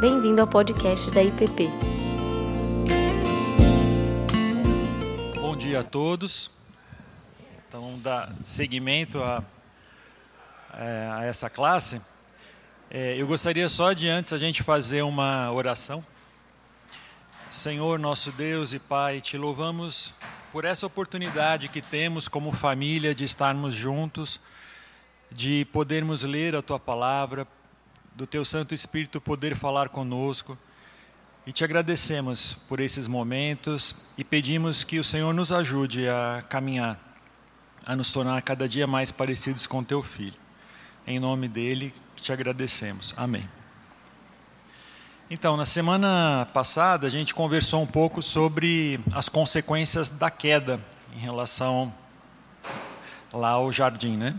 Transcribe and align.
Bem-vindo 0.00 0.40
ao 0.40 0.46
podcast 0.46 1.10
da 1.10 1.22
IPP. 1.22 1.68
Bom 5.38 5.54
dia 5.54 5.80
a 5.80 5.84
todos. 5.84 6.50
Então, 7.68 7.98
dar 7.98 8.32
seguimento 8.42 9.22
a, 9.22 9.44
é, 10.72 11.10
a 11.12 11.24
essa 11.26 11.50
classe. 11.50 12.00
É, 12.90 13.14
eu 13.20 13.26
gostaria 13.26 13.68
só 13.68 13.92
de 13.92 14.08
antes 14.08 14.32
a 14.32 14.38
gente 14.38 14.62
fazer 14.62 15.02
uma 15.02 15.52
oração. 15.52 16.02
Senhor, 17.50 17.98
nosso 17.98 18.32
Deus 18.32 18.72
e 18.72 18.78
Pai, 18.78 19.20
te 19.20 19.36
louvamos 19.36 20.14
por 20.50 20.64
essa 20.64 20.86
oportunidade 20.86 21.68
que 21.68 21.82
temos 21.82 22.26
como 22.26 22.52
família 22.52 23.14
de 23.14 23.24
estarmos 23.24 23.74
juntos, 23.74 24.40
de 25.30 25.66
podermos 25.66 26.22
ler 26.22 26.56
a 26.56 26.62
tua 26.62 26.80
palavra, 26.80 27.46
do 28.14 28.26
teu 28.26 28.44
Santo 28.44 28.74
Espírito 28.74 29.20
poder 29.20 29.56
falar 29.56 29.88
conosco. 29.88 30.58
E 31.46 31.52
te 31.52 31.64
agradecemos 31.64 32.54
por 32.68 32.80
esses 32.80 33.06
momentos 33.06 33.94
e 34.16 34.22
pedimos 34.22 34.84
que 34.84 34.98
o 34.98 35.04
Senhor 35.04 35.32
nos 35.32 35.50
ajude 35.50 36.08
a 36.08 36.44
caminhar, 36.48 36.98
a 37.84 37.96
nos 37.96 38.12
tornar 38.12 38.40
cada 38.42 38.68
dia 38.68 38.86
mais 38.86 39.10
parecidos 39.10 39.66
com 39.66 39.82
teu 39.82 40.02
filho. 40.02 40.38
Em 41.06 41.18
nome 41.18 41.48
dele, 41.48 41.94
te 42.14 42.32
agradecemos. 42.32 43.14
Amém. 43.16 43.48
Então, 45.30 45.56
na 45.56 45.64
semana 45.64 46.46
passada, 46.52 47.06
a 47.06 47.10
gente 47.10 47.34
conversou 47.34 47.82
um 47.82 47.86
pouco 47.86 48.20
sobre 48.20 49.00
as 49.12 49.28
consequências 49.28 50.10
da 50.10 50.30
queda 50.30 50.80
em 51.16 51.20
relação 51.20 51.94
lá 53.32 53.50
ao 53.50 53.70
jardim, 53.70 54.16
né? 54.16 54.34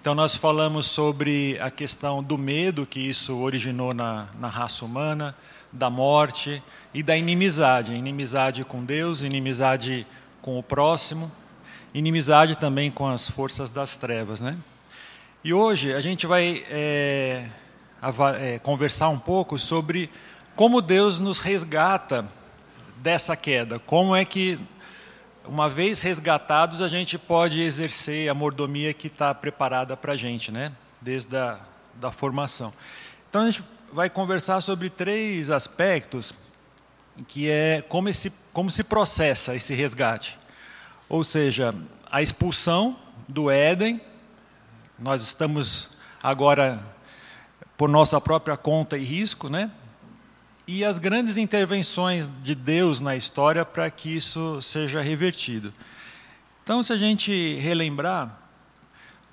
Então, 0.00 0.14
nós 0.14 0.36
falamos 0.36 0.86
sobre 0.86 1.58
a 1.60 1.70
questão 1.70 2.22
do 2.22 2.38
medo 2.38 2.86
que 2.86 3.00
isso 3.00 3.36
originou 3.36 3.92
na, 3.92 4.28
na 4.38 4.48
raça 4.48 4.84
humana, 4.84 5.34
da 5.72 5.90
morte 5.90 6.62
e 6.94 7.02
da 7.02 7.16
inimizade 7.16 7.92
inimizade 7.92 8.64
com 8.64 8.84
Deus, 8.84 9.22
inimizade 9.22 10.06
com 10.40 10.58
o 10.58 10.62
próximo, 10.62 11.30
inimizade 11.92 12.56
também 12.56 12.90
com 12.90 13.06
as 13.06 13.28
forças 13.28 13.70
das 13.70 13.96
trevas, 13.96 14.40
né? 14.40 14.56
E 15.44 15.52
hoje 15.52 15.92
a 15.92 16.00
gente 16.00 16.26
vai 16.26 16.64
é, 16.68 17.46
é, 18.40 18.58
conversar 18.60 19.08
um 19.08 19.18
pouco 19.18 19.58
sobre 19.58 20.10
como 20.54 20.80
Deus 20.80 21.20
nos 21.20 21.38
resgata 21.38 22.26
dessa 22.96 23.36
queda, 23.36 23.78
como 23.78 24.16
é 24.16 24.24
que, 24.24 24.58
uma 25.48 25.68
vez 25.68 26.02
resgatados, 26.02 26.82
a 26.82 26.88
gente 26.88 27.18
pode 27.18 27.62
exercer 27.62 28.28
a 28.28 28.34
mordomia 28.34 28.92
que 28.92 29.06
está 29.06 29.34
preparada 29.34 29.96
para 29.96 30.12
a 30.12 30.16
gente, 30.16 30.50
né? 30.50 30.72
desde 31.00 31.36
a 31.36 31.58
da 31.94 32.12
formação. 32.12 32.72
Então, 33.28 33.42
a 33.42 33.50
gente 33.50 33.64
vai 33.92 34.10
conversar 34.10 34.60
sobre 34.60 34.90
três 34.90 35.50
aspectos, 35.50 36.34
que 37.26 37.50
é 37.50 37.82
como, 37.82 38.08
esse, 38.08 38.32
como 38.52 38.70
se 38.70 38.84
processa 38.84 39.54
esse 39.54 39.74
resgate. 39.74 40.38
Ou 41.08 41.24
seja, 41.24 41.74
a 42.10 42.20
expulsão 42.20 42.96
do 43.26 43.50
Éden, 43.50 44.00
nós 44.98 45.22
estamos 45.22 45.96
agora 46.22 46.82
por 47.76 47.88
nossa 47.88 48.20
própria 48.20 48.56
conta 48.56 48.98
e 48.98 49.04
risco, 49.04 49.48
né? 49.48 49.70
E 50.66 50.84
as 50.84 50.98
grandes 50.98 51.36
intervenções 51.36 52.30
de 52.42 52.54
Deus 52.54 53.00
na 53.00 53.16
história 53.16 53.64
para 53.64 53.90
que 53.90 54.16
isso 54.16 54.60
seja 54.60 55.00
revertido. 55.00 55.72
Então, 56.62 56.82
se 56.82 56.92
a 56.92 56.96
gente 56.96 57.54
relembrar, 57.56 58.36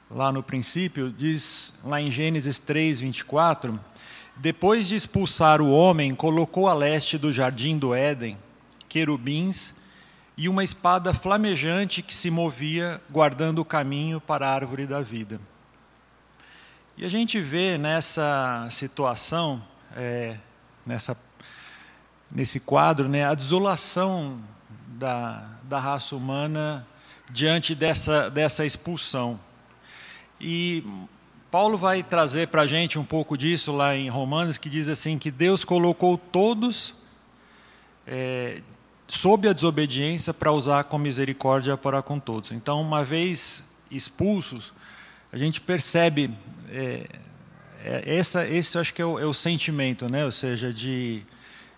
lá 0.10 0.32
no 0.32 0.44
princípio, 0.44 1.12
diz 1.12 1.74
lá 1.84 2.00
em 2.00 2.12
Gênesis 2.12 2.60
3, 2.60 3.00
24: 3.00 3.80
Depois 4.36 4.88
de 4.88 4.96
expulsar 4.96 5.62
o 5.62 5.72
homem, 5.72 6.14
colocou 6.14 6.68
a 6.68 6.74
leste 6.74 7.18
do 7.18 7.34
jardim 7.34 7.78
do 7.78 7.94
Éden 7.94 8.38
querubins 8.88 9.74
e 10.38 10.48
uma 10.48 10.64
espada 10.64 11.14
flamejante 11.16 12.04
que 12.04 12.14
se 12.14 12.30
movia, 12.30 13.02
guardando 13.10 13.60
o 13.60 13.66
caminho 13.66 14.22
para 14.22 14.48
a 14.48 14.54
árvore 14.54 14.86
da 14.86 15.02
vida. 15.02 15.42
E 16.96 17.04
a 17.04 17.10
gente 17.10 17.40
vê 17.40 17.76
nessa 17.76 18.68
situação, 18.70 19.64
é, 19.96 20.38
nessa, 20.86 21.18
nesse 22.34 22.60
quadro, 22.60 23.08
né, 23.08 23.26
a 23.26 23.34
desolação 23.34 24.40
da, 24.88 25.48
da 25.64 25.80
raça 25.80 26.16
humana 26.16 26.86
diante 27.30 27.76
dessa, 27.76 28.30
dessa 28.30 28.66
expulsão. 28.66 29.40
E 30.40 30.84
Paulo 31.52 31.78
vai 31.78 32.02
trazer 32.02 32.48
para 32.48 32.64
a 32.64 32.68
gente 32.68 32.98
um 32.98 33.06
pouco 33.06 33.38
disso 33.38 33.72
lá 33.72 33.96
em 33.96 34.10
Romanos, 34.10 34.58
que 34.58 34.70
diz 34.70 34.90
assim: 34.90 35.18
que 35.18 35.30
Deus 35.30 35.64
colocou 35.64 36.18
todos 36.18 36.96
é, 38.08 38.62
sob 39.08 39.48
a 39.48 39.54
desobediência 39.54 40.34
para 40.34 40.52
usar 40.52 40.84
com 40.86 40.98
misericórdia 40.98 41.78
para 41.78 42.02
com 42.02 42.20
todos. 42.20 42.52
Então, 42.52 42.82
uma 42.82 43.04
vez 43.04 43.64
expulsos, 43.92 44.74
a 45.32 45.38
gente 45.38 45.62
percebe 45.62 46.32
é, 46.72 47.06
é, 47.84 48.16
essa, 48.18 48.48
esse 48.48 48.78
acho 48.78 48.94
que 48.94 49.02
é 49.02 49.06
o, 49.06 49.20
é 49.20 49.26
o, 49.26 49.34
sentimento, 49.34 50.10
né? 50.10 50.26
ou 50.26 50.32
seja, 50.32 50.74
de 50.74 51.24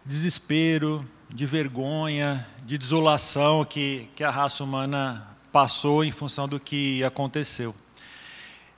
desespero, 0.06 1.04
de 1.30 1.46
vergonha, 1.46 2.48
de 2.64 2.78
desolação 2.78 3.66
que, 3.66 4.08
que 4.16 4.24
a 4.24 4.30
raça 4.30 4.64
humana 4.64 5.28
passou 5.52 6.04
em 6.04 6.12
função 6.12 6.48
do 6.48 6.60
que 6.60 7.04
aconteceu. 7.04 7.74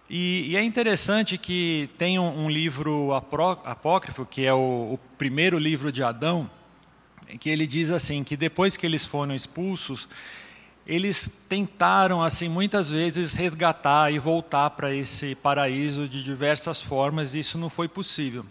E, 0.10 0.52
e 0.52 0.58
é 0.58 0.64
interessante 0.64 1.38
que 1.38 1.90
tem 1.98 2.18
um, 2.18 2.46
um 2.46 2.50
livro 2.50 3.14
apócrifo, 3.14 4.26
que 4.26 4.46
é 4.46 4.54
o, 4.54 4.94
o 4.94 5.00
primeiro 5.18 5.60
livro 5.60 5.92
de 5.92 6.02
Adão, 6.02 6.50
que 7.40 7.50
ele 7.50 7.68
diz 7.68 7.92
assim, 7.92 8.24
que 8.24 8.38
depois 8.38 8.78
que 8.78 8.86
eles 8.86 9.04
foram 9.04 9.36
expulsos, 9.36 10.08
eles 10.86 11.30
tentaram 11.50 12.24
assim 12.24 12.48
muitas 12.48 12.90
vezes 12.90 13.34
resgatar 13.34 14.14
e 14.14 14.18
voltar 14.18 14.70
para 14.70 14.94
esse 14.96 15.36
paraíso 15.36 16.08
de 16.08 16.24
diversas 16.24 16.82
formas 16.82 17.36
e 17.36 17.40
isso 17.40 17.58
não 17.58 17.70
foi 17.70 17.90
possível. 17.90 18.46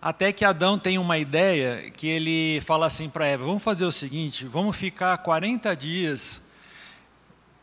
Até 0.00 0.32
que 0.32 0.44
Adão 0.44 0.78
tem 0.78 0.96
uma 0.96 1.18
ideia 1.18 1.90
que 1.90 2.06
ele 2.06 2.60
fala 2.60 2.86
assim 2.86 3.10
para 3.10 3.26
Eva: 3.26 3.44
vamos 3.44 3.62
fazer 3.62 3.84
o 3.84 3.90
seguinte, 3.90 4.44
vamos 4.44 4.76
ficar 4.76 5.18
40 5.18 5.74
dias 5.74 6.40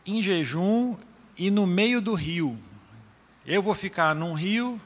em 0.04 0.20
jejum 0.20 0.96
e 1.36 1.50
no 1.50 1.66
meio 1.66 2.00
do 2.00 2.14
rio. 2.14 2.58
Eu 3.46 3.62
vou 3.62 3.74
ficar 3.74 4.14
num 4.14 4.34
rio 4.34 4.78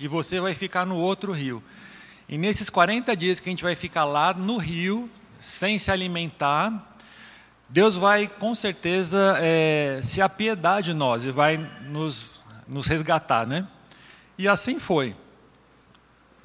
e 0.00 0.08
você 0.08 0.40
vai 0.40 0.52
ficar 0.52 0.84
no 0.84 0.96
outro 0.96 1.30
rio. 1.30 1.62
E 2.28 2.36
nesses 2.36 2.68
40 2.68 3.16
dias 3.16 3.38
que 3.38 3.48
a 3.48 3.52
gente 3.52 3.62
vai 3.62 3.76
ficar 3.76 4.04
lá 4.04 4.34
no 4.34 4.56
rio, 4.56 5.08
sem 5.38 5.78
se 5.78 5.92
alimentar, 5.92 6.96
Deus 7.68 7.96
vai 7.96 8.26
com 8.26 8.52
certeza 8.52 9.36
é, 9.38 10.00
se 10.02 10.20
apiedar 10.20 10.82
de 10.82 10.92
nós 10.92 11.24
e 11.24 11.30
vai 11.30 11.56
nos, 11.82 12.26
nos 12.66 12.88
resgatar, 12.88 13.46
né? 13.46 13.66
E 14.36 14.48
assim 14.48 14.80
foi. 14.80 15.14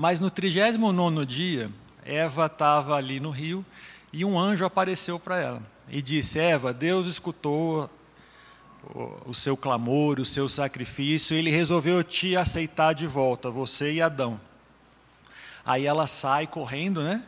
Mas 0.02 0.20
no 0.20 0.32
39 0.32 1.28
dia, 1.28 1.70
Eva 2.04 2.48
estava 2.48 2.96
ali 2.96 3.20
no 3.20 3.30
rio 3.30 3.64
e 4.12 4.26
um 4.26 4.36
anjo 4.36 4.66
apareceu 4.66 5.20
para 5.20 5.40
ela 5.40 5.62
e 5.88 6.02
disse: 6.02 6.40
Eva, 6.40 6.74
Deus 6.74 7.06
escutou 7.06 7.88
o 9.28 9.32
seu 9.32 9.56
clamor, 9.56 10.20
o 10.20 10.26
seu 10.26 10.50
sacrifício, 10.50 11.38
ele 11.38 11.52
resolveu 11.52 12.04
te 12.04 12.36
aceitar 12.36 12.94
de 12.94 13.06
volta, 13.06 13.52
você 13.52 13.92
e 13.92 14.02
Adão. 14.02 14.40
Aí 15.64 15.86
ela 15.86 16.08
sai 16.08 16.48
correndo, 16.48 17.04
né? 17.04 17.24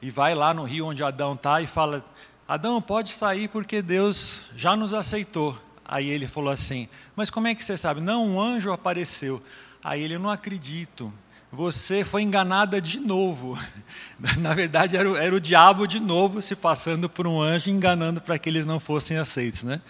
E 0.00 0.10
vai 0.10 0.34
lá 0.34 0.54
no 0.54 0.64
rio 0.64 0.86
onde 0.86 1.04
Adão 1.04 1.34
está 1.34 1.60
e 1.60 1.66
fala: 1.66 2.02
Adão, 2.48 2.80
pode 2.80 3.10
sair 3.10 3.46
porque 3.46 3.82
Deus 3.82 4.44
já 4.56 4.74
nos 4.74 4.94
aceitou. 4.94 5.54
Aí 5.84 6.08
ele 6.08 6.26
falou 6.26 6.50
assim: 6.50 6.88
Mas 7.14 7.28
como 7.28 7.46
é 7.46 7.54
que 7.54 7.62
você 7.62 7.76
sabe? 7.76 8.00
Não, 8.00 8.26
um 8.26 8.40
anjo 8.40 8.72
apareceu. 8.72 9.42
Aí 9.84 10.02
ele: 10.02 10.16
Não 10.16 10.30
acredito. 10.30 11.12
Você 11.52 12.04
foi 12.04 12.22
enganada 12.22 12.80
de 12.80 13.00
novo. 13.00 13.58
Na 14.38 14.54
verdade, 14.54 14.96
era 14.96 15.10
o, 15.10 15.16
era 15.16 15.34
o 15.34 15.40
diabo 15.40 15.84
de 15.86 15.98
novo 15.98 16.40
se 16.40 16.54
passando 16.54 17.08
por 17.08 17.26
um 17.26 17.40
anjo, 17.40 17.70
enganando 17.70 18.20
para 18.20 18.38
que 18.38 18.48
eles 18.48 18.64
não 18.64 18.78
fossem 18.78 19.16
aceitos. 19.16 19.64
Né? 19.64 19.80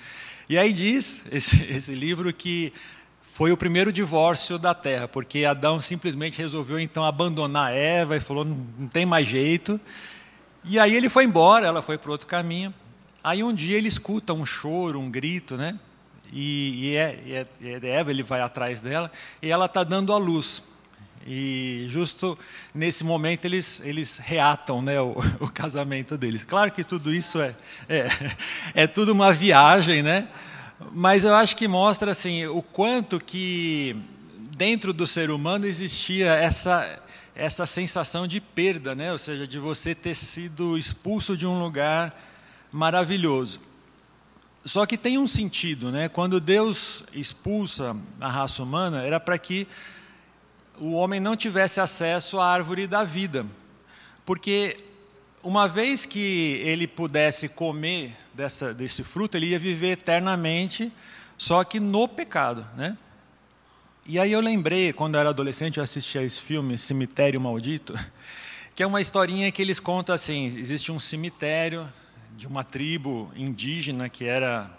E 0.48 0.56
aí 0.56 0.72
diz 0.72 1.20
esse, 1.30 1.62
esse 1.70 1.94
livro 1.94 2.32
que 2.32 2.72
foi 3.34 3.52
o 3.52 3.56
primeiro 3.56 3.92
divórcio 3.92 4.58
da 4.58 4.74
terra, 4.74 5.06
porque 5.06 5.44
Adão 5.44 5.80
simplesmente 5.80 6.38
resolveu 6.38 6.80
então 6.80 7.04
abandonar 7.04 7.74
Eva 7.74 8.16
e 8.16 8.20
falou: 8.20 8.44
não, 8.44 8.66
não 8.78 8.88
tem 8.88 9.04
mais 9.04 9.28
jeito. 9.28 9.78
E 10.64 10.78
aí 10.78 10.94
ele 10.94 11.10
foi 11.10 11.24
embora, 11.24 11.66
ela 11.66 11.82
foi 11.82 11.98
para 11.98 12.10
outro 12.10 12.26
caminho. 12.26 12.72
Aí 13.22 13.42
um 13.42 13.52
dia 13.52 13.76
ele 13.76 13.88
escuta 13.88 14.32
um 14.32 14.46
choro, 14.46 14.98
um 14.98 15.10
grito, 15.10 15.56
né? 15.58 15.78
E, 16.32 16.90
e, 16.90 16.96
é, 16.96 17.22
e 17.26 17.32
é, 17.34 17.46
é 17.62 17.88
Eva, 17.88 18.10
ele 18.10 18.22
vai 18.22 18.40
atrás 18.40 18.80
dela, 18.80 19.10
e 19.42 19.50
ela 19.50 19.66
está 19.66 19.84
dando 19.84 20.12
a 20.12 20.16
luz. 20.16 20.62
E 21.26 21.86
justo 21.88 22.38
nesse 22.74 23.04
momento 23.04 23.44
eles, 23.44 23.80
eles 23.84 24.18
reatam 24.18 24.80
né, 24.80 25.00
o, 25.00 25.16
o 25.40 25.48
casamento 25.48 26.16
deles. 26.16 26.44
Claro 26.44 26.70
que 26.72 26.82
tudo 26.82 27.12
isso 27.12 27.40
é, 27.40 27.54
é, 27.88 28.08
é 28.74 28.86
tudo 28.86 29.12
uma 29.12 29.32
viagem, 29.32 30.02
né? 30.02 30.28
mas 30.92 31.24
eu 31.24 31.34
acho 31.34 31.56
que 31.56 31.68
mostra 31.68 32.12
assim, 32.12 32.46
o 32.46 32.62
quanto 32.62 33.20
que 33.20 33.96
dentro 34.56 34.92
do 34.92 35.06
ser 35.06 35.30
humano 35.30 35.66
existia 35.66 36.32
essa, 36.32 37.00
essa 37.34 37.66
sensação 37.66 38.26
de 38.26 38.40
perda, 38.40 38.94
né? 38.94 39.12
ou 39.12 39.18
seja, 39.18 39.46
de 39.46 39.58
você 39.58 39.94
ter 39.94 40.14
sido 40.14 40.78
expulso 40.78 41.36
de 41.36 41.46
um 41.46 41.58
lugar 41.58 42.18
maravilhoso. 42.72 43.60
Só 44.64 44.84
que 44.84 44.96
tem 44.96 45.18
um 45.18 45.26
sentido, 45.26 45.90
né? 45.90 46.10
Quando 46.10 46.38
Deus 46.38 47.02
expulsa 47.14 47.96
a 48.20 48.28
raça 48.28 48.62
humana, 48.62 49.02
era 49.02 49.18
para 49.18 49.38
que 49.38 49.66
o 50.80 50.92
homem 50.92 51.20
não 51.20 51.36
tivesse 51.36 51.78
acesso 51.78 52.40
à 52.40 52.50
árvore 52.50 52.86
da 52.86 53.04
vida. 53.04 53.46
Porque 54.24 54.78
uma 55.42 55.68
vez 55.68 56.06
que 56.06 56.60
ele 56.64 56.86
pudesse 56.86 57.48
comer 57.48 58.16
dessa, 58.32 58.72
desse 58.72 59.04
fruto, 59.04 59.36
ele 59.36 59.48
ia 59.48 59.58
viver 59.58 59.90
eternamente, 59.90 60.90
só 61.36 61.62
que 61.62 61.78
no 61.78 62.08
pecado, 62.08 62.66
né? 62.76 62.96
E 64.06 64.18
aí 64.18 64.32
eu 64.32 64.40
lembrei, 64.40 64.92
quando 64.92 65.14
eu 65.14 65.20
era 65.20 65.28
adolescente, 65.28 65.76
eu 65.76 65.84
assistia 65.84 66.22
esse 66.22 66.40
filme, 66.40 66.78
Cemitério 66.78 67.40
Maldito, 67.40 67.94
que 68.74 68.82
é 68.82 68.86
uma 68.86 69.00
historinha 69.00 69.52
que 69.52 69.60
eles 69.60 69.78
contam 69.78 70.14
assim, 70.14 70.46
existe 70.46 70.90
um 70.90 70.98
cemitério 70.98 71.90
de 72.36 72.46
uma 72.46 72.64
tribo 72.64 73.30
indígena 73.36 74.08
que 74.08 74.24
era 74.24 74.70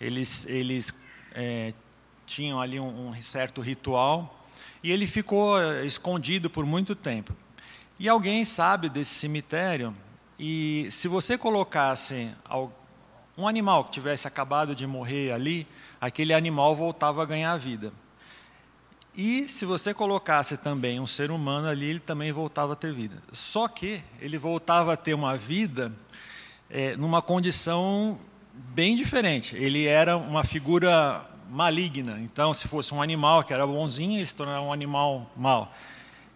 eles 0.00 0.46
eles 0.46 0.92
é, 1.32 1.72
tinham 2.26 2.60
ali 2.60 2.80
um, 2.80 3.10
um, 3.10 3.22
certo 3.22 3.60
ritual 3.60 4.39
e 4.82 4.90
ele 4.90 5.06
ficou 5.06 5.60
é, 5.60 5.84
escondido 5.84 6.48
por 6.48 6.64
muito 6.64 6.94
tempo 6.94 7.34
e 7.98 8.08
alguém 8.08 8.44
sabe 8.44 8.88
desse 8.88 9.14
cemitério 9.14 9.94
e 10.38 10.88
se 10.90 11.08
você 11.08 11.36
colocasse 11.36 12.30
um 13.36 13.46
animal 13.46 13.84
que 13.84 13.90
tivesse 13.90 14.26
acabado 14.26 14.74
de 14.74 14.86
morrer 14.86 15.32
ali 15.32 15.66
aquele 16.00 16.32
animal 16.32 16.74
voltava 16.74 17.22
a 17.22 17.26
ganhar 17.26 17.56
vida 17.56 17.92
e 19.14 19.48
se 19.48 19.64
você 19.64 19.92
colocasse 19.92 20.56
também 20.56 21.00
um 21.00 21.06
ser 21.06 21.30
humano 21.30 21.68
ali, 21.68 21.86
ele 21.86 22.00
também 22.00 22.30
voltava 22.30 22.74
a 22.74 22.76
ter 22.76 22.92
vida. 22.92 23.16
Só 23.32 23.66
que 23.66 24.00
ele 24.20 24.38
voltava 24.38 24.92
a 24.92 24.96
ter 24.96 25.14
uma 25.14 25.36
vida 25.36 25.92
é, 26.70 26.96
numa 26.96 27.20
condição 27.20 28.18
bem 28.54 28.94
diferente. 28.94 29.56
Ele 29.56 29.84
era 29.84 30.16
uma 30.16 30.44
figura 30.44 31.28
maligna. 31.50 32.18
Então, 32.20 32.54
se 32.54 32.68
fosse 32.68 32.94
um 32.94 33.02
animal 33.02 33.42
que 33.42 33.52
era 33.52 33.66
bonzinho, 33.66 34.18
ele 34.18 34.26
se 34.26 34.34
tornava 34.34 34.60
um 34.60 34.72
animal 34.72 35.30
mau. 35.36 35.74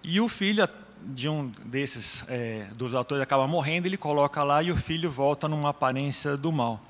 E 0.02 0.20
o 0.20 0.28
filho 0.28 0.68
de 1.00 1.28
um 1.28 1.48
desses 1.64 2.24
é, 2.28 2.66
dos 2.74 2.94
autores 2.94 3.22
acaba 3.22 3.46
morrendo, 3.46 3.86
ele 3.86 3.96
coloca 3.96 4.42
lá 4.42 4.62
e 4.62 4.70
o 4.70 4.76
filho 4.76 5.10
volta 5.10 5.48
numa 5.48 5.70
aparência 5.70 6.36
do 6.36 6.50
mal. 6.50 6.80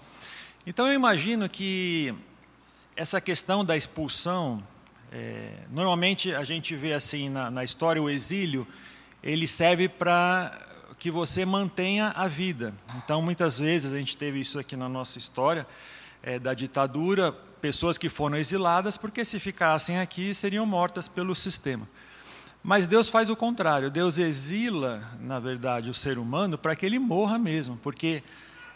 Então, 0.66 0.86
eu 0.86 0.94
imagino 0.94 1.48
que 1.48 2.14
essa 2.96 3.20
questão 3.20 3.64
da 3.64 3.76
expulsão, 3.76 4.62
é, 5.12 5.50
normalmente 5.70 6.34
a 6.34 6.44
gente 6.44 6.74
vê 6.74 6.92
assim 6.92 7.28
na, 7.28 7.50
na 7.50 7.64
história 7.64 8.00
o 8.00 8.08
exílio, 8.08 8.66
ele 9.22 9.46
serve 9.46 9.88
para 9.88 10.60
que 10.98 11.10
você 11.10 11.44
mantenha 11.44 12.12
a 12.16 12.26
vida. 12.26 12.72
Então, 12.96 13.20
muitas 13.20 13.58
vezes, 13.58 13.92
a 13.92 13.98
gente 13.98 14.16
teve 14.16 14.40
isso 14.40 14.58
aqui 14.58 14.76
na 14.76 14.88
nossa 14.88 15.18
história, 15.18 15.66
é, 16.24 16.38
da 16.38 16.54
ditadura, 16.54 17.32
pessoas 17.60 17.98
que 17.98 18.08
foram 18.08 18.36
exiladas, 18.38 18.96
porque 18.96 19.24
se 19.24 19.38
ficassem 19.38 19.98
aqui, 20.00 20.34
seriam 20.34 20.64
mortas 20.64 21.06
pelo 21.06 21.36
sistema. 21.36 21.86
Mas 22.62 22.86
Deus 22.86 23.10
faz 23.10 23.28
o 23.28 23.36
contrário, 23.36 23.90
Deus 23.90 24.16
exila, 24.16 25.02
na 25.20 25.38
verdade, 25.38 25.90
o 25.90 25.94
ser 25.94 26.16
humano 26.16 26.56
para 26.56 26.74
que 26.74 26.86
ele 26.86 26.98
morra 26.98 27.38
mesmo, 27.38 27.76
porque 27.76 28.22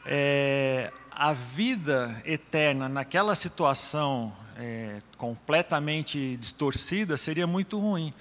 é, 0.05 0.93
a 1.11 1.33
vida 1.33 2.23
eterna 2.27 2.87
naquela 2.87 3.35
situação 3.35 4.31
é, 4.59 5.01
completamente 5.17 6.37
distorcida 6.37 7.17
seria 7.17 7.47
muito 7.47 7.79
ruim. 7.79 8.13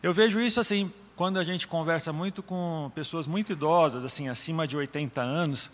Eu 0.00 0.14
vejo 0.14 0.40
isso 0.40 0.60
assim, 0.60 0.92
quando 1.16 1.40
a 1.40 1.44
gente 1.44 1.66
conversa 1.66 2.12
muito 2.12 2.40
com 2.40 2.92
pessoas 2.94 3.26
muito 3.26 3.50
idosas, 3.50 4.04
assim, 4.04 4.28
acima 4.28 4.64
de 4.64 4.76
80 4.76 5.20
anos, 5.20 5.70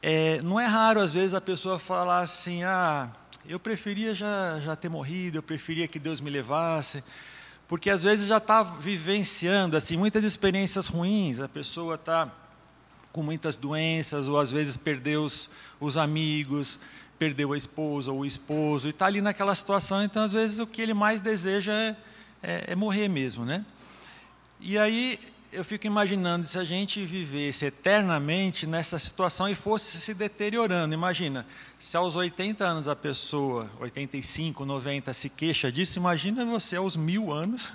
é, 0.00 0.40
não 0.42 0.60
é 0.60 0.66
raro, 0.66 1.00
às 1.00 1.12
vezes, 1.12 1.34
a 1.34 1.40
pessoa 1.40 1.78
falar 1.78 2.20
assim: 2.20 2.62
ah, 2.62 3.10
eu 3.48 3.58
preferia 3.58 4.14
já, 4.14 4.60
já 4.60 4.76
ter 4.76 4.88
morrido, 4.88 5.38
eu 5.38 5.42
preferia 5.42 5.88
que 5.88 5.98
Deus 5.98 6.20
me 6.20 6.30
levasse. 6.30 7.02
Porque 7.66 7.90
às 7.90 8.02
vezes 8.02 8.26
já 8.26 8.38
está 8.38 8.62
vivenciando 8.62 9.76
assim 9.76 9.96
muitas 9.96 10.24
experiências 10.24 10.86
ruins, 10.86 11.38
a 11.38 11.48
pessoa 11.48 11.96
está 11.96 12.30
com 13.12 13.22
muitas 13.22 13.56
doenças, 13.56 14.26
ou 14.26 14.38
às 14.38 14.50
vezes 14.50 14.76
perdeu 14.78 15.22
os, 15.24 15.50
os 15.78 15.98
amigos, 15.98 16.78
perdeu 17.18 17.52
a 17.52 17.58
esposa 17.58 18.10
ou 18.10 18.20
o 18.20 18.26
esposo, 18.26 18.86
e 18.86 18.90
está 18.90 19.04
ali 19.04 19.20
naquela 19.20 19.54
situação, 19.54 20.02
então 20.02 20.22
às 20.22 20.32
vezes 20.32 20.58
o 20.58 20.66
que 20.66 20.80
ele 20.80 20.94
mais 20.94 21.20
deseja 21.20 21.72
é, 21.72 21.96
é, 22.42 22.64
é 22.68 22.74
morrer 22.74 23.08
mesmo. 23.08 23.44
Né? 23.44 23.64
E 24.60 24.78
aí 24.78 25.18
eu 25.50 25.64
fico 25.64 25.86
imaginando 25.86 26.46
se 26.46 26.58
a 26.58 26.64
gente 26.64 27.04
vivesse 27.04 27.64
eternamente 27.64 28.66
nessa 28.66 28.98
situação 28.98 29.48
e 29.48 29.54
fosse 29.54 29.98
se 29.98 30.12
deteriorando. 30.12 30.92
Imagina, 30.92 31.46
se 31.78 31.96
aos 31.96 32.16
80 32.16 32.64
anos 32.64 32.86
a 32.88 32.94
pessoa, 32.94 33.70
85, 33.80 34.64
90, 34.64 35.14
se 35.14 35.30
queixa 35.30 35.72
disso, 35.72 35.98
imagina 35.98 36.44
você 36.44 36.76
aos 36.76 36.96
mil 36.96 37.32
anos 37.32 37.68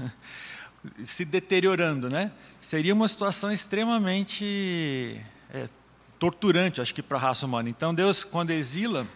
se 1.03 1.25
deteriorando, 1.25 2.09
né? 2.09 2.31
Seria 2.61 2.93
uma 2.93 3.07
situação 3.07 3.51
extremamente 3.51 5.19
é, 5.51 5.67
torturante, 6.19 6.79
acho 6.79 6.93
que 6.93 7.01
para 7.01 7.17
a 7.17 7.21
raça 7.21 7.45
humana. 7.45 7.69
Então 7.69 7.93
Deus, 7.93 8.23
quando 8.23 8.51
exila, 8.51 9.07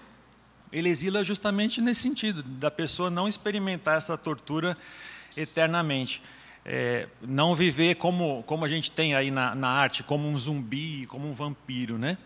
ele 0.71 0.89
exila 0.89 1.23
justamente 1.23 1.79
nesse 1.79 2.01
sentido, 2.01 2.41
da 2.41 2.71
pessoa 2.71 3.11
não 3.11 3.27
experimentar 3.27 3.97
essa 3.97 4.17
tortura 4.17 4.75
eternamente 5.35 6.23
é, 6.69 7.07
não 7.21 7.55
viver 7.55 7.95
como, 7.95 8.43
como 8.43 8.65
a 8.65 8.67
gente 8.67 8.91
tem 8.91 9.15
aí 9.15 9.31
na, 9.31 9.55
na, 9.55 9.69
arte, 9.69 10.03
como 10.03 10.27
um 10.27 10.37
zumbi, 10.37 11.05
como 11.07 11.25
um 11.25 11.31
vampiro, 11.31 11.97
né? 11.97 12.17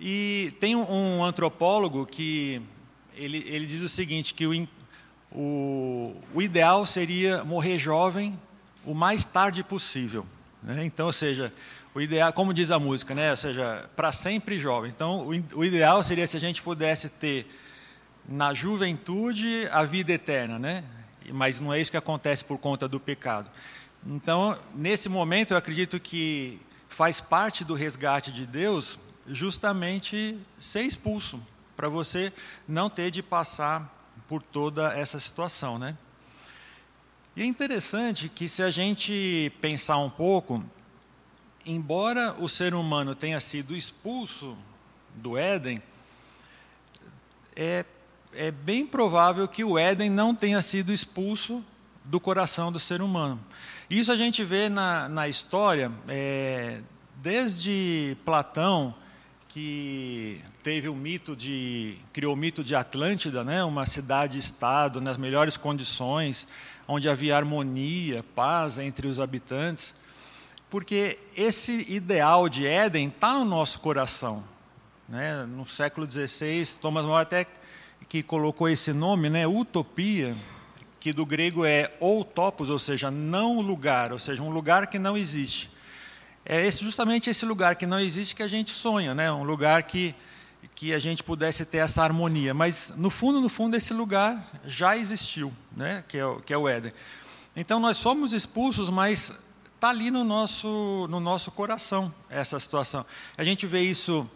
E 0.00 0.54
tem 0.60 0.76
um, 0.76 1.24
antropólogo 1.24 2.06
que 2.06 2.62
ele, 3.16 3.44
ele 3.48 3.66
diz 3.66 3.80
o 3.80 3.88
seguinte, 3.88 4.32
que 4.32 4.46
o, 4.46 4.68
o, 5.32 6.16
o 6.32 6.40
ideal 6.40 6.86
seria 6.86 7.42
morrer 7.42 7.80
jovem 7.80 8.38
o 8.86 8.94
mais 8.94 9.24
tarde 9.24 9.64
possível. 9.64 10.24
Né? 10.62 10.84
Então, 10.84 11.06
ou 11.06 11.12
seja, 11.12 11.52
o 11.92 12.00
ideal, 12.00 12.32
como 12.32 12.54
diz 12.54 12.70
a 12.70 12.78
música, 12.78 13.12
né? 13.12 13.32
ou 13.32 13.36
seja, 13.36 13.90
para 13.96 14.12
sempre 14.12 14.56
jovem. 14.56 14.88
Então, 14.88 15.26
o, 15.26 15.58
o 15.58 15.64
ideal 15.64 16.00
seria 16.04 16.28
se 16.28 16.36
a 16.36 16.40
gente 16.40 16.62
pudesse 16.62 17.08
ter 17.08 17.52
na 18.28 18.54
juventude 18.54 19.68
a 19.72 19.82
vida 19.82 20.12
eterna, 20.12 20.60
né? 20.60 20.84
Mas 21.32 21.60
não 21.60 21.72
é 21.72 21.80
isso 21.80 21.90
que 21.90 21.96
acontece 21.96 22.44
por 22.44 22.58
conta 22.58 22.88
do 22.88 22.98
pecado. 22.98 23.50
Então, 24.06 24.58
nesse 24.74 25.08
momento, 25.08 25.52
eu 25.52 25.56
acredito 25.56 25.98
que 25.98 26.60
faz 26.88 27.20
parte 27.20 27.64
do 27.64 27.74
resgate 27.74 28.32
de 28.32 28.46
Deus 28.46 28.98
justamente 29.26 30.38
ser 30.58 30.82
expulso, 30.82 31.40
para 31.76 31.88
você 31.88 32.32
não 32.66 32.88
ter 32.88 33.10
de 33.10 33.22
passar 33.22 33.94
por 34.28 34.42
toda 34.42 34.92
essa 34.94 35.20
situação, 35.20 35.78
né? 35.78 35.96
E 37.36 37.42
é 37.42 37.44
interessante 37.44 38.28
que 38.28 38.48
se 38.48 38.62
a 38.62 38.70
gente 38.70 39.52
pensar 39.60 39.98
um 39.98 40.10
pouco, 40.10 40.64
embora 41.64 42.34
o 42.38 42.48
ser 42.48 42.74
humano 42.74 43.14
tenha 43.14 43.38
sido 43.38 43.76
expulso 43.76 44.56
do 45.14 45.38
Éden, 45.38 45.80
é 47.54 47.84
é 48.40 48.52
bem 48.52 48.86
provável 48.86 49.48
que 49.48 49.64
o 49.64 49.76
Éden 49.76 50.08
não 50.08 50.32
tenha 50.32 50.62
sido 50.62 50.92
expulso 50.92 51.62
do 52.04 52.20
coração 52.20 52.70
do 52.70 52.78
ser 52.78 53.02
humano. 53.02 53.40
Isso 53.90 54.12
a 54.12 54.16
gente 54.16 54.44
vê 54.44 54.68
na, 54.68 55.08
na 55.08 55.28
história, 55.28 55.90
é, 56.06 56.80
desde 57.16 58.16
Platão, 58.24 58.94
que 59.48 60.40
teve 60.62 60.88
o 60.88 60.94
mito 60.94 61.34
de 61.34 61.98
criou 62.12 62.34
o 62.34 62.36
mito 62.36 62.62
de 62.62 62.76
Atlântida, 62.76 63.42
né, 63.42 63.64
uma 63.64 63.84
cidade-estado 63.84 65.00
nas 65.00 65.16
melhores 65.16 65.56
condições, 65.56 66.46
onde 66.86 67.08
havia 67.08 67.36
harmonia, 67.36 68.24
paz 68.36 68.78
entre 68.78 69.08
os 69.08 69.18
habitantes, 69.18 69.92
porque 70.70 71.18
esse 71.36 71.92
ideal 71.92 72.48
de 72.48 72.68
Éden 72.68 73.08
está 73.08 73.34
no 73.34 73.44
nosso 73.44 73.80
coração. 73.80 74.44
Né? 75.08 75.44
No 75.44 75.66
século 75.66 76.08
XVI, 76.08 76.64
Thomas 76.80 77.04
More 77.04 77.22
até 77.22 77.46
que 78.08 78.22
colocou 78.22 78.68
esse 78.68 78.92
nome, 78.92 79.30
né, 79.30 79.46
utopia, 79.46 80.34
que 81.00 81.12
do 81.12 81.24
grego 81.24 81.64
é 81.64 81.94
ou 82.00 82.24
topos, 82.24 82.70
ou 82.70 82.78
seja, 82.78 83.10
não 83.10 83.60
lugar, 83.60 84.12
ou 84.12 84.18
seja, 84.18 84.42
um 84.42 84.50
lugar 84.50 84.86
que 84.86 84.98
não 84.98 85.16
existe. 85.16 85.70
É 86.44 86.66
esse, 86.66 86.82
justamente 86.82 87.28
esse 87.28 87.44
lugar 87.44 87.76
que 87.76 87.86
não 87.86 88.00
existe 88.00 88.34
que 88.34 88.42
a 88.42 88.48
gente 88.48 88.70
sonha, 88.70 89.14
né, 89.14 89.30
um 89.30 89.44
lugar 89.44 89.82
que, 89.84 90.14
que 90.74 90.92
a 90.94 90.98
gente 90.98 91.22
pudesse 91.22 91.64
ter 91.64 91.78
essa 91.78 92.02
harmonia. 92.02 92.54
Mas, 92.54 92.92
no 92.96 93.10
fundo, 93.10 93.40
no 93.40 93.48
fundo, 93.48 93.76
esse 93.76 93.92
lugar 93.92 94.46
já 94.64 94.96
existiu, 94.96 95.52
né, 95.76 96.04
que, 96.08 96.18
é, 96.18 96.36
que 96.44 96.52
é 96.52 96.58
o 96.58 96.68
Éden. 96.68 96.92
Então, 97.54 97.78
nós 97.78 97.96
somos 97.96 98.32
expulsos, 98.32 98.88
mas 98.88 99.32
está 99.74 99.90
ali 99.90 100.10
no 100.10 100.24
nosso, 100.24 101.06
no 101.08 101.20
nosso 101.20 101.50
coração 101.52 102.12
essa 102.28 102.58
situação. 102.58 103.06
A 103.36 103.44
gente 103.44 103.66
vê 103.66 103.82
isso 103.82 104.28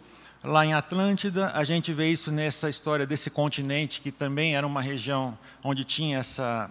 Lá 0.43 0.65
em 0.65 0.73
Atlântida, 0.73 1.51
a 1.53 1.63
gente 1.63 1.93
vê 1.93 2.09
isso 2.09 2.29
nessa 2.29 2.69
história 2.69 3.05
desse 3.05 3.29
continente, 3.29 4.01
que 4.01 4.11
também 4.11 4.57
era 4.57 4.67
uma 4.67 4.81
região 4.81 5.37
onde 5.63 5.85
tinha 5.85 6.17
essa, 6.17 6.69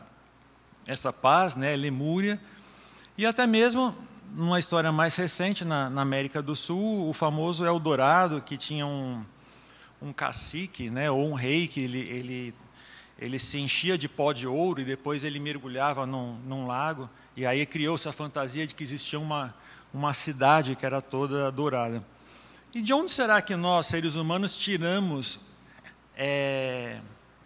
essa 0.87 1.11
paz, 1.11 1.57
né, 1.57 1.75
Lemúria. 1.75 2.39
E 3.17 3.25
até 3.25 3.47
mesmo 3.47 3.97
numa 4.35 4.59
história 4.59 4.93
mais 4.93 5.17
recente, 5.17 5.65
na, 5.65 5.89
na 5.89 6.03
América 6.03 6.43
do 6.43 6.55
Sul, 6.55 7.09
o 7.09 7.15
famoso 7.15 7.65
Eldorado, 7.65 8.43
que 8.43 8.59
tinha 8.59 8.87
um, 8.87 9.25
um 10.03 10.13
cacique, 10.13 10.91
né, 10.91 11.11
ou 11.11 11.27
um 11.27 11.33
rei, 11.33 11.67
que 11.67 11.81
ele, 11.81 12.01
ele, 12.01 12.55
ele 13.19 13.39
se 13.39 13.59
enchia 13.59 13.97
de 13.97 14.07
pó 14.07 14.35
de 14.35 14.47
ouro 14.47 14.83
e 14.83 14.85
depois 14.85 15.25
ele 15.25 15.41
mergulhava 15.41 16.05
num, 16.05 16.35
num 16.47 16.67
lago, 16.67 17.09
e 17.35 17.47
aí 17.47 17.65
criou-se 17.65 18.07
a 18.07 18.13
fantasia 18.13 18.67
de 18.67 18.75
que 18.75 18.83
existia 18.83 19.19
uma, 19.19 19.55
uma 19.95 20.13
cidade 20.13 20.77
que 20.77 20.85
era 20.85 21.01
toda 21.01 21.51
dourada. 21.51 22.12
E 22.75 22.81
de 22.81 22.93
onde 22.93 23.11
será 23.11 23.43
que 23.43 23.55
nós, 23.55 23.87
seres 23.87 24.17
humanos, 24.17 24.57
tiramos 24.57 25.39
é, 26.17 27.01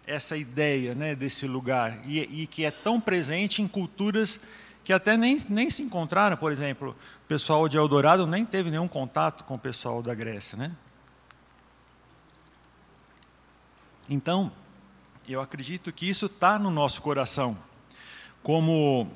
essa 0.05 0.37
ideia 0.37 0.95
né, 0.95 1.15
desse 1.15 1.45
lugar, 1.45 1.99
e, 2.05 2.43
e 2.43 2.47
que 2.47 2.63
é 2.63 2.71
tão 2.71 2.99
presente 2.99 3.61
em 3.61 3.67
culturas 3.67 4.39
que 4.85 4.93
até 4.93 5.17
nem, 5.17 5.37
nem 5.49 5.69
se 5.69 5.81
encontraram, 5.81 6.37
por 6.37 6.49
exemplo, 6.49 6.95
o 7.25 7.27
pessoal 7.27 7.67
de 7.67 7.75
Eldorado 7.75 8.25
nem 8.25 8.45
teve 8.45 8.71
nenhum 8.71 8.87
contato 8.87 9.43
com 9.43 9.55
o 9.55 9.59
pessoal 9.59 10.01
da 10.01 10.15
Grécia. 10.15 10.57
Né? 10.57 10.71
Então, 14.09 14.49
eu 15.27 15.41
acredito 15.41 15.91
que 15.91 16.09
isso 16.09 16.27
está 16.27 16.57
no 16.57 16.71
nosso 16.71 17.01
coração. 17.01 17.57
Como, 18.41 19.11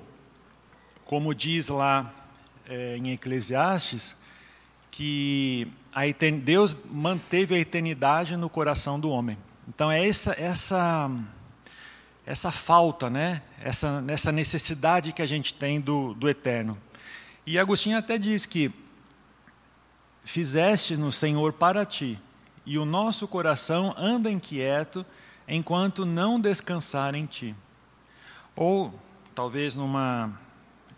como 1.06 1.34
diz 1.34 1.70
lá 1.70 2.14
é, 2.68 2.98
em 2.98 3.14
Eclesiastes, 3.14 4.18
que 4.92 5.72
a 5.94 6.02
Deus 6.44 6.78
manteve 6.86 7.56
a 7.56 7.60
eternidade 7.60 8.38
no 8.38 8.50
coração 8.50 9.00
do 9.00 9.10
homem. 9.10 9.38
Então, 9.68 9.92
é 9.92 10.08
essa, 10.08 10.34
essa 10.40 11.10
essa 12.26 12.52
falta, 12.52 13.10
né? 13.10 13.42
essa, 13.60 14.04
essa 14.08 14.32
necessidade 14.32 15.12
que 15.12 15.22
a 15.22 15.26
gente 15.26 15.54
tem 15.54 15.80
do, 15.82 16.14
do 16.14 16.30
eterno. 16.30 16.78
E 17.46 17.58
Agostinho 17.58 17.98
até 17.98 18.18
diz 18.18 18.46
que 18.46 18.72
fizeste 20.24 20.96
no 20.96 21.12
Senhor 21.12 21.54
para 21.54 21.86
ti, 21.86 22.20
e 22.66 22.78
o 22.78 22.86
nosso 22.86 23.28
coração 23.28 23.94
anda 23.98 24.30
inquieto 24.32 25.06
enquanto 25.48 26.06
não 26.06 26.40
descansar 26.40 27.16
em 27.16 27.26
ti. 27.26 27.56
Ou, 28.56 28.94
talvez 29.34 29.76
numa 29.76 30.40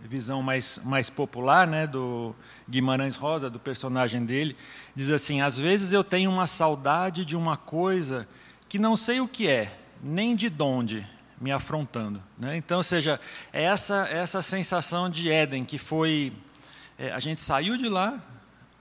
visão 0.07 0.41
mais, 0.41 0.79
mais 0.83 1.09
popular 1.09 1.65
né, 1.65 1.87
do 1.87 2.35
Guimarães 2.69 3.15
Rosa, 3.15 3.49
do 3.49 3.59
personagem 3.59 4.25
dele, 4.25 4.55
diz 4.95 5.09
assim: 5.11 5.41
às 5.41 5.57
vezes 5.57 5.93
eu 5.93 6.03
tenho 6.03 6.29
uma 6.29 6.47
saudade 6.47 7.25
de 7.25 7.35
uma 7.35 7.57
coisa 7.57 8.27
que 8.67 8.77
não 8.77 8.95
sei 8.95 9.21
o 9.21 9.27
que 9.27 9.47
é, 9.47 9.77
nem 10.01 10.35
de 10.35 10.51
onde, 10.59 11.07
me 11.39 11.51
afrontando. 11.51 12.21
Né? 12.37 12.57
Então, 12.57 12.77
ou 12.77 12.83
seja, 12.83 13.19
é 13.51 13.63
essa, 13.63 14.07
essa 14.09 14.41
sensação 14.41 15.09
de 15.09 15.31
Éden, 15.31 15.65
que 15.65 15.77
foi. 15.77 16.33
É, 16.97 17.11
a 17.11 17.19
gente 17.19 17.41
saiu 17.41 17.75
de 17.77 17.89
lá, 17.89 18.21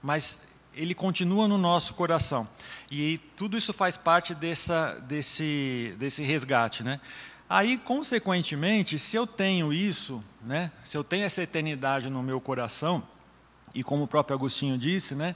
mas 0.01 0.43
ele 0.75 0.93
continua 0.93 1.47
no 1.47 1.57
nosso 1.57 1.93
coração. 1.93 2.47
E 2.89 3.19
tudo 3.35 3.57
isso 3.57 3.73
faz 3.73 3.97
parte 3.97 4.33
dessa, 4.33 4.93
desse, 5.07 5.95
desse 5.97 6.23
resgate. 6.23 6.83
Né? 6.83 6.99
Aí, 7.49 7.77
consequentemente, 7.77 8.97
se 8.97 9.15
eu 9.15 9.27
tenho 9.27 9.71
isso, 9.71 10.23
né, 10.41 10.71
se 10.83 10.97
eu 10.97 11.03
tenho 11.03 11.25
essa 11.25 11.41
eternidade 11.43 12.09
no 12.09 12.23
meu 12.23 12.41
coração, 12.41 13.03
e 13.75 13.83
como 13.83 14.03
o 14.03 14.07
próprio 14.07 14.35
Agostinho 14.35 14.77
disse, 14.77 15.13
né, 15.13 15.35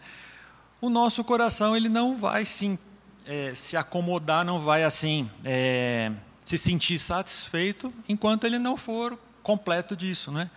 o 0.79 0.89
nosso 0.89 1.23
coração 1.23 1.75
ele 1.75 1.89
não 1.89 2.15
vai 2.17 2.45
sim, 2.45 2.77
é, 3.25 3.53
se 3.55 3.75
acomodar, 3.75 4.45
não 4.45 4.59
vai 4.59 4.83
assim. 4.83 5.29
É, 5.43 6.11
se 6.47 6.57
sentir 6.57 6.97
satisfeito 6.97 7.93
enquanto 8.07 8.45
ele 8.45 8.57
não 8.57 8.77
for 8.77 9.19
completo 9.43 9.97
disso, 9.97 10.31
né? 10.31 10.49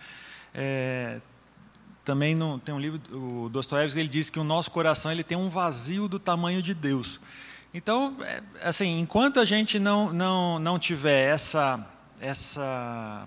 É, 0.53 1.19
também 2.05 2.33
no, 2.33 2.59
tem 2.59 2.73
um 2.73 2.79
livro, 2.79 3.01
o 3.11 3.49
Dostoiévski, 3.49 3.99
ele 3.99 4.07
diz 4.07 4.29
que 4.29 4.39
o 4.39 4.43
nosso 4.43 4.71
coração 4.71 5.11
ele 5.11 5.21
tem 5.21 5.37
um 5.37 5.49
vazio 5.49 6.07
do 6.07 6.17
tamanho 6.17 6.61
de 6.61 6.73
Deus. 6.73 7.19
Então, 7.73 8.17
é, 8.21 8.41
assim, 8.63 8.99
enquanto 8.99 9.39
a 9.39 9.45
gente 9.45 9.79
não, 9.79 10.11
não, 10.11 10.59
não 10.59 10.77
tiver 10.77 11.29
essa, 11.29 11.87
essa, 12.19 13.25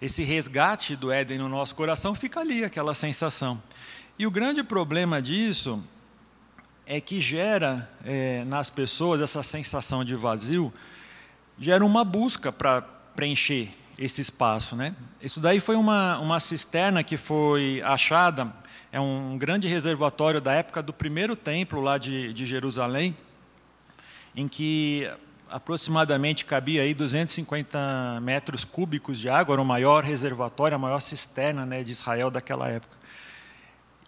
esse 0.00 0.22
resgate 0.22 0.94
do 0.94 1.10
Éden 1.10 1.38
no 1.38 1.48
nosso 1.48 1.74
coração, 1.74 2.14
fica 2.14 2.38
ali 2.38 2.64
aquela 2.64 2.94
sensação. 2.94 3.60
E 4.16 4.26
o 4.26 4.30
grande 4.30 4.62
problema 4.62 5.20
disso 5.20 5.82
é 6.86 7.00
que 7.00 7.20
gera 7.20 7.90
é, 8.04 8.44
nas 8.44 8.70
pessoas 8.70 9.20
essa 9.20 9.42
sensação 9.42 10.04
de 10.04 10.14
vazio, 10.14 10.72
gera 11.58 11.84
uma 11.84 12.04
busca 12.04 12.52
para 12.52 12.80
preencher 13.14 13.70
esse 13.98 14.20
espaço. 14.20 14.76
Né? 14.76 14.94
Isso 15.20 15.40
daí 15.40 15.58
foi 15.58 15.74
uma, 15.74 16.18
uma 16.20 16.38
cisterna 16.38 17.02
que 17.02 17.16
foi 17.16 17.82
achada, 17.84 18.52
é 18.92 19.00
um 19.00 19.36
grande 19.36 19.66
reservatório 19.66 20.40
da 20.40 20.52
época 20.52 20.80
do 20.80 20.92
primeiro 20.92 21.34
templo 21.34 21.80
lá 21.80 21.98
de, 21.98 22.32
de 22.32 22.46
Jerusalém, 22.46 23.16
em 24.38 24.46
que 24.46 25.10
aproximadamente 25.50 26.44
cabia 26.44 26.82
aí 26.82 26.94
250 26.94 28.20
metros 28.22 28.64
cúbicos 28.64 29.18
de 29.18 29.28
água, 29.28 29.54
era 29.54 29.62
o 29.62 29.64
maior 29.64 30.04
reservatório, 30.04 30.76
a 30.76 30.78
maior 30.78 31.00
cisterna 31.00 31.66
né, 31.66 31.82
de 31.82 31.90
Israel 31.90 32.30
daquela 32.30 32.68
época. 32.68 32.96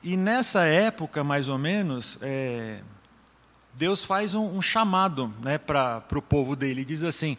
E 0.05 0.17
nessa 0.17 0.67
época, 0.67 1.25
mais 1.25 1.49
ou 1.49 1.59
menos, 1.59 2.17
é, 2.23 2.79
Deus 3.75 4.05
faz 4.05 4.33
um, 4.33 4.57
um 4.57 4.63
chamado 4.63 5.35
né, 5.43 5.59
para 5.59 6.05
o 6.15 6.23
povo 6.23 6.55
dele. 6.55 6.85
Diz 6.85 7.03
assim: 7.03 7.37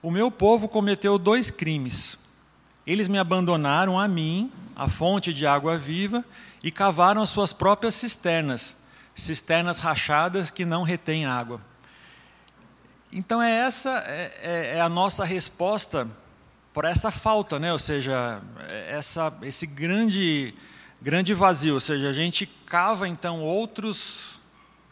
O 0.00 0.08
meu 0.08 0.30
povo 0.30 0.68
cometeu 0.68 1.18
dois 1.18 1.50
crimes. 1.50 2.16
Eles 2.86 3.08
me 3.08 3.18
abandonaram 3.18 3.98
a 3.98 4.06
mim, 4.06 4.52
a 4.76 4.88
fonte 4.88 5.34
de 5.34 5.44
água 5.44 5.76
viva, 5.76 6.24
e 6.62 6.70
cavaram 6.70 7.20
as 7.20 7.30
suas 7.30 7.52
próprias 7.52 7.96
cisternas, 7.96 8.76
cisternas 9.12 9.78
rachadas 9.78 10.52
que 10.52 10.64
não 10.64 10.84
retêm 10.84 11.26
água. 11.26 11.60
Então 13.12 13.42
é 13.42 13.50
essa 13.50 14.04
é, 14.06 14.38
é, 14.42 14.76
é 14.76 14.80
a 14.80 14.88
nossa 14.88 15.24
resposta 15.24 16.08
por 16.72 16.84
essa 16.84 17.10
falta, 17.10 17.58
né? 17.58 17.72
Ou 17.72 17.78
seja, 17.78 18.40
essa, 18.88 19.32
esse 19.42 19.66
grande 19.66 20.54
grande 21.00 21.34
vazio. 21.34 21.74
Ou 21.74 21.80
seja, 21.80 22.08
a 22.08 22.12
gente 22.12 22.46
cava 22.66 23.08
então 23.08 23.40
outros 23.40 24.40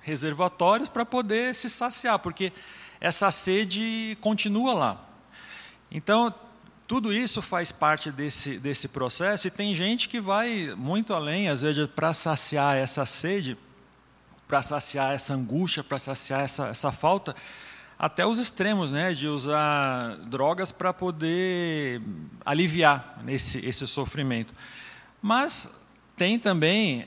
reservatórios 0.00 0.88
para 0.88 1.04
poder 1.04 1.54
se 1.54 1.68
saciar, 1.68 2.18
porque 2.18 2.52
essa 3.00 3.30
sede 3.30 4.16
continua 4.20 4.72
lá. 4.72 5.00
Então, 5.90 6.32
tudo 6.86 7.12
isso 7.12 7.42
faz 7.42 7.72
parte 7.72 8.12
desse, 8.12 8.58
desse 8.58 8.86
processo, 8.86 9.48
e 9.48 9.50
tem 9.50 9.74
gente 9.74 10.08
que 10.08 10.20
vai 10.20 10.72
muito 10.76 11.12
além, 11.12 11.48
às 11.48 11.60
vezes, 11.60 11.88
para 11.88 12.14
saciar 12.14 12.76
essa 12.76 13.04
sede, 13.04 13.58
para 14.46 14.62
saciar 14.62 15.12
essa 15.12 15.34
angústia, 15.34 15.82
para 15.82 15.98
saciar 15.98 16.42
essa, 16.42 16.68
essa 16.68 16.92
falta, 16.92 17.34
até 17.98 18.26
os 18.26 18.38
extremos, 18.38 18.92
né, 18.92 19.14
de 19.14 19.26
usar 19.26 20.16
drogas 20.26 20.70
para 20.70 20.92
poder 20.92 22.02
aliviar 22.44 23.22
esse, 23.26 23.58
esse 23.64 23.86
sofrimento. 23.86 24.52
Mas 25.22 25.70
tem 26.14 26.38
também 26.38 27.06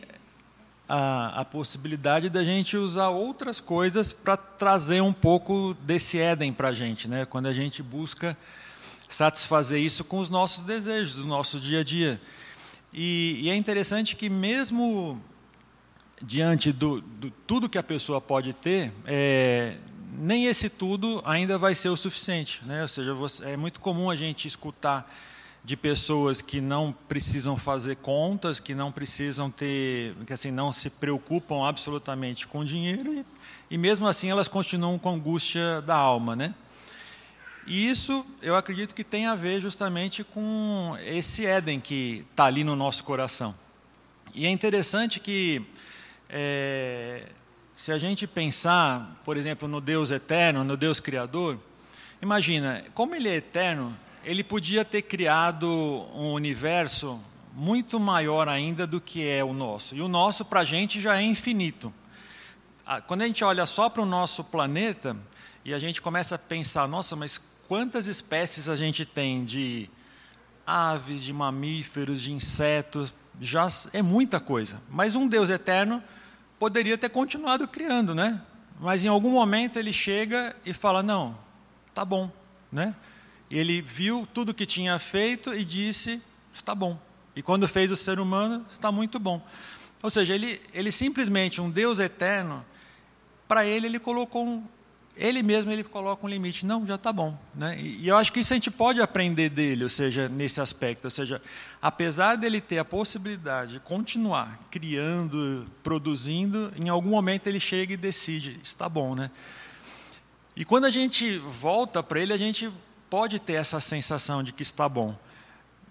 a, 0.87 1.41
a 1.41 1.45
possibilidade 1.45 2.29
da 2.29 2.43
gente 2.43 2.75
usar 2.75 3.09
outras 3.09 3.59
coisas 3.59 4.11
para 4.11 4.35
trazer 4.35 5.01
um 5.01 5.13
pouco 5.13 5.77
desse 5.81 6.17
Éden 6.17 6.51
para 6.51 6.69
a 6.69 6.73
gente, 6.73 7.07
né? 7.07 7.25
quando 7.25 7.45
a 7.45 7.53
gente 7.53 7.83
busca 7.83 8.35
satisfazer 9.07 9.79
isso 9.79 10.03
com 10.03 10.19
os 10.19 10.29
nossos 10.29 10.63
desejos 10.63 11.15
do 11.15 11.25
nosso 11.25 11.59
dia 11.59 11.81
a 11.81 11.83
dia. 11.83 12.19
E, 12.91 13.39
e 13.43 13.49
é 13.49 13.55
interessante 13.55 14.15
que, 14.15 14.29
mesmo 14.29 15.21
diante 16.21 16.71
do, 16.71 17.01
do, 17.01 17.31
tudo 17.45 17.69
que 17.69 17.77
a 17.77 17.83
pessoa 17.83 18.19
pode 18.19 18.53
ter, 18.53 18.91
é, 19.05 19.77
nem 20.11 20.45
esse 20.45 20.69
tudo 20.69 21.21
ainda 21.25 21.57
vai 21.57 21.75
ser 21.75 21.89
o 21.89 21.97
suficiente. 21.97 22.61
Né? 22.65 22.81
Ou 22.81 22.87
seja, 22.87 23.15
é 23.43 23.55
muito 23.55 23.79
comum 23.79 24.09
a 24.09 24.15
gente 24.15 24.47
escutar 24.47 25.09
de 25.63 25.75
pessoas 25.75 26.41
que 26.41 26.61
não 26.61 26.95
precisam 27.07 27.57
fazer 27.57 27.97
contas, 27.97 28.59
que 28.59 28.73
não 28.73 28.91
precisam 28.91 29.51
ter, 29.51 30.15
que 30.25 30.33
assim 30.33 30.51
não 30.51 30.71
se 30.71 30.89
preocupam 30.89 31.67
absolutamente 31.67 32.47
com 32.47 32.63
dinheiro 32.63 33.13
e, 33.13 33.25
e 33.69 33.77
mesmo 33.77 34.07
assim 34.07 34.29
elas 34.29 34.47
continuam 34.47 34.97
com 34.97 35.09
angústia 35.09 35.81
da 35.81 35.95
alma, 35.95 36.35
né? 36.35 36.53
E 37.67 37.87
isso 37.87 38.25
eu 38.41 38.55
acredito 38.55 38.95
que 38.95 39.03
tem 39.03 39.27
a 39.27 39.35
ver 39.35 39.61
justamente 39.61 40.23
com 40.23 40.97
esse 41.05 41.45
Éden 41.45 41.79
que 41.79 42.25
está 42.31 42.45
ali 42.45 42.63
no 42.63 42.75
nosso 42.75 43.03
coração. 43.03 43.53
E 44.33 44.47
é 44.47 44.49
interessante 44.49 45.19
que 45.19 45.61
é, 46.29 47.27
se 47.79 47.93
a 47.93 47.97
gente 47.97 48.27
pensar, 48.27 49.21
por 49.23 49.37
exemplo, 49.37 49.65
no 49.65 49.79
Deus 49.79 50.11
eterno, 50.11 50.65
no 50.65 50.75
Deus 50.75 50.99
criador, 50.99 51.57
imagina 52.21 52.83
como 52.93 53.15
Ele 53.15 53.29
é 53.29 53.35
eterno 53.35 53.97
ele 54.21 54.43
podia 54.43 54.83
ter 54.83 55.03
criado 55.03 55.65
um 56.13 56.33
universo 56.33 57.21
muito 57.53 57.97
maior 57.97 58.49
ainda 58.49 58.85
do 58.85 58.99
que 58.99 59.25
é 59.25 59.45
o 59.45 59.53
nosso. 59.53 59.95
E 59.95 60.01
o 60.01 60.09
nosso, 60.09 60.43
para 60.43 60.59
a 60.59 60.63
gente, 60.65 60.99
já 60.99 61.21
é 61.21 61.23
infinito. 61.23 61.91
Ah, 62.85 62.99
quando 62.99 63.21
a 63.21 63.27
gente 63.27 63.45
olha 63.45 63.65
só 63.65 63.87
para 63.87 64.01
o 64.01 64.05
nosso 64.05 64.43
planeta 64.43 65.15
e 65.63 65.73
a 65.73 65.79
gente 65.79 66.01
começa 66.01 66.35
a 66.35 66.37
pensar, 66.37 66.85
nossa, 66.85 67.15
mas 67.15 67.39
quantas 67.65 68.07
espécies 68.07 68.67
a 68.67 68.75
gente 68.75 69.05
tem 69.05 69.45
de 69.45 69.89
aves, 70.67 71.23
de 71.23 71.31
mamíferos, 71.31 72.21
de 72.21 72.33
insetos, 72.33 73.13
já 73.39 73.69
é 73.93 74.01
muita 74.01 74.37
coisa. 74.37 74.81
Mas 74.89 75.15
um 75.15 75.29
Deus 75.29 75.49
eterno 75.49 76.03
poderia 76.59 76.97
ter 76.97 77.09
continuado 77.09 77.67
criando, 77.67 78.13
né? 78.13 78.41
Mas 78.79 79.03
em 79.03 79.07
algum 79.07 79.31
momento 79.31 79.79
ele 79.79 79.93
chega 79.93 80.55
e 80.65 80.73
fala: 80.73 81.01
"Não, 81.01 81.37
tá 81.93 82.05
bom", 82.05 82.31
né? 82.71 82.93
Ele 83.49 83.81
viu 83.81 84.27
tudo 84.33 84.53
que 84.53 84.65
tinha 84.65 84.99
feito 84.99 85.53
e 85.53 85.63
disse: 85.63 86.21
"Está 86.53 86.75
bom". 86.75 86.99
E 87.35 87.41
quando 87.41 87.67
fez 87.67 87.89
o 87.91 87.95
ser 87.95 88.19
humano, 88.19 88.65
está 88.69 88.91
muito 88.91 89.17
bom. 89.17 89.41
Ou 90.03 90.09
seja, 90.09 90.35
ele, 90.35 90.61
ele 90.73 90.91
simplesmente, 90.91 91.61
um 91.61 91.69
Deus 91.69 91.99
eterno, 91.99 92.65
para 93.47 93.65
ele, 93.65 93.87
ele 93.87 93.99
colocou 93.99 94.45
um, 94.45 94.63
ele 95.19 95.43
mesmo 95.43 95.69
ele 95.69 95.83
coloca 95.83 96.25
um 96.25 96.29
limite. 96.29 96.65
Não, 96.65 96.87
já 96.87 96.95
está 96.95 97.11
bom. 97.11 97.37
Né? 97.53 97.77
E, 97.77 98.07
eu 98.07 98.15
acho 98.15 98.31
que 98.31 98.39
isso 98.39 98.53
a 98.53 98.55
gente 98.55 98.71
pode 98.71 99.01
aprender 99.01 99.49
dele, 99.49 99.83
ou 99.83 99.89
seja, 99.89 100.29
nesse 100.29 100.61
aspecto. 100.61 101.03
Ou 101.05 101.11
seja, 101.11 101.41
apesar 101.81 102.37
dele 102.37 102.61
ter 102.61 102.79
a 102.79 102.85
possibilidade 102.85 103.73
de 103.73 103.79
continuar 103.81 104.57
criando, 104.71 105.67
produzindo, 105.83 106.71
em 106.77 106.87
algum 106.87 107.09
momento 107.09 107.47
ele 107.47 107.59
chega 107.59 107.93
e 107.93 107.97
decide, 107.97 108.61
está 108.63 108.87
bom. 108.87 109.13
Né? 109.13 109.29
E 110.55 110.63
quando 110.63 110.85
a 110.85 110.89
gente 110.89 111.37
volta 111.37 112.01
para 112.01 112.21
ele, 112.21 112.31
a 112.31 112.37
gente 112.37 112.71
pode 113.09 113.39
ter 113.39 113.53
essa 113.53 113.81
sensação 113.81 114.41
de 114.41 114.53
que 114.53 114.63
está 114.63 114.87
bom. 114.87 115.17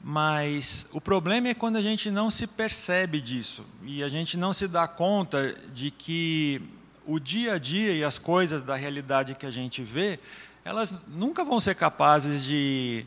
Mas 0.03 0.87
o 0.91 1.03
problema 1.03 1.49
é 1.49 1.55
quando 1.55 1.77
a 1.77 1.83
gente 1.83 2.11
não 2.11 2.31
se 2.31 2.47
percebe 2.47 3.21
disso 3.21 3.63
e 3.83 4.03
a 4.03 4.09
gente 4.09 4.39
não 4.39 4.55
se 4.55 4.67
dá 4.67 4.89
conta 4.89 5.55
de 5.75 5.91
que 5.91 6.63
o 7.09 7.19
dia 7.19 7.55
a 7.55 7.59
dia 7.59 7.93
e 7.95 8.05
as 8.05 8.19
coisas 8.19 8.63
da 8.63 8.77
realidade 8.77 9.35
que 9.35 9.47
a 9.47 9.51
gente 9.51 9.83
vê, 9.83 10.21
elas 10.63 10.95
nunca 11.09 11.43
vão 11.43 11.59
ser 11.59 11.75
capazes 11.75 12.45
de 12.45 13.07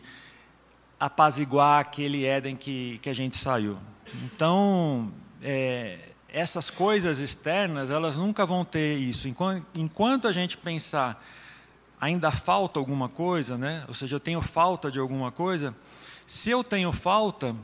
apaziguar 1.00 1.79
aquele 1.79 2.25
Éden 2.25 2.55
que, 2.55 2.98
que 3.03 3.10
a 3.12 3.13
gente 3.13 3.38
saiu. 3.38 3.77
Então, 4.24 5.13
é, 5.39 6.00
essas 6.27 6.72
coisas 6.72 7.20
externas, 7.20 7.91
elas 7.91 8.17
nunca 8.17 8.43
vão 8.43 8.65
ter 8.65 8.98
isso. 8.98 9.27
Enquanto, 9.27 9.67
enquanto 9.75 10.27
a 10.27 10.31
gente 10.31 10.58
pensar, 10.58 11.24
ainda 12.00 12.31
falta 12.31 12.79
alguma 12.79 13.08
coisa, 13.08 13.55
né? 13.55 13.86
ou 13.88 13.93
seja, 13.93 14.15
eu 14.15 14.20
tenho 14.20 14.41
falta 14.41 14.89
de 14.89 14.98
alguma 14.98 15.31
coisa, 15.31 15.75
se 16.25 16.50
eu 16.50 16.63
tenho 16.63 16.91
falta, 16.91 17.55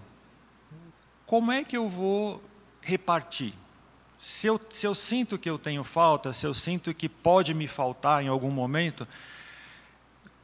como 1.25 1.51
é 1.51 1.63
que 1.63 1.75
eu 1.75 1.89
vou 1.89 2.43
repartir? 2.79 3.55
Se 4.27 4.45
eu, 4.45 4.59
se 4.69 4.85
eu 4.85 4.93
sinto 4.93 5.37
que 5.37 5.49
eu 5.49 5.57
tenho 5.57 5.85
falta, 5.85 6.33
se 6.33 6.45
eu 6.45 6.53
sinto 6.53 6.93
que 6.93 7.07
pode 7.07 7.53
me 7.53 7.65
faltar 7.65 8.21
em 8.21 8.27
algum 8.27 8.51
momento, 8.51 9.07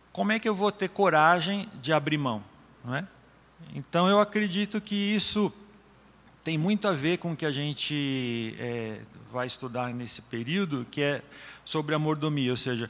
como 0.09 0.31
é 0.31 0.39
que 0.39 0.47
eu 0.47 0.55
vou 0.55 0.71
ter 0.71 0.87
coragem 0.87 1.67
de 1.81 1.91
abrir 1.91 2.17
mão? 2.17 2.41
Não 2.81 2.95
é? 2.95 3.05
Então, 3.75 4.07
eu 4.07 4.21
acredito 4.21 4.79
que 4.79 4.95
isso 4.95 5.51
tem 6.45 6.57
muito 6.57 6.87
a 6.87 6.93
ver 6.93 7.17
com 7.17 7.33
o 7.33 7.35
que 7.35 7.45
a 7.45 7.51
gente 7.51 8.55
é, 8.57 9.01
vai 9.29 9.47
estudar 9.47 9.93
nesse 9.93 10.21
período, 10.21 10.87
que 10.89 11.01
é 11.01 11.21
sobre 11.65 11.93
a 11.93 11.99
mordomia, 11.99 12.51
ou 12.51 12.57
seja, 12.57 12.89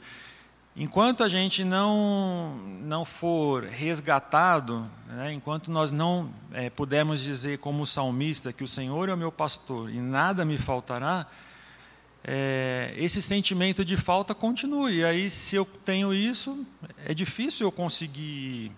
Enquanto 0.76 1.22
a 1.22 1.28
gente 1.28 1.62
não, 1.62 2.56
não 2.80 3.04
for 3.04 3.62
resgatado, 3.62 4.90
né, 5.06 5.32
enquanto 5.32 5.70
nós 5.70 5.92
não 5.92 6.34
é, 6.52 6.68
pudermos 6.68 7.20
dizer, 7.20 7.58
como 7.58 7.86
salmista, 7.86 8.52
que 8.52 8.64
o 8.64 8.66
Senhor 8.66 9.08
é 9.08 9.14
o 9.14 9.16
meu 9.16 9.30
pastor 9.30 9.88
e 9.88 10.00
nada 10.00 10.44
me 10.44 10.58
faltará, 10.58 11.28
é, 12.24 12.92
esse 12.96 13.22
sentimento 13.22 13.84
de 13.84 13.96
falta 13.96 14.34
continua. 14.34 14.90
E 14.90 15.04
aí, 15.04 15.30
se 15.30 15.54
eu 15.54 15.64
tenho 15.64 16.12
isso, 16.12 16.66
é 17.04 17.14
difícil 17.14 17.68
eu 17.68 17.72
conseguir 17.72 18.72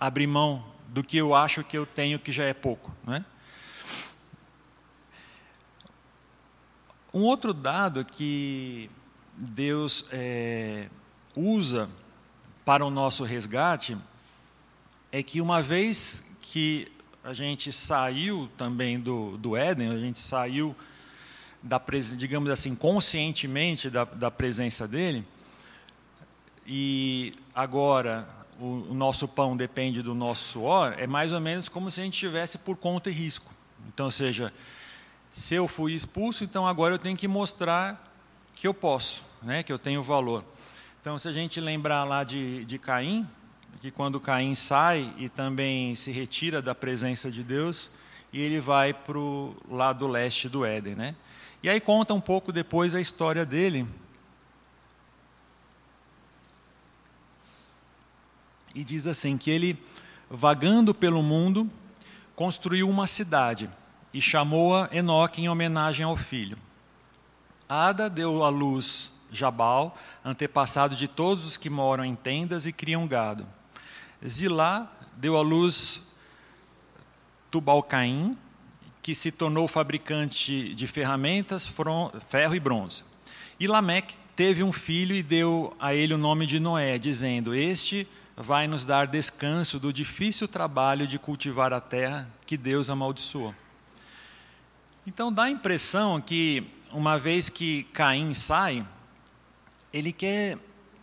abrir 0.00 0.26
mão 0.26 0.64
do 0.88 1.04
que 1.04 1.16
eu 1.16 1.36
acho 1.36 1.62
que 1.62 1.78
eu 1.78 1.86
tenho, 1.86 2.18
que 2.18 2.32
já 2.32 2.44
é 2.44 2.54
pouco. 2.54 2.92
Né? 3.06 3.24
Um 7.14 7.22
outro 7.22 7.54
dado 7.54 8.04
que 8.04 8.90
Deus. 9.36 10.04
É, 10.10 10.88
usa 11.36 11.88
para 12.64 12.84
o 12.84 12.90
nosso 12.90 13.24
resgate 13.24 13.96
é 15.10 15.22
que 15.22 15.40
uma 15.40 15.62
vez 15.62 16.22
que 16.40 16.90
a 17.24 17.32
gente 17.32 17.72
saiu 17.72 18.48
também 18.56 18.98
do, 18.98 19.36
do 19.36 19.56
Éden, 19.56 19.90
a 19.90 19.98
gente 19.98 20.20
saiu, 20.20 20.74
da, 21.62 21.80
digamos 22.16 22.50
assim, 22.50 22.74
conscientemente 22.74 23.90
da, 23.90 24.04
da 24.04 24.30
presença 24.30 24.86
dele, 24.86 25.24
e 26.66 27.32
agora 27.54 28.28
o, 28.60 28.90
o, 28.90 28.94
nosso 28.94 29.26
pão 29.26 29.56
depende 29.56 30.02
do 30.02 30.14
nosso 30.14 30.48
suor, 30.48 30.94
é 30.98 31.06
mais 31.06 31.32
ou 31.32 31.40
menos 31.40 31.68
como 31.68 31.90
se 31.90 32.00
a 32.00 32.04
gente 32.04 32.14
estivesse 32.14 32.58
por 32.58 32.76
conta 32.76 33.10
e 33.10 33.12
risco. 33.12 33.50
Então, 33.86 34.06
ou 34.06 34.12
seja, 34.12 34.52
se 35.32 35.54
eu 35.54 35.68
fui 35.68 35.94
expulso, 35.94 36.44
então 36.44 36.66
agora 36.66 36.94
eu 36.94 36.98
tenho 36.98 37.16
que 37.16 37.28
mostrar 37.28 38.12
que 38.54 38.66
eu 38.66 38.74
posso, 38.74 39.22
né, 39.42 39.62
que 39.62 39.72
eu 39.72 39.78
tenho 39.78 40.02
valor. 40.02 40.44
Então, 41.00 41.16
se 41.16 41.28
a 41.28 41.32
gente 41.32 41.60
lembrar 41.60 42.02
lá 42.02 42.24
de, 42.24 42.64
de 42.64 42.76
Caim, 42.76 43.24
que 43.80 43.90
quando 43.90 44.18
Caim 44.18 44.54
sai 44.56 45.14
e 45.16 45.28
também 45.28 45.94
se 45.94 46.10
retira 46.10 46.60
da 46.60 46.74
presença 46.74 47.30
de 47.30 47.44
Deus, 47.44 47.90
e 48.32 48.40
ele 48.40 48.60
vai 48.60 48.92
para 48.92 49.16
o 49.16 49.56
lado 49.70 50.08
leste 50.08 50.48
do 50.48 50.64
Éden. 50.64 50.96
Né? 50.96 51.14
E 51.62 51.68
aí 51.68 51.80
conta 51.80 52.12
um 52.12 52.20
pouco 52.20 52.52
depois 52.52 52.94
a 52.94 53.00
história 53.00 53.46
dele. 53.46 53.86
E 58.74 58.82
diz 58.82 59.06
assim: 59.06 59.38
que 59.38 59.50
ele, 59.50 59.80
vagando 60.28 60.92
pelo 60.92 61.22
mundo, 61.22 61.70
construiu 62.34 62.88
uma 62.88 63.06
cidade 63.06 63.70
e 64.12 64.20
chamou-a 64.20 64.88
Enoque 64.92 65.42
em 65.42 65.48
homenagem 65.48 66.04
ao 66.04 66.16
filho. 66.16 66.58
Ada 67.68 68.10
deu 68.10 68.42
à 68.42 68.48
luz 68.48 69.12
Jabal, 69.30 69.96
antepassado 70.28 70.94
de 70.94 71.08
todos 71.08 71.46
os 71.46 71.56
que 71.56 71.70
moram 71.70 72.04
em 72.04 72.14
tendas 72.14 72.66
e 72.66 72.72
criam 72.72 73.06
gado. 73.06 73.46
Zilá 74.26 74.90
deu 75.16 75.36
à 75.36 75.40
luz 75.40 76.02
Tubalcaim, 77.50 78.36
que 79.02 79.14
se 79.14 79.32
tornou 79.32 79.66
fabricante 79.66 80.74
de 80.74 80.86
ferramentas, 80.86 81.70
ferro 82.28 82.54
e 82.54 82.60
bronze. 82.60 83.02
E 83.58 83.66
Lameque 83.66 84.16
teve 84.36 84.62
um 84.62 84.72
filho 84.72 85.16
e 85.16 85.22
deu 85.22 85.74
a 85.80 85.94
ele 85.94 86.14
o 86.14 86.18
nome 86.18 86.46
de 86.46 86.60
Noé, 86.60 86.98
dizendo: 86.98 87.54
Este 87.54 88.06
vai 88.36 88.68
nos 88.68 88.84
dar 88.84 89.06
descanso 89.06 89.80
do 89.80 89.92
difícil 89.92 90.46
trabalho 90.46 91.06
de 91.06 91.18
cultivar 91.18 91.72
a 91.72 91.80
terra 91.80 92.28
que 92.46 92.56
Deus 92.56 92.90
amaldiçoou. 92.90 93.54
Então 95.06 95.32
dá 95.32 95.44
a 95.44 95.50
impressão 95.50 96.20
que, 96.20 96.64
uma 96.92 97.18
vez 97.18 97.48
que 97.48 97.84
Caim 97.94 98.34
sai, 98.34 98.86
ele 99.92 100.12
quer 100.12 100.58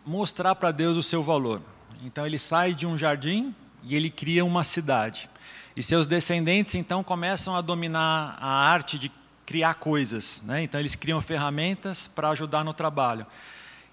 mostrar 0.05 0.55
para 0.55 0.71
Deus 0.71 0.97
o 0.97 1.03
seu 1.03 1.23
valor. 1.23 1.61
Então 2.03 2.25
ele 2.25 2.37
sai 2.37 2.73
de 2.73 2.85
um 2.85 2.97
jardim 2.97 3.53
e 3.83 3.95
ele 3.95 4.09
cria 4.09 4.45
uma 4.45 4.63
cidade. 4.63 5.29
E 5.75 5.83
seus 5.83 6.07
descendentes 6.07 6.75
então 6.75 7.03
começam 7.03 7.55
a 7.55 7.61
dominar 7.61 8.37
a 8.39 8.47
arte 8.47 8.97
de 8.99 9.11
criar 9.45 9.75
coisas. 9.75 10.41
Né? 10.43 10.63
Então 10.63 10.79
eles 10.79 10.95
criam 10.95 11.21
ferramentas 11.21 12.07
para 12.07 12.29
ajudar 12.29 12.63
no 12.63 12.73
trabalho. 12.73 13.25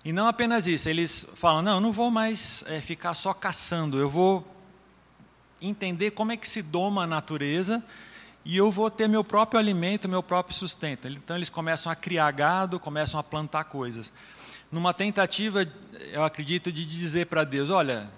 E 0.05 0.13
não 0.13 0.27
apenas 0.27 0.67
isso, 0.67 0.89
eles 0.89 1.27
falam: 1.35 1.63
não, 1.63 1.75
eu 1.75 1.81
não 1.81 1.93
vou 1.93 2.11
mais 2.11 2.65
é, 2.67 2.81
ficar 2.81 3.15
só 3.15 3.33
caçando, 3.33 3.99
eu 3.99 4.11
vou 4.11 4.47
entender 5.61 6.11
como 6.11 6.33
é 6.33 6.37
que 6.37 6.49
se 6.49 6.61
doma 6.61 7.05
a 7.05 7.07
natureza 7.07 7.83
e 8.45 8.57
eu 8.57 8.69
vou 8.69 8.91
ter 8.91 9.09
meu 9.09 9.23
próprio 9.23 9.61
alimento, 9.61 10.09
meu 10.09 10.23
próprio 10.23 10.57
sustento. 10.57 11.07
Então 11.07 11.37
eles 11.37 11.49
começam 11.49 11.91
a 11.91 11.95
criar 11.95 12.31
gado, 12.33 12.81
começam 12.81 13.19
a 13.19 13.23
plantar 13.23 13.65
coisas 13.65 14.13
numa 14.73 14.95
tentativa, 14.95 15.69
eu 16.11 16.25
acredito, 16.25 16.73
de 16.73 16.87
dizer 16.87 17.27
para 17.27 17.45
Deus: 17.45 17.69
olha, 17.69 18.09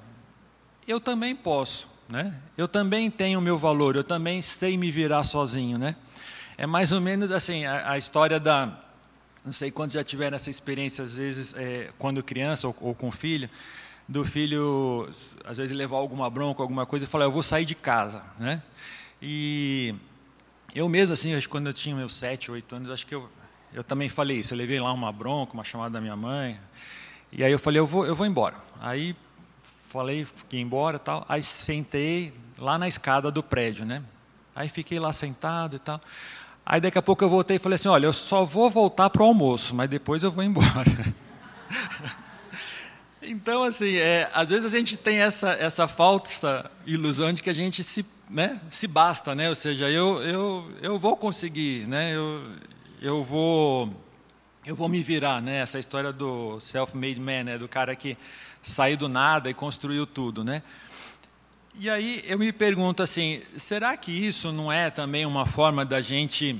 eu 0.86 1.00
também 1.00 1.34
posso, 1.34 1.88
né? 2.08 2.32
eu 2.56 2.68
também 2.68 3.10
tenho 3.10 3.40
o 3.40 3.42
meu 3.42 3.58
valor, 3.58 3.96
eu 3.96 4.04
também 4.04 4.40
sei 4.40 4.76
me 4.76 4.90
virar 4.90 5.24
sozinho. 5.24 5.76
Né? 5.76 5.96
É 6.56 6.66
mais 6.66 6.92
ou 6.92 7.00
menos 7.00 7.32
assim 7.32 7.64
a, 7.64 7.90
a 7.90 7.98
história 7.98 8.38
da. 8.38 8.80
Não 9.44 9.52
sei 9.52 9.70
quantos 9.70 9.92
já 9.92 10.04
tiveram 10.04 10.36
essa 10.36 10.48
experiência, 10.48 11.04
às 11.04 11.16
vezes, 11.16 11.54
é, 11.54 11.90
quando 11.98 12.22
criança 12.22 12.68
ou, 12.68 12.76
ou 12.80 12.94
com 12.94 13.10
filho, 13.10 13.50
do 14.08 14.24
filho, 14.24 15.10
às 15.44 15.58
vezes, 15.58 15.76
levar 15.76 15.96
alguma 15.96 16.30
bronca, 16.30 16.62
alguma 16.62 16.86
coisa, 16.86 17.04
e 17.04 17.08
falar: 17.08 17.24
eu 17.24 17.32
vou 17.32 17.42
sair 17.42 17.64
de 17.64 17.74
casa. 17.74 18.22
Né? 18.38 18.62
E 19.20 19.94
eu 20.74 20.88
mesmo, 20.88 21.12
assim, 21.12 21.30
quando 21.48 21.66
eu 21.66 21.74
tinha 21.74 21.94
meus 21.94 22.14
sete, 22.14 22.50
oito 22.50 22.74
anos, 22.74 22.90
acho 22.90 23.06
que 23.06 23.14
eu 23.14 23.28
eu 23.74 23.82
também 23.82 24.08
falei 24.08 24.38
isso. 24.38 24.54
Eu 24.54 24.58
levei 24.58 24.80
lá 24.80 24.92
uma 24.92 25.12
bronca, 25.12 25.52
uma 25.52 25.64
chamada 25.64 25.94
da 25.94 26.00
minha 26.00 26.16
mãe. 26.16 26.58
E 27.32 27.42
aí 27.42 27.50
eu 27.50 27.58
falei, 27.58 27.80
eu 27.80 27.86
vou, 27.86 28.06
eu 28.06 28.14
vou 28.14 28.24
embora. 28.24 28.54
Aí 28.80 29.16
falei, 29.88 30.24
fiquei 30.24 30.60
embora 30.60 30.98
tal. 30.98 31.26
Aí 31.28 31.42
sentei 31.42 32.32
lá 32.56 32.78
na 32.78 32.86
escada 32.86 33.30
do 33.30 33.42
prédio, 33.42 33.84
né? 33.84 34.02
Aí 34.54 34.68
fiquei 34.68 35.00
lá 35.00 35.12
sentado 35.12 35.74
e 35.74 35.78
tal. 35.80 36.00
Aí 36.64 36.80
daqui 36.80 36.96
a 36.96 37.02
pouco 37.02 37.24
eu 37.24 37.28
voltei 37.28 37.56
e 37.56 37.58
falei 37.58 37.74
assim, 37.74 37.88
olha, 37.88 38.06
eu 38.06 38.12
só 38.12 38.44
vou 38.44 38.70
voltar 38.70 39.10
para 39.10 39.22
o 39.22 39.26
almoço, 39.26 39.74
mas 39.74 39.90
depois 39.90 40.22
eu 40.22 40.30
vou 40.30 40.44
embora. 40.44 40.84
Então, 43.26 43.62
assim, 43.62 43.96
é, 43.96 44.28
às 44.34 44.50
vezes 44.50 44.66
a 44.66 44.76
gente 44.76 44.98
tem 44.98 45.16
essa, 45.18 45.52
essa 45.52 45.88
falsa 45.88 46.70
ilusão 46.84 47.32
de 47.32 47.42
que 47.42 47.48
a 47.48 47.54
gente 47.54 47.82
se, 47.82 48.04
né, 48.28 48.60
se 48.68 48.86
basta, 48.86 49.34
né? 49.34 49.48
Ou 49.48 49.54
seja, 49.54 49.88
eu, 49.88 50.22
eu, 50.22 50.70
eu 50.82 50.98
vou 50.98 51.16
conseguir, 51.16 51.86
né? 51.86 52.14
Eu, 52.14 52.44
eu 53.04 53.22
vou 53.22 53.94
eu 54.64 54.74
vou 54.74 54.88
me 54.88 55.02
virar, 55.02 55.42
né? 55.42 55.58
Essa 55.58 55.78
história 55.78 56.10
do 56.10 56.58
self-made 56.58 57.20
man, 57.20 57.44
né? 57.44 57.58
Do 57.58 57.68
cara 57.68 57.94
que 57.94 58.16
saiu 58.62 58.96
do 58.96 59.10
nada 59.10 59.50
e 59.50 59.52
construiu 59.52 60.06
tudo, 60.06 60.42
né? 60.42 60.62
E 61.78 61.90
aí 61.90 62.22
eu 62.24 62.38
me 62.38 62.50
pergunto 62.50 63.02
assim, 63.02 63.42
será 63.58 63.94
que 63.94 64.10
isso 64.10 64.50
não 64.52 64.72
é 64.72 64.88
também 64.88 65.26
uma 65.26 65.44
forma 65.44 65.84
da 65.84 66.00
gente 66.00 66.58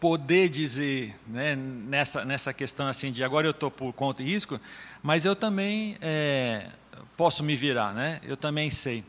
poder 0.00 0.48
dizer, 0.48 1.14
né, 1.26 1.54
nessa 1.56 2.24
nessa 2.24 2.54
questão 2.54 2.86
assim 2.86 3.12
de 3.12 3.22
agora 3.22 3.46
eu 3.46 3.50
estou 3.50 3.70
por 3.70 3.92
conta 3.92 4.22
e 4.22 4.26
risco, 4.26 4.58
mas 5.02 5.26
eu 5.26 5.36
também 5.36 5.98
é, 6.00 6.70
posso 7.18 7.44
me 7.44 7.54
virar, 7.54 7.92
né? 7.92 8.18
Eu 8.22 8.36
também 8.36 8.70
sei. 8.70 9.04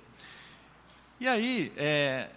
E 1.17 1.29
aí 1.29 1.71
é, 1.77 2.27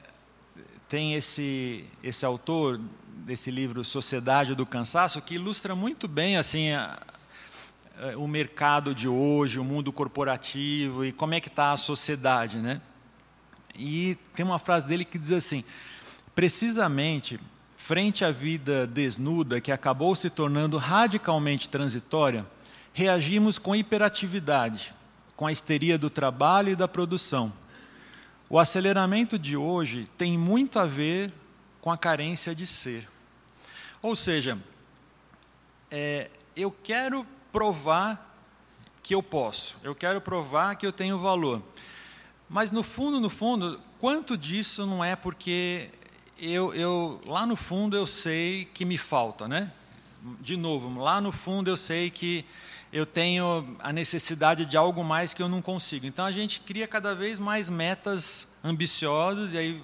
tem 0.89 1.15
esse 1.15 1.85
esse 2.01 2.25
autor 2.25 2.81
desse 3.25 3.51
livro 3.51 3.85
Sociedade 3.85 4.55
do 4.55 4.67
Cansaço 4.67 5.23
que 5.23 5.35
ilustra 5.37 5.75
muito 5.75 6.07
bem 6.07 6.37
assim 6.37 6.73
a, 6.73 6.99
a, 7.99 8.19
o 8.19 8.29
mercado 8.29 8.95
de 8.95 9.09
hoje, 9.09 9.59
o 9.59 9.65
mundo 9.65 9.93
corporativo 9.93 11.05
e 11.05 11.13
como 11.13 11.35
é 11.35 11.41
que 11.41 11.49
está 11.49 11.73
a 11.73 11.77
sociedade, 11.77 12.59
né? 12.59 12.81
E 13.75 14.17
tem 14.35 14.45
uma 14.45 14.59
frase 14.59 14.87
dele 14.87 15.05
que 15.05 15.19
diz 15.19 15.33
assim: 15.33 15.65
precisamente 16.35 17.41
frente 17.77 18.25
à 18.25 18.31
vida 18.31 18.87
desnuda 18.87 19.61
que 19.61 19.73
acabou 19.73 20.15
se 20.15 20.29
tornando 20.29 20.77
radicalmente 20.77 21.69
transitória 21.69 22.45
reagimos 22.97 23.59
com 23.59 23.77
hiperatividade, 23.77 24.95
com 25.37 25.47
a 25.47 25.53
histeria 25.53 25.99
do 25.99 26.09
trabalho 26.09 26.71
e 26.71 26.75
da 26.75 26.89
produção. 26.89 27.53
O 28.49 28.59
aceleramento 28.59 29.39
de 29.39 29.55
hoje 29.55 30.09
tem 30.17 30.39
muito 30.39 30.79
a 30.79 30.87
ver 30.87 31.31
com 31.87 31.92
a 31.92 31.96
carência 31.96 32.53
de 32.53 32.66
ser. 32.66 33.09
Ou 34.03 34.16
seja, 34.16 34.59
é, 35.88 36.29
eu 36.57 36.68
quero 36.83 37.25
provar 37.53 38.37
que 39.05 39.14
eu 39.14 39.22
posso, 39.22 39.77
eu 39.85 39.94
quero 39.94 40.20
provar 40.20 40.75
que 40.75 40.85
eu 40.85 40.90
tenho 40.90 41.16
valor. 41.16 41.62
Mas 42.49 42.72
no 42.72 42.83
fundo, 42.83 43.20
no 43.20 43.31
fundo, 43.31 43.81
quanto 44.01 44.37
disso 44.37 44.85
não 44.85 45.05
é 45.05 45.14
porque 45.14 45.90
eu, 46.37 46.75
eu 46.75 47.20
lá 47.25 47.46
no 47.46 47.55
fundo 47.55 47.96
eu 47.96 48.05
sei 48.05 48.64
que 48.64 48.85
me 48.85 48.99
falta, 48.99 49.46
né? 49.46 49.70
De 50.40 50.57
novo, 50.57 51.01
lá 51.01 51.20
no 51.20 51.31
fundo 51.31 51.70
eu 51.70 51.77
sei 51.77 52.11
que 52.11 52.44
eu 52.92 53.07
tenho 53.07 53.77
a 53.79 53.92
necessidade 53.92 54.66
de 54.66 54.77
algo 54.77 55.05
mais 55.05 55.33
que 55.33 55.40
eu 55.40 55.49
não 55.49 55.62
consigo. 55.62 56.05
Então 56.05 56.25
a 56.25 56.33
gente 56.33 56.59
cria 56.59 56.88
cada 56.88 57.14
vez 57.14 57.38
mais 57.38 57.70
metas 57.70 58.49
ambiciosas 58.64 59.53
e 59.53 59.59
aí 59.59 59.83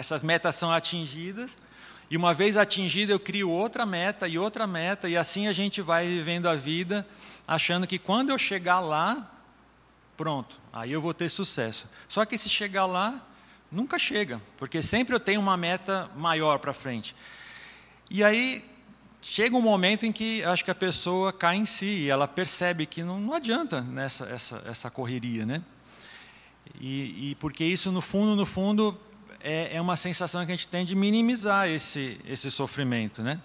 essas 0.00 0.22
metas 0.22 0.54
são 0.54 0.70
atingidas. 0.70 1.56
E 2.10 2.16
uma 2.16 2.32
vez 2.32 2.56
atingida, 2.56 3.12
eu 3.12 3.18
crio 3.18 3.50
outra 3.50 3.84
meta 3.84 4.28
e 4.28 4.38
outra 4.38 4.66
meta, 4.66 5.08
e 5.08 5.16
assim 5.16 5.48
a 5.48 5.52
gente 5.52 5.82
vai 5.82 6.06
vivendo 6.06 6.48
a 6.48 6.54
vida, 6.54 7.06
achando 7.48 7.86
que 7.86 7.98
quando 7.98 8.30
eu 8.30 8.38
chegar 8.38 8.78
lá, 8.78 9.32
pronto, 10.16 10.60
aí 10.72 10.92
eu 10.92 11.00
vou 11.00 11.12
ter 11.12 11.28
sucesso. 11.28 11.88
Só 12.08 12.24
que 12.24 12.38
se 12.38 12.48
chegar 12.48 12.86
lá, 12.86 13.20
nunca 13.72 13.98
chega, 13.98 14.40
porque 14.56 14.82
sempre 14.82 15.14
eu 15.14 15.20
tenho 15.20 15.40
uma 15.40 15.56
meta 15.56 16.08
maior 16.16 16.58
para 16.60 16.72
frente. 16.72 17.16
E 18.08 18.22
aí 18.22 18.64
chega 19.20 19.56
um 19.56 19.62
momento 19.62 20.06
em 20.06 20.12
que 20.12 20.44
acho 20.44 20.64
que 20.64 20.70
a 20.70 20.74
pessoa 20.74 21.32
cai 21.32 21.56
em 21.56 21.66
si 21.66 22.02
e 22.02 22.10
ela 22.10 22.28
percebe 22.28 22.86
que 22.86 23.02
não, 23.02 23.20
não 23.20 23.34
adianta 23.34 23.80
nessa 23.80 24.26
essa, 24.26 24.62
essa 24.64 24.90
correria, 24.90 25.44
né? 25.44 25.60
E, 26.80 27.30
e, 27.30 27.34
porque 27.36 27.64
isso 27.64 27.90
no 27.90 28.00
fundo, 28.00 28.36
no 28.36 28.44
fundo, 28.46 28.98
é, 29.48 29.76
é, 29.76 29.80
uma 29.80 29.96
sensação 29.96 30.44
que 30.44 30.52
a 30.52 30.54
gente 30.54 30.68
tem 30.68 30.84
de 30.84 30.94
minimizar 30.94 31.68
esse 31.68 32.20
esse 32.26 32.50
sofrimento, 32.50 33.22
né? 33.22 33.40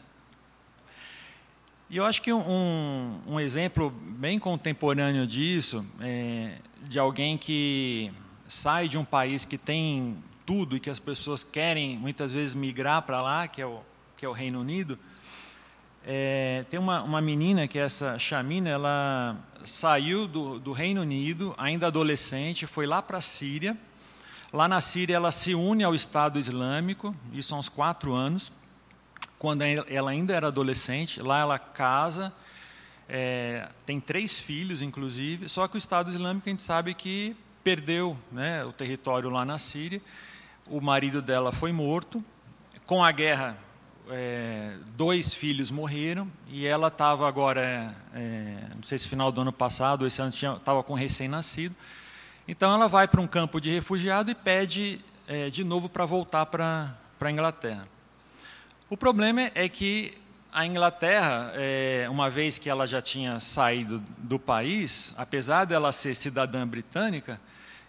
E 1.89 1.97
eu 1.97 2.05
acho 2.05 2.21
que 2.21 2.31
um, 2.31 3.19
um 3.27 3.39
exemplo 3.39 3.89
bem 3.89 4.39
contemporâneo 4.39 5.27
disso, 5.27 5.85
é, 5.99 6.57
de 6.83 6.97
alguém 6.97 7.37
que 7.37 8.11
sai 8.47 8.87
de 8.87 8.97
um 8.97 9.05
país 9.05 9.45
que 9.45 9.57
tem 9.57 10.17
tudo 10.45 10.75
e 10.75 10.79
que 10.79 10.89
as 10.89 10.99
pessoas 10.99 11.43
querem 11.43 11.97
muitas 11.97 12.31
vezes 12.31 12.55
migrar 12.55 13.01
para 13.01 13.21
lá, 13.21 13.47
que 13.47 13.61
é 13.61 13.65
o 13.65 13.81
que 14.15 14.25
é 14.25 14.29
o 14.29 14.33
Reino 14.33 14.59
Unido 14.61 14.97
é, 16.05 16.65
tem 16.69 16.79
uma, 16.79 17.03
uma 17.03 17.21
menina 17.21 17.67
que 17.67 17.77
é 17.77 17.83
essa 17.83 18.17
Chamina, 18.17 18.69
ela 18.69 19.37
saiu 19.63 20.27
do, 20.27 20.59
do 20.59 20.71
Reino 20.71 21.01
Unido, 21.01 21.53
ainda 21.57 21.87
adolescente, 21.87 22.65
foi 22.65 22.87
lá 22.87 23.01
para 23.01 23.19
a 23.19 23.21
Síria. 23.21 23.77
Lá 24.53 24.67
na 24.67 24.81
Síria 24.81 25.15
ela 25.15 25.31
se 25.31 25.55
une 25.55 25.81
ao 25.81 25.95
Estado 25.95 26.37
Islâmico, 26.37 27.15
isso 27.31 27.55
há 27.55 27.57
uns 27.57 27.69
quatro 27.69 28.13
anos, 28.13 28.51
quando 29.39 29.61
ela 29.61 30.11
ainda 30.11 30.33
era 30.33 30.47
adolescente. 30.47 31.21
Lá 31.21 31.39
ela 31.39 31.57
casa, 31.57 32.33
é, 33.07 33.69
tem 33.85 33.99
três 33.99 34.37
filhos, 34.37 34.81
inclusive, 34.81 35.47
só 35.47 35.69
que 35.69 35.75
o 35.75 35.77
Estado 35.77 36.11
Islâmico 36.11 36.49
a 36.49 36.51
gente 36.51 36.61
sabe 36.61 36.93
que 36.93 37.33
perdeu 37.63 38.17
né, 38.29 38.65
o 38.65 38.73
território 38.73 39.29
lá 39.29 39.45
na 39.45 39.57
Síria. 39.57 40.01
O 40.69 40.81
marido 40.81 41.21
dela 41.21 41.53
foi 41.53 41.71
morto. 41.71 42.21
Com 42.85 43.01
a 43.01 43.11
guerra 43.11 43.57
é, 44.09 44.75
dois 44.97 45.33
filhos 45.33 45.71
morreram 45.71 46.29
e 46.49 46.65
ela 46.65 46.89
estava 46.89 47.25
agora, 47.25 47.95
é, 48.13 48.57
não 48.75 48.83
sei 48.83 48.99
se 48.99 49.07
final 49.07 49.31
do 49.31 49.39
ano 49.41 49.53
passado, 49.53 50.05
esse 50.05 50.21
ano 50.21 50.31
estava 50.31 50.83
com 50.83 50.93
recém-nascido. 50.93 51.73
Então 52.51 52.73
ela 52.73 52.89
vai 52.89 53.07
para 53.07 53.21
um 53.21 53.27
campo 53.27 53.61
de 53.61 53.71
refugiado 53.71 54.29
e 54.29 54.35
pede 54.35 54.99
é, 55.25 55.49
de 55.49 55.63
novo 55.63 55.87
para 55.87 56.05
voltar 56.05 56.45
para 56.47 56.93
a 57.21 57.31
Inglaterra. 57.31 57.87
O 58.89 58.97
problema 58.97 59.49
é 59.55 59.69
que 59.69 60.17
a 60.51 60.65
Inglaterra, 60.65 61.53
é, 61.55 62.07
uma 62.09 62.29
vez 62.29 62.57
que 62.57 62.69
ela 62.69 62.85
já 62.85 63.01
tinha 63.01 63.39
saído 63.39 64.03
do 64.17 64.37
país, 64.37 65.13
apesar 65.15 65.63
dela 65.63 65.93
ser 65.93 66.13
cidadã 66.13 66.67
britânica, 66.67 67.39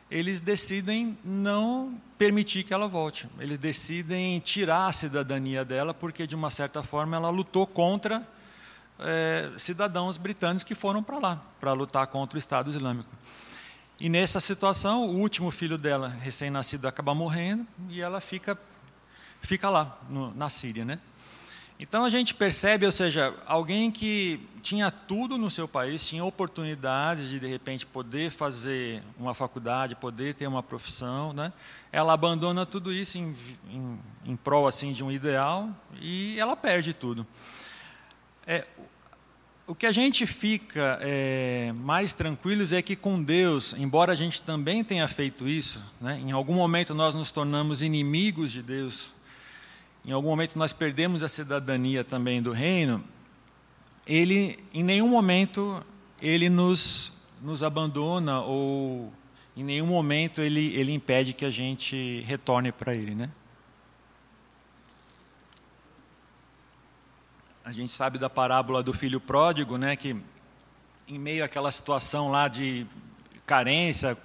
eles 0.09 0.41
decidem 0.41 1.19
não 1.25 2.01
permitir 2.17 2.63
que 2.63 2.73
ela 2.73 2.87
volte. 2.87 3.29
Eles 3.41 3.59
decidem 3.59 4.39
tirar 4.39 4.87
a 4.87 4.93
cidadania 4.93 5.65
dela, 5.65 5.93
porque, 5.93 6.25
de 6.25 6.37
uma 6.37 6.51
certa 6.51 6.85
forma, 6.85 7.17
ela 7.17 7.31
lutou 7.31 7.67
contra 7.67 8.25
é, 9.01 9.51
cidadãos 9.59 10.17
britânicos 10.17 10.63
que 10.63 10.77
foram 10.77 11.03
para 11.03 11.19
lá, 11.19 11.43
para 11.59 11.73
lutar 11.73 12.07
contra 12.07 12.37
o 12.37 12.39
Estado 12.39 12.71
Islâmico. 12.71 13.11
E 14.03 14.09
nessa 14.09 14.41
situação, 14.41 15.05
o 15.05 15.21
último 15.21 15.49
filho 15.53 15.79
dela, 15.79 16.09
recém-nascido, 16.09 16.89
acaba 16.89 17.15
morrendo 17.15 17.65
e 17.89 18.01
ela 18.01 18.21
fica, 18.21 18.59
fica 19.41 19.71
lá, 19.71 19.97
no, 20.11 20.35
na 20.35 20.49
Síria. 20.49 20.85
Né? 20.85 20.99
Então 21.79 22.05
a 22.05 22.11
gente 22.11 22.35
percebe, 22.35 22.85
ou 22.85 22.91
seja, 22.91 23.33
alguém 23.47 23.93
que 23.93 24.45
tinha 24.61 24.91
tudo 24.91 25.39
no 25.39 25.49
seu 25.49 25.69
país, 25.69 26.05
tinha 26.05 26.25
oportunidades 26.25 27.29
de 27.29 27.39
de 27.39 27.47
repente 27.47 27.87
poder 27.87 28.33
fazer 28.33 29.05
uma 29.17 29.35
faculdade, 29.35 29.95
poder 29.95 30.35
ter 30.35 30.49
uma 30.49 30.65
profissão, 30.65 31.33
né? 31.33 31.53
Ela 31.93 32.13
abandona 32.13 32.67
tudo 32.67 32.93
isso 32.93 33.19
em, 33.19 33.37
em, 33.71 34.01
em 34.25 34.35
prol 34.35 34.67
assim 34.67 34.93
de 34.93 35.05
um 35.05 35.13
ideal 35.13 35.71
e 36.01 36.37
ela 36.41 36.57
perde 36.57 36.93
tudo. 36.93 37.25
É, 38.45 38.67
o 39.67 39.75
que 39.75 39.87
a 39.87 39.93
gente 39.93 40.27
fica 40.27 40.99
é, 41.01 41.73
mais 41.79 42.13
tranquilos 42.13 42.73
é 42.73 42.83
que 42.83 42.97
com 42.97 43.23
Deus, 43.23 43.75
embora 43.79 44.13
a 44.13 44.17
gente 44.17 44.43
também 44.43 44.83
tenha 44.83 45.07
feito 45.07 45.49
isso, 45.49 45.81
né, 46.01 46.21
em 46.25 46.33
algum 46.33 46.55
momento 46.55 46.95
nós 46.95 47.15
nos 47.15 47.31
tornamos 47.31 47.83
inimigos 47.83 48.51
de 48.51 48.63
Deus 48.63 49.11
em 50.05 50.11
algum 50.11 50.31
momento 50.31 50.59
nós 50.59 50.73
perdemos 50.73 51.23
a 51.23 51.29
cidadania 51.29 52.03
também 52.03 52.43
do 52.43 52.51
reino, 52.51 53.03
ele 54.05 54.59
em 54.75 54.83
nenhum 54.83 55.09
momento 55.09 55.85
ele 56.21 56.49
nos 56.49 57.13
nos 57.41 57.63
abandona 57.63 58.41
ou 58.41 59.13
em 59.57 59.63
nenhum 59.63 59.87
momento 59.87 60.41
ele 60.41 60.75
ele 60.75 60.93
impede 60.93 61.33
que 61.33 61.45
a 61.45 61.51
gente 61.51 62.25
retorne 62.27 62.73
para 62.73 62.95
ele, 62.95 63.15
né? 63.15 63.31
A 67.65 67.71
gente 67.71 67.93
sabe 67.93 68.19
da 68.19 68.29
parábola 68.29 68.83
do 68.83 68.93
filho 68.93 69.21
pródigo, 69.21 69.79
né, 69.79 69.95
que 69.95 70.17
em 71.07 71.17
meio 71.17 71.45
àquela 71.45 71.71
situação 71.71 72.29
lá 72.29 72.49
de 72.49 72.85
carência, 73.47 74.19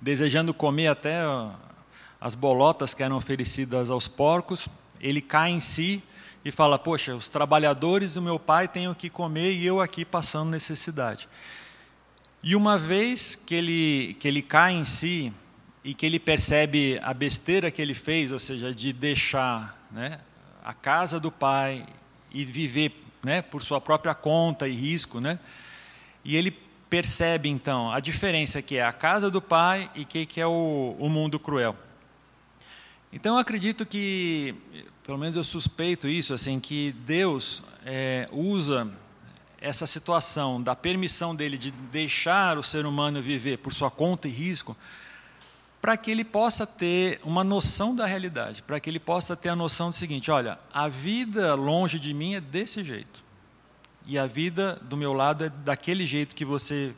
desejando 0.00 0.52
comer 0.52 0.88
até 0.88 1.20
as 2.20 2.34
bolotas 2.34 2.92
que 2.92 3.04
eram 3.04 3.16
oferecidas 3.16 3.88
aos 3.88 4.08
porcos, 4.08 4.68
ele 5.00 5.20
cai 5.20 5.50
em 5.50 5.60
si 5.60 6.02
e 6.44 6.50
fala: 6.50 6.76
Poxa, 6.76 7.14
os 7.14 7.28
trabalhadores 7.28 8.14
do 8.14 8.22
meu 8.22 8.38
pai 8.38 8.66
têm 8.66 8.88
o 8.88 8.96
que 8.96 9.08
comer 9.08 9.52
e 9.52 9.64
eu 9.64 9.80
aqui 9.80 10.04
passando 10.04 10.50
necessidade. 10.50 11.28
E 12.42 12.56
uma 12.56 12.76
vez 12.76 13.36
que 13.36 13.54
ele, 13.54 14.16
que 14.18 14.26
ele 14.26 14.42
cai 14.42 14.72
em 14.72 14.84
si 14.84 15.32
e 15.84 15.94
que 15.94 16.04
ele 16.04 16.18
percebe 16.18 16.98
a 17.00 17.14
besteira 17.14 17.70
que 17.70 17.80
ele 17.80 17.94
fez, 17.94 18.32
ou 18.32 18.40
seja, 18.40 18.74
de 18.74 18.92
deixar 18.92 19.86
né, 19.88 20.18
a 20.64 20.74
casa 20.74 21.20
do 21.20 21.30
pai 21.30 21.86
e 22.32 22.44
viver 22.44 22.92
né, 23.22 23.42
por 23.42 23.62
sua 23.62 23.80
própria 23.80 24.14
conta 24.14 24.66
e 24.68 24.74
risco, 24.74 25.20
né, 25.20 25.38
e 26.24 26.36
ele 26.36 26.50
percebe 26.90 27.48
então 27.48 27.90
a 27.90 28.00
diferença 28.00 28.60
que 28.60 28.76
é 28.76 28.84
a 28.84 28.92
casa 28.92 29.30
do 29.30 29.40
pai 29.40 29.90
e 29.94 30.04
que, 30.04 30.26
que 30.26 30.40
é 30.40 30.46
o, 30.46 30.96
o 30.98 31.08
mundo 31.08 31.38
cruel. 31.38 31.76
Então 33.12 33.34
eu 33.34 33.40
acredito 33.40 33.84
que, 33.84 34.54
pelo 35.04 35.18
menos 35.18 35.36
eu 35.36 35.44
suspeito 35.44 36.08
isso, 36.08 36.32
assim, 36.32 36.58
que 36.58 36.92
Deus 37.06 37.62
é, 37.84 38.28
usa 38.32 38.90
essa 39.60 39.86
situação 39.86 40.60
da 40.60 40.74
permissão 40.74 41.34
dele 41.34 41.56
de 41.56 41.70
deixar 41.70 42.58
o 42.58 42.62
ser 42.62 42.84
humano 42.84 43.22
viver 43.22 43.58
por 43.58 43.72
sua 43.72 43.90
conta 43.90 44.26
e 44.26 44.30
risco, 44.30 44.76
para 45.82 45.96
que 45.96 46.12
ele 46.12 46.24
possa 46.24 46.64
ter 46.64 47.20
uma 47.24 47.42
noção 47.42 47.94
da 47.94 48.06
realidade, 48.06 48.62
para 48.62 48.78
que 48.78 48.88
ele 48.88 49.00
possa 49.00 49.36
ter 49.36 49.48
a 49.48 49.56
noção 49.56 49.90
do 49.90 49.96
seguinte: 49.96 50.30
olha, 50.30 50.56
a 50.72 50.88
vida 50.88 51.56
longe 51.56 51.98
de 51.98 52.14
mim 52.14 52.34
é 52.34 52.40
desse 52.40 52.84
jeito, 52.84 53.24
e 54.06 54.16
a 54.16 54.24
vida 54.24 54.80
do 54.82 54.96
meu 54.96 55.12
lado 55.12 55.44
é 55.44 55.48
daquele 55.48 56.06
jeito 56.06 56.36
que 56.36 56.44
você 56.44 56.94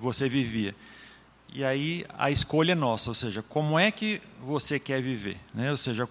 você 0.00 0.28
vivia. 0.28 0.74
E 1.54 1.64
aí 1.64 2.04
a 2.18 2.28
escolha 2.30 2.72
é 2.72 2.74
nossa, 2.74 3.08
ou 3.10 3.14
seja, 3.14 3.42
como 3.42 3.78
é 3.78 3.90
que 3.92 4.20
você 4.42 4.80
quer 4.80 5.00
viver, 5.00 5.40
né? 5.54 5.70
Ou 5.70 5.76
seja, 5.76 6.08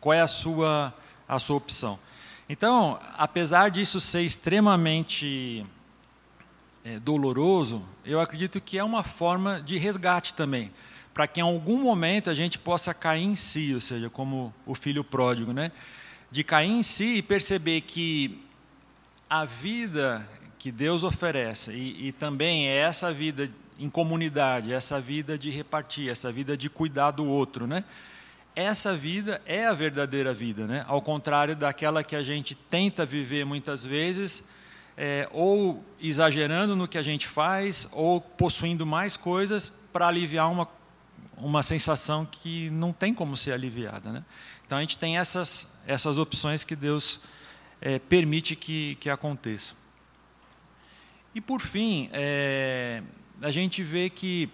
qual 0.00 0.14
é 0.14 0.20
a 0.20 0.28
sua 0.28 0.94
a 1.28 1.38
sua 1.38 1.56
opção. 1.56 1.98
Então, 2.48 2.98
apesar 3.16 3.70
disso 3.70 4.00
ser 4.00 4.22
extremamente 4.22 5.64
é, 6.84 6.98
doloroso, 6.98 7.82
eu 8.04 8.20
acredito 8.20 8.60
que 8.60 8.78
é 8.78 8.82
uma 8.82 9.04
forma 9.04 9.60
de 9.60 9.76
resgate 9.76 10.34
também, 10.34 10.72
para 11.12 11.26
que 11.26 11.40
em 11.40 11.42
algum 11.42 11.78
momento 11.78 12.30
a 12.30 12.34
gente 12.34 12.58
possa 12.58 12.94
cair 12.94 13.24
em 13.24 13.34
si, 13.34 13.74
ou 13.74 13.80
seja, 13.80 14.08
como 14.08 14.54
o 14.64 14.74
filho 14.74 15.02
pródigo, 15.02 15.52
né? 15.52 15.72
De 16.30 16.44
cair 16.44 16.70
em 16.70 16.82
si 16.82 17.16
e 17.16 17.22
perceber 17.22 17.80
que 17.82 18.44
a 19.28 19.44
vida 19.44 20.28
que 20.58 20.70
Deus 20.70 21.04
oferece 21.04 21.72
e, 21.72 22.08
e 22.08 22.12
também 22.12 22.68
é 22.68 22.76
essa 22.76 23.12
vida 23.12 23.50
em 23.78 23.88
comunidade, 23.88 24.72
essa 24.72 25.00
vida 25.00 25.38
de 25.38 25.50
repartir, 25.50 26.10
essa 26.10 26.30
vida 26.30 26.56
de 26.56 26.68
cuidar 26.68 27.12
do 27.12 27.26
outro, 27.26 27.66
né? 27.66 27.84
essa 28.54 28.94
vida 28.94 29.40
é 29.46 29.66
a 29.66 29.72
verdadeira 29.72 30.34
vida, 30.34 30.66
né? 30.66 30.84
ao 30.88 31.00
contrário 31.00 31.54
daquela 31.54 32.02
que 32.02 32.16
a 32.16 32.22
gente 32.22 32.54
tenta 32.54 33.06
viver 33.06 33.44
muitas 33.44 33.84
vezes, 33.84 34.42
é, 34.96 35.28
ou 35.32 35.84
exagerando 36.00 36.76
no 36.76 36.88
que 36.88 36.98
a 36.98 37.02
gente 37.02 37.26
faz, 37.26 37.88
ou 37.92 38.20
possuindo 38.20 38.84
mais 38.84 39.16
coisas 39.16 39.72
para 39.92 40.08
aliviar 40.08 40.50
uma, 40.50 40.68
uma 41.40 41.62
sensação 41.62 42.26
que 42.26 42.70
não 42.70 42.92
tem 42.92 43.12
como 43.12 43.36
ser 43.36 43.52
aliviada. 43.52 44.10
Né? 44.10 44.24
Então 44.64 44.78
a 44.78 44.80
gente 44.80 44.98
tem 44.98 45.18
essas, 45.18 45.70
essas 45.86 46.18
opções 46.18 46.64
que 46.64 46.76
Deus 46.76 47.20
é, 47.80 47.98
permite 47.98 48.54
que, 48.54 48.96
que 48.96 49.10
aconteçam. 49.10 49.76
E 51.34 51.40
por 51.40 51.60
fim, 51.60 52.08
é, 52.12 53.02
a 53.40 53.50
gente 53.50 53.82
vê 53.82 54.10
que, 54.10 54.48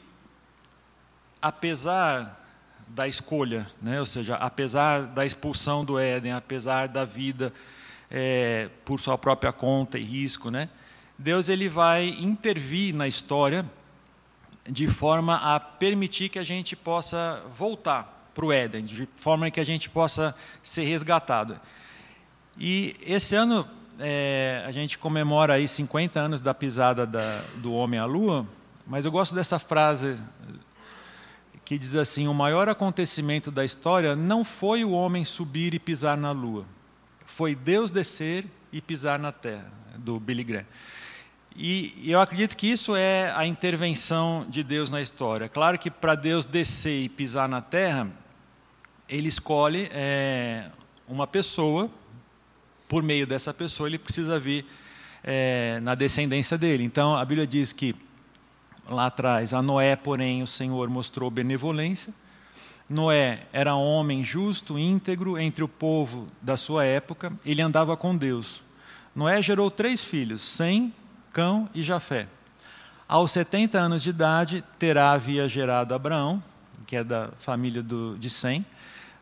apesar 1.40 2.44
da 2.88 3.08
escolha, 3.08 3.66
né? 3.82 3.98
ou 3.98 4.06
seja, 4.06 4.36
apesar 4.36 5.02
da 5.06 5.24
expulsão 5.26 5.84
do 5.84 5.98
Éden, 5.98 6.32
apesar 6.32 6.86
da 6.86 7.04
vida 7.04 7.52
é, 8.10 8.68
por 8.84 9.00
sua 9.00 9.18
própria 9.18 9.52
conta 9.52 9.98
e 9.98 10.04
risco, 10.04 10.50
né? 10.50 10.68
Deus 11.18 11.48
ele 11.48 11.68
vai 11.68 12.08
intervir 12.08 12.94
na 12.94 13.08
história 13.08 13.64
de 14.68 14.88
forma 14.88 15.36
a 15.36 15.60
permitir 15.60 16.28
que 16.28 16.38
a 16.38 16.44
gente 16.44 16.74
possa 16.74 17.42
voltar 17.54 18.30
para 18.34 18.44
o 18.44 18.52
Éden, 18.52 18.84
de 18.84 19.08
forma 19.16 19.50
que 19.50 19.60
a 19.60 19.64
gente 19.64 19.88
possa 19.88 20.34
ser 20.62 20.84
resgatado. 20.84 21.58
E 22.58 22.96
esse 23.02 23.34
ano 23.34 23.66
é, 23.98 24.62
a 24.66 24.72
gente 24.72 24.98
comemora 24.98 25.54
aí 25.54 25.66
50 25.66 26.20
anos 26.20 26.40
da 26.40 26.52
pisada 26.52 27.06
da, 27.06 27.40
do 27.56 27.72
homem 27.72 27.98
à 27.98 28.04
Lua, 28.04 28.46
mas 28.86 29.04
eu 29.04 29.10
gosto 29.10 29.34
dessa 29.34 29.58
frase 29.58 30.16
que 31.66 31.76
diz 31.76 31.96
assim: 31.96 32.28
o 32.28 32.32
maior 32.32 32.68
acontecimento 32.68 33.50
da 33.50 33.64
história 33.64 34.14
não 34.14 34.44
foi 34.44 34.84
o 34.84 34.92
homem 34.92 35.24
subir 35.24 35.74
e 35.74 35.78
pisar 35.78 36.16
na 36.16 36.30
lua, 36.30 36.64
foi 37.26 37.54
Deus 37.54 37.90
descer 37.90 38.46
e 38.72 38.80
pisar 38.80 39.18
na 39.18 39.32
terra, 39.32 39.66
do 39.96 40.18
Billy 40.20 40.44
Graham. 40.44 40.64
E 41.58 42.02
eu 42.04 42.20
acredito 42.20 42.54
que 42.54 42.66
isso 42.66 42.94
é 42.94 43.32
a 43.34 43.46
intervenção 43.46 44.44
de 44.46 44.62
Deus 44.62 44.90
na 44.90 45.00
história. 45.00 45.48
Claro 45.48 45.78
que 45.78 45.90
para 45.90 46.14
Deus 46.14 46.44
descer 46.44 47.04
e 47.04 47.08
pisar 47.08 47.48
na 47.48 47.62
terra, 47.62 48.10
ele 49.08 49.28
escolhe 49.28 49.88
é, 49.90 50.68
uma 51.08 51.26
pessoa, 51.26 51.90
por 52.86 53.02
meio 53.02 53.26
dessa 53.26 53.54
pessoa, 53.54 53.88
ele 53.88 53.98
precisa 53.98 54.38
vir 54.38 54.66
é, 55.24 55.80
na 55.80 55.94
descendência 55.94 56.58
dele. 56.58 56.84
Então 56.84 57.16
a 57.16 57.24
Bíblia 57.24 57.46
diz 57.46 57.72
que 57.72 57.94
lá 58.86 59.06
atrás. 59.06 59.54
A 59.54 59.62
Noé, 59.62 59.96
porém, 59.96 60.42
o 60.42 60.46
Senhor 60.46 60.90
mostrou 60.90 61.30
benevolência. 61.30 62.12
Noé 62.88 63.46
era 63.50 63.74
homem 63.74 64.22
justo, 64.22 64.78
íntegro 64.78 65.38
entre 65.38 65.64
o 65.64 65.68
povo 65.68 66.28
da 66.40 66.56
sua 66.56 66.84
época, 66.84 67.32
ele 67.44 67.62
andava 67.62 67.96
com 67.96 68.14
Deus. 68.14 68.62
Noé 69.14 69.40
gerou 69.40 69.70
três 69.70 70.04
filhos, 70.04 70.42
Sem, 70.42 70.92
Cão 71.36 71.68
e 71.74 71.82
Jafé. 71.82 72.26
Aos 73.06 73.30
70 73.32 73.78
anos 73.78 74.02
de 74.02 74.08
idade, 74.08 74.64
Terá 74.78 75.12
havia 75.12 75.46
gerado 75.46 75.92
Abraão, 75.92 76.42
que 76.86 76.96
é 76.96 77.04
da 77.04 77.28
família 77.38 77.82
do, 77.82 78.16
de 78.16 78.30
Sem, 78.30 78.64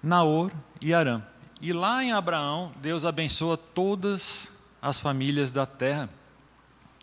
Naor 0.00 0.52
e 0.80 0.94
Arã. 0.94 1.20
E 1.60 1.72
lá 1.72 2.04
em 2.04 2.12
Abraão, 2.12 2.72
Deus 2.76 3.04
abençoa 3.04 3.56
todas 3.56 4.46
as 4.80 4.96
famílias 4.96 5.50
da 5.50 5.66
terra, 5.66 6.08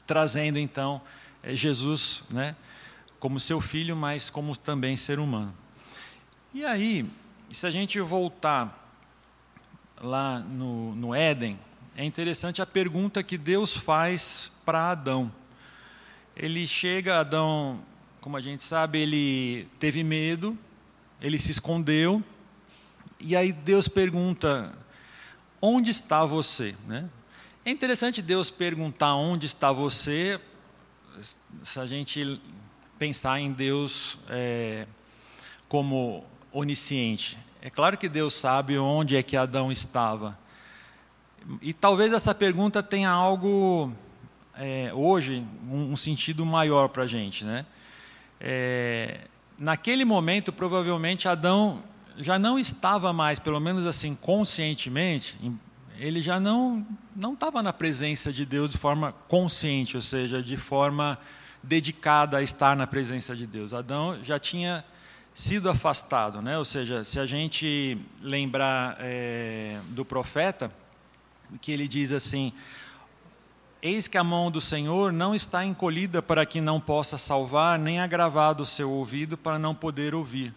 trazendo 0.07 0.57
então 0.57 1.01
é 1.43 1.53
Jesus, 1.57 2.23
né, 2.29 2.55
como 3.19 3.37
seu 3.37 3.59
filho, 3.59 3.97
mas 3.97 4.29
como 4.29 4.57
também 4.57 4.95
ser 4.95 5.19
humano. 5.19 5.53
E 6.53 6.63
aí, 6.63 7.05
se 7.51 7.67
a 7.67 7.69
gente 7.69 7.99
voltar 7.99 8.95
lá 10.01 10.39
no, 10.39 10.95
no 10.95 11.13
Éden, 11.13 11.59
é 11.95 12.05
interessante 12.05 12.61
a 12.61 12.65
pergunta 12.65 13.21
que 13.21 13.37
Deus 13.37 13.75
faz 13.75 14.51
para 14.65 14.91
Adão. 14.91 15.31
Ele 16.35 16.65
chega, 16.65 17.19
Adão, 17.19 17.81
como 18.21 18.37
a 18.37 18.41
gente 18.41 18.63
sabe, 18.63 18.99
ele 18.99 19.67
teve 19.79 20.03
medo, 20.03 20.57
ele 21.21 21.37
se 21.37 21.51
escondeu, 21.51 22.23
e 23.19 23.35
aí 23.35 23.51
Deus 23.51 23.87
pergunta: 23.87 24.77
onde 25.61 25.91
está 25.91 26.25
você? 26.25 26.75
Né? 26.87 27.09
É 27.65 27.69
interessante 27.69 28.21
Deus 28.21 28.49
perguntar 28.49 29.15
onde 29.15 29.45
está 29.45 29.71
você, 29.71 30.39
se 31.63 31.79
a 31.79 31.85
gente 31.85 32.41
pensar 32.97 33.39
em 33.39 33.51
Deus 33.51 34.17
é, 34.29 34.87
como 35.67 36.25
onisciente, 36.51 37.37
é 37.61 37.69
claro 37.69 37.97
que 37.97 38.09
Deus 38.09 38.33
sabe 38.33 38.77
onde 38.77 39.15
é 39.15 39.21
que 39.21 39.35
Adão 39.35 39.71
estava. 39.71 40.40
E 41.61 41.73
talvez 41.73 42.13
essa 42.13 42.33
pergunta 42.33 42.83
tenha 42.83 43.09
algo, 43.09 43.91
é, 44.55 44.91
hoje, 44.93 45.45
um, 45.69 45.91
um, 45.91 45.95
sentido 45.95 46.45
maior 46.45 46.89
para 46.89 47.03
a 47.03 47.07
gente. 47.07 47.43
Né? 47.43 47.65
É, 48.39 49.21
naquele 49.57 50.05
momento, 50.05 50.53
provavelmente, 50.53 51.27
Adão 51.27 51.83
já 52.17 52.37
não 52.37 52.59
estava 52.59 53.11
mais, 53.11 53.39
pelo 53.39 53.59
menos 53.59 53.85
assim, 53.85 54.15
conscientemente, 54.15 55.37
ele 55.97 56.21
já 56.21 56.39
não 56.39 56.85
não 57.15 57.33
estava 57.33 57.61
na 57.61 57.73
presença 57.73 58.31
de 58.31 58.45
Deus 58.45 58.71
de 58.71 58.77
forma 58.77 59.13
consciente, 59.27 59.95
ou 59.95 60.01
seja, 60.01 60.41
de 60.41 60.55
forma 60.55 61.19
dedicada 61.61 62.37
a 62.37 62.41
estar 62.41 62.75
na 62.75 62.87
presença 62.87 63.35
de 63.35 63.45
Deus. 63.45 63.73
Adão 63.73 64.23
já 64.23 64.39
tinha 64.39 64.83
sido 65.33 65.69
afastado, 65.69 66.41
né? 66.41 66.57
Ou 66.57 66.65
seja, 66.65 67.03
se 67.03 67.19
a 67.19 67.25
gente 67.25 67.97
lembrar 68.21 68.97
é, 68.99 69.77
do 69.89 70.03
profeta, 70.03 70.71
que 71.59 71.71
ele 71.71 71.87
diz 71.87 72.11
assim: 72.11 72.53
Eis 73.81 74.07
que 74.07 74.17
a 74.17 74.23
mão 74.23 74.51
do 74.51 74.61
Senhor 74.61 75.11
não 75.11 75.33
está 75.33 75.65
encolhida 75.65 76.21
para 76.21 76.45
que 76.45 76.61
não 76.61 76.79
possa 76.79 77.17
salvar, 77.17 77.79
nem 77.79 77.99
agravado 77.99 78.63
o 78.63 78.65
seu 78.65 78.91
ouvido 78.91 79.37
para 79.37 79.57
não 79.57 79.73
poder 79.73 80.13
ouvir. 80.13 80.53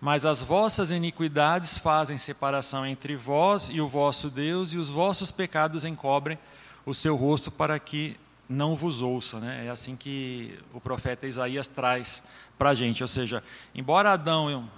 Mas 0.00 0.24
as 0.24 0.42
vossas 0.42 0.90
iniquidades 0.90 1.78
fazem 1.78 2.18
separação 2.18 2.86
entre 2.86 3.16
vós 3.16 3.70
e 3.70 3.80
o 3.80 3.88
vosso 3.88 4.30
Deus, 4.30 4.72
e 4.72 4.78
os 4.78 4.88
vossos 4.88 5.30
pecados 5.30 5.84
encobrem 5.84 6.38
o 6.86 6.92
seu 6.92 7.16
rosto 7.16 7.50
para 7.50 7.78
que 7.78 8.16
não 8.48 8.76
vos 8.76 9.02
ouça. 9.02 9.38
Né? 9.40 9.66
É 9.66 9.70
assim 9.70 9.96
que 9.96 10.58
o 10.72 10.80
profeta 10.80 11.26
Isaías 11.26 11.68
traz 11.68 12.22
para 12.58 12.70
a 12.70 12.74
gente. 12.74 13.02
Ou 13.02 13.08
seja, 13.08 13.42
embora 13.74 14.12
Adão 14.12 14.68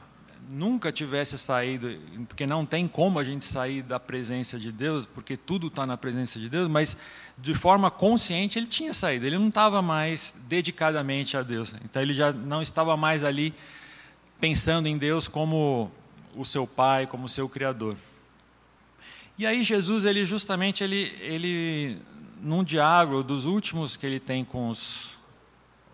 nunca 0.48 0.92
tivesse 0.92 1.36
saído, 1.36 1.98
porque 2.28 2.46
não 2.46 2.64
tem 2.64 2.86
como 2.86 3.18
a 3.18 3.24
gente 3.24 3.44
sair 3.44 3.82
da 3.82 3.98
presença 3.98 4.58
de 4.58 4.70
Deus, 4.70 5.06
porque 5.06 5.36
tudo 5.36 5.66
está 5.66 5.86
na 5.86 5.96
presença 5.96 6.38
de 6.38 6.48
Deus, 6.48 6.68
mas 6.68 6.96
de 7.36 7.54
forma 7.54 7.90
consciente 7.90 8.58
ele 8.58 8.66
tinha 8.66 8.94
saído, 8.94 9.26
ele 9.26 9.38
não 9.38 9.48
estava 9.48 9.82
mais 9.82 10.34
dedicadamente 10.48 11.36
a 11.36 11.42
Deus. 11.42 11.74
Então 11.84 12.00
ele 12.00 12.14
já 12.14 12.32
não 12.32 12.62
estava 12.62 12.96
mais 12.96 13.24
ali 13.24 13.54
pensando 14.40 14.86
em 14.86 14.96
Deus 14.96 15.28
como 15.28 15.90
o 16.34 16.44
seu 16.44 16.66
pai, 16.66 17.06
como 17.06 17.24
o 17.26 17.28
seu 17.28 17.48
criador. 17.48 17.96
E 19.38 19.46
aí 19.46 19.62
Jesus, 19.62 20.04
ele 20.04 20.24
justamente 20.24 20.82
ele 20.82 21.14
ele 21.20 21.98
num 22.40 22.62
diálogo 22.62 23.22
dos 23.22 23.44
últimos 23.44 23.96
que 23.96 24.06
ele 24.06 24.20
tem 24.20 24.44
com 24.44 24.68
os 24.68 25.16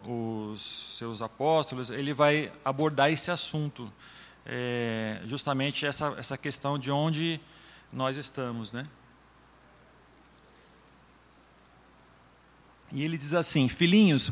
os 0.06 0.96
seus 0.98 1.22
apóstolos, 1.22 1.90
ele 1.90 2.12
vai 2.12 2.50
abordar 2.64 3.10
esse 3.10 3.30
assunto, 3.30 3.90
é, 4.46 5.20
justamente 5.24 5.86
essa, 5.86 6.14
essa 6.18 6.36
questão 6.36 6.78
de 6.78 6.90
onde 6.90 7.40
nós 7.92 8.16
estamos. 8.16 8.72
Né? 8.72 8.86
E 12.92 13.02
ele 13.02 13.16
diz 13.16 13.32
assim: 13.32 13.68
Filhinhos, 13.68 14.30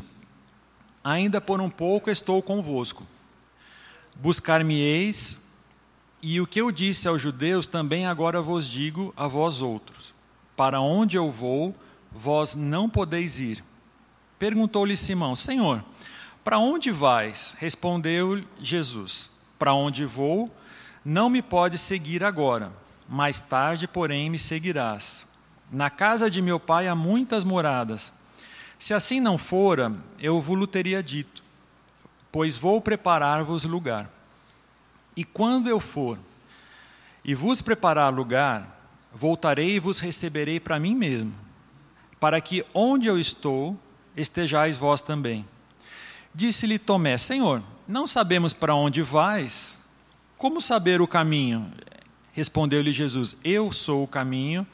ainda 1.03 1.41
por 1.41 1.59
um 1.59 1.69
pouco 1.69 2.09
estou 2.09 2.41
convosco. 2.41 3.05
Buscar-me-eis, 4.15 5.41
e 6.21 6.39
o 6.39 6.45
que 6.45 6.61
eu 6.61 6.71
disse 6.71 7.07
aos 7.07 7.21
judeus 7.21 7.65
também 7.65 8.05
agora 8.05 8.41
vos 8.41 8.67
digo 8.67 9.13
a 9.17 9.27
vós 9.27 9.61
outros: 9.61 10.13
Para 10.55 10.79
onde 10.79 11.17
eu 11.17 11.31
vou, 11.31 11.75
vós 12.11 12.55
não 12.55 12.89
podeis 12.89 13.39
ir. 13.39 13.63
Perguntou-lhe 14.37 14.95
Simão: 14.95 15.35
Senhor, 15.35 15.83
para 16.43 16.59
onde 16.59 16.91
vais? 16.91 17.55
Respondeu 17.57 18.43
Jesus: 18.59 19.29
Para 19.61 19.75
onde 19.75 20.05
vou, 20.07 20.49
não 21.05 21.29
me 21.29 21.39
pode 21.39 21.77
seguir 21.77 22.23
agora, 22.23 22.73
mais 23.07 23.39
tarde, 23.39 23.87
porém, 23.87 24.27
me 24.27 24.39
seguirás. 24.39 25.23
Na 25.71 25.87
casa 25.87 26.31
de 26.31 26.41
meu 26.41 26.59
pai 26.59 26.87
há 26.87 26.95
muitas 26.95 27.43
moradas. 27.43 28.11
Se 28.79 28.91
assim 28.91 29.19
não 29.19 29.37
fora, 29.37 29.93
eu 30.17 30.41
vos 30.41 30.67
teria 30.67 31.03
dito, 31.03 31.43
pois 32.31 32.57
vou 32.57 32.81
preparar-vos 32.81 33.63
lugar. 33.63 34.09
E 35.15 35.23
quando 35.23 35.69
eu 35.69 35.79
for 35.79 36.17
e 37.23 37.35
vos 37.35 37.61
preparar 37.61 38.11
lugar, 38.11 38.81
voltarei 39.13 39.75
e 39.75 39.79
vos 39.79 39.99
receberei 39.99 40.59
para 40.59 40.79
mim 40.79 40.95
mesmo 40.95 41.35
para 42.19 42.41
que 42.41 42.65
onde 42.73 43.07
eu 43.07 43.19
estou 43.19 43.79
estejais 44.17 44.75
vós 44.75 45.03
também. 45.03 45.45
Disse-lhe 46.33 46.79
Tomé: 46.79 47.15
Senhor, 47.19 47.61
não 47.91 48.07
sabemos 48.07 48.53
para 48.53 48.73
onde 48.73 49.01
vais, 49.01 49.77
como 50.37 50.61
saber 50.61 51.01
o 51.01 51.07
caminho? 51.07 51.71
Respondeu-lhe 52.31 52.91
Jesus: 52.93 53.35
Eu 53.43 53.73
sou 53.73 54.03
o 54.03 54.07
caminho, 54.07 54.65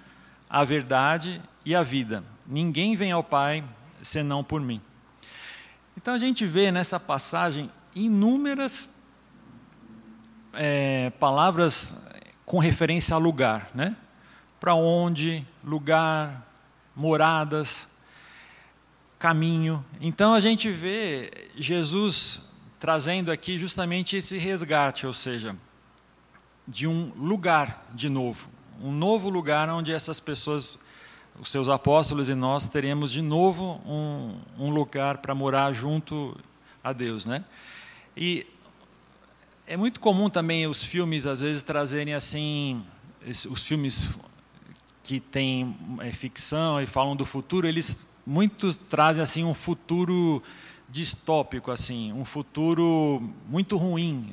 a 0.47 0.63
verdade 0.63 1.41
e 1.65 1.75
a 1.75 1.82
vida. 1.82 2.23
Ninguém 2.45 2.95
vem 2.95 3.12
ao 3.12 3.23
Pai 3.23 3.63
senão 4.01 4.43
por 4.43 4.62
mim. 4.62 4.80
Então 5.97 6.13
a 6.13 6.19
gente 6.19 6.45
vê 6.45 6.71
nessa 6.71 6.99
passagem 6.99 7.71
inúmeras 7.95 8.88
é, 10.53 11.10
palavras 11.19 11.95
com 12.45 12.60
referência 12.60 13.15
a 13.15 13.17
lugar, 13.17 13.71
né? 13.73 13.95
Para 14.60 14.75
onde, 14.75 15.45
lugar, 15.63 16.47
moradas, 16.95 17.88
caminho. 19.17 19.84
Então 19.99 20.36
a 20.36 20.39
gente 20.39 20.69
vê 20.71 21.49
Jesus 21.56 22.46
trazendo 22.79 23.31
aqui 23.31 23.57
justamente 23.57 24.15
esse 24.15 24.37
resgate, 24.37 25.07
ou 25.07 25.13
seja, 25.13 25.55
de 26.67 26.87
um 26.87 27.11
lugar 27.15 27.85
de 27.93 28.09
novo, 28.09 28.49
um 28.81 28.91
novo 28.91 29.29
lugar 29.29 29.69
onde 29.69 29.91
essas 29.91 30.19
pessoas, 30.19 30.77
os 31.39 31.49
seus 31.49 31.69
apóstolos 31.69 32.29
e 32.29 32.35
nós 32.35 32.67
teremos 32.67 33.11
de 33.11 33.21
novo 33.21 33.81
um, 33.85 34.37
um 34.57 34.69
lugar 34.69 35.17
para 35.19 35.33
morar 35.33 35.73
junto 35.73 36.37
a 36.83 36.93
Deus, 36.93 37.25
né? 37.25 37.43
E 38.15 38.45
é 39.65 39.75
muito 39.75 39.99
comum 39.99 40.29
também 40.29 40.67
os 40.67 40.83
filmes 40.83 41.25
às 41.25 41.41
vezes 41.41 41.63
trazerem 41.63 42.13
assim, 42.13 42.83
os 43.49 43.65
filmes 43.65 44.09
que 45.03 45.19
têm 45.19 45.75
é, 45.99 46.11
ficção 46.11 46.81
e 46.81 46.85
falam 46.85 47.15
do 47.15 47.25
futuro, 47.25 47.67
eles 47.67 48.05
muitos 48.25 48.75
trazem 48.75 49.23
assim 49.23 49.43
um 49.43 49.53
futuro 49.53 50.43
distópico 50.89 51.71
assim, 51.71 52.13
um 52.13 52.26
futuro 52.26 53.21
muito 53.47 53.78
ruim. 53.78 54.32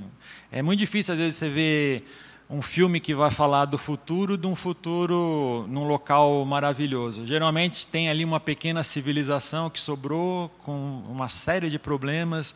É 0.51 0.63
muito 0.63 0.79
difícil 0.79 1.15
às 1.15 1.21
vezes 1.21 1.37
você 1.37 1.49
ver 1.49 2.05
um 2.49 2.61
filme 2.61 3.01
que 3.01 3.15
vai 3.15 3.31
falar 3.31 3.65
do 3.65 3.79
futuro 3.79 4.37
de 4.37 4.47
um 4.47 4.55
futuro 4.55 5.67
num 5.69 5.85
local 5.85 6.45
maravilhoso. 6.45 7.27
Geralmente 7.27 7.87
tem 7.87 8.09
ali 8.09 8.25
uma 8.25 8.39
pequena 8.39 8.85
civilização 8.85 9.71
que 9.71 9.81
sobrou 9.81 10.49
com 10.63 11.03
uma 11.09 11.29
série 11.29 11.71
de 11.71 11.79
problemas, 11.79 12.55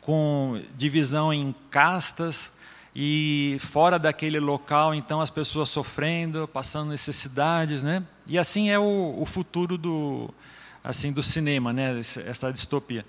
com 0.00 0.60
divisão 0.76 1.32
em 1.32 1.54
castas, 1.70 2.52
e 2.94 3.56
fora 3.60 3.98
daquele 3.98 4.38
local, 4.38 4.94
então 4.94 5.20
as 5.20 5.30
pessoas 5.30 5.70
sofrendo, 5.70 6.46
passando 6.46 6.90
necessidades, 6.90 7.82
né? 7.82 8.02
E 8.26 8.38
assim 8.38 8.70
é 8.70 8.78
o, 8.78 9.16
o 9.18 9.24
futuro 9.24 9.78
do 9.78 10.28
assim 10.84 11.10
do 11.10 11.22
cinema, 11.22 11.72
né? 11.72 12.00
Essa 12.26 12.52
distopia. 12.52 13.04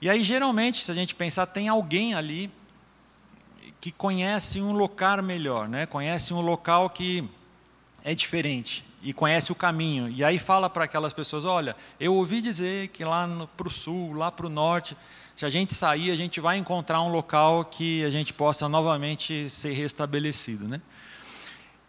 E 0.00 0.08
aí 0.10 0.22
geralmente, 0.22 0.84
se 0.84 0.90
a 0.90 0.94
gente 0.94 1.14
pensar, 1.14 1.46
tem 1.46 1.68
alguém 1.68 2.14
ali 2.14 2.50
que 3.80 3.90
conhece 3.90 4.60
um 4.60 4.72
local 4.72 5.22
melhor, 5.22 5.68
né? 5.68 5.86
Conhece 5.86 6.34
um 6.34 6.40
local 6.40 6.90
que 6.90 7.28
é 8.04 8.14
diferente 8.14 8.84
e 9.02 9.12
conhece 9.12 9.52
o 9.52 9.54
caminho. 9.54 10.08
E 10.08 10.24
aí 10.24 10.38
fala 10.38 10.68
para 10.68 10.84
aquelas 10.84 11.12
pessoas: 11.12 11.44
olha, 11.44 11.76
eu 11.98 12.14
ouvi 12.14 12.40
dizer 12.40 12.88
que 12.88 13.04
lá 13.04 13.48
para 13.56 13.68
o 13.68 13.70
sul, 13.70 14.12
lá 14.12 14.30
para 14.30 14.46
o 14.46 14.50
norte 14.50 14.96
se 15.36 15.44
a 15.44 15.50
gente 15.50 15.74
sair, 15.74 16.10
a 16.10 16.16
gente 16.16 16.40
vai 16.40 16.56
encontrar 16.56 17.02
um 17.02 17.10
local 17.10 17.62
que 17.66 18.02
a 18.04 18.08
gente 18.08 18.32
possa 18.32 18.70
novamente 18.70 19.50
ser 19.50 19.74
restabelecido, 19.74 20.66
né? 20.66 20.80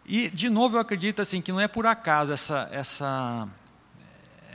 E 0.04 0.28
de 0.28 0.50
novo 0.50 0.76
eu 0.76 0.80
acredito 0.80 1.22
assim 1.22 1.40
que 1.40 1.50
não 1.50 1.58
é 1.58 1.66
por 1.66 1.86
acaso 1.86 2.30
essa 2.30 2.68
essa 2.70 3.48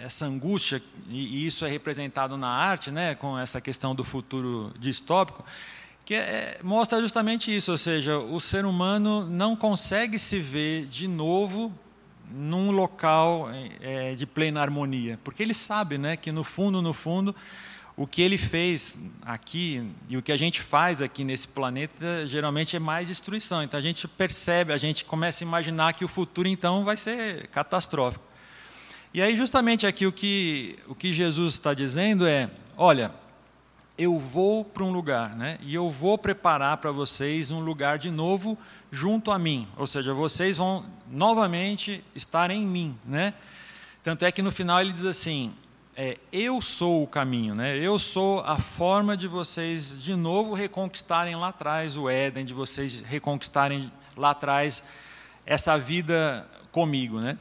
essa 0.01 0.25
angústia 0.25 0.81
e 1.07 1.45
isso 1.45 1.65
é 1.65 1.69
representado 1.69 2.37
na 2.37 2.47
arte, 2.47 2.91
né, 2.91 3.15
com 3.15 3.37
essa 3.37 3.61
questão 3.61 3.93
do 3.93 4.03
futuro 4.03 4.73
distópico, 4.79 5.43
que 6.05 6.15
é, 6.15 6.59
mostra 6.63 6.99
justamente 7.01 7.55
isso, 7.55 7.71
ou 7.71 7.77
seja, 7.77 8.17
o 8.17 8.39
ser 8.39 8.65
humano 8.65 9.25
não 9.29 9.55
consegue 9.55 10.19
se 10.19 10.39
ver 10.39 10.85
de 10.85 11.07
novo 11.07 11.71
num 12.29 12.71
local 12.71 13.49
é, 13.81 14.15
de 14.15 14.25
plena 14.25 14.61
harmonia, 14.61 15.19
porque 15.23 15.43
ele 15.43 15.53
sabe, 15.53 15.97
né, 15.97 16.17
que 16.17 16.31
no 16.31 16.43
fundo, 16.43 16.81
no 16.81 16.93
fundo, 16.93 17.35
o 17.95 18.07
que 18.07 18.21
ele 18.21 18.37
fez 18.37 18.97
aqui 19.21 19.87
e 20.09 20.17
o 20.17 20.21
que 20.21 20.31
a 20.31 20.37
gente 20.37 20.61
faz 20.61 21.01
aqui 21.01 21.23
nesse 21.23 21.47
planeta 21.47 22.27
geralmente 22.27 22.75
é 22.75 22.79
mais 22.79 23.07
destruição. 23.07 23.61
Então 23.61 23.77
a 23.77 23.81
gente 23.81 24.07
percebe, 24.07 24.73
a 24.73 24.77
gente 24.77 25.05
começa 25.05 25.43
a 25.43 25.45
imaginar 25.45 25.93
que 25.93 26.03
o 26.03 26.07
futuro 26.07 26.47
então 26.47 26.83
vai 26.83 26.97
ser 26.97 27.47
catastrófico. 27.49 28.32
E 29.13 29.21
aí 29.21 29.37
justamente 29.37 29.85
aqui 29.85 30.07
o 30.07 30.11
que 30.11 30.79
o 30.87 30.95
que 30.95 31.13
Jesus 31.13 31.53
está 31.53 31.73
dizendo 31.73 32.25
é, 32.25 32.49
olha, 32.75 33.11
eu 33.95 34.19
vou 34.19 34.65
para 34.65 34.83
um 34.83 34.91
lugar, 34.91 35.35
né? 35.35 35.59
E 35.61 35.75
eu 35.75 35.89
vou 35.89 36.17
preparar 36.17 36.77
para 36.77 36.91
vocês 36.91 37.51
um 37.51 37.59
lugar 37.59 37.99
de 37.99 38.09
novo 38.09 38.57
junto 38.91 39.29
a 39.29 39.37
mim. 39.37 39.67
Ou 39.77 39.85
seja, 39.85 40.15
vocês 40.15 40.57
vão 40.57 40.83
novamente 41.07 42.03
estar 42.15 42.49
em 42.49 42.65
mim, 42.65 42.97
né? 43.05 43.35
Tanto 44.03 44.25
é 44.25 44.31
que 44.31 44.41
no 44.41 44.51
final 44.51 44.81
ele 44.81 44.91
diz 44.91 45.05
assim: 45.05 45.53
é, 45.95 46.17
eu 46.31 46.59
sou 46.59 47.03
o 47.03 47.07
caminho, 47.07 47.53
né? 47.53 47.77
eu 47.77 47.99
sou 47.99 48.39
a 48.39 48.57
forma 48.57 49.15
de 49.15 49.27
vocês 49.27 50.01
de 50.01 50.15
novo 50.15 50.55
reconquistarem 50.55 51.35
lá 51.35 51.49
atrás 51.49 51.95
o 51.95 52.09
Éden, 52.09 52.45
de 52.45 52.53
vocês 52.53 53.01
reconquistarem 53.01 53.91
lá 54.17 54.31
atrás 54.31 54.83
essa 55.45 55.77
vida 55.77 56.49
comigo. 56.71 57.19
Né? 57.19 57.37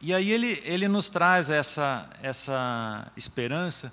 E 0.00 0.14
aí 0.14 0.30
ele, 0.30 0.62
ele 0.64 0.86
nos 0.86 1.08
traz 1.08 1.50
essa, 1.50 2.08
essa 2.22 3.10
esperança, 3.16 3.92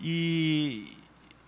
e, 0.00 0.96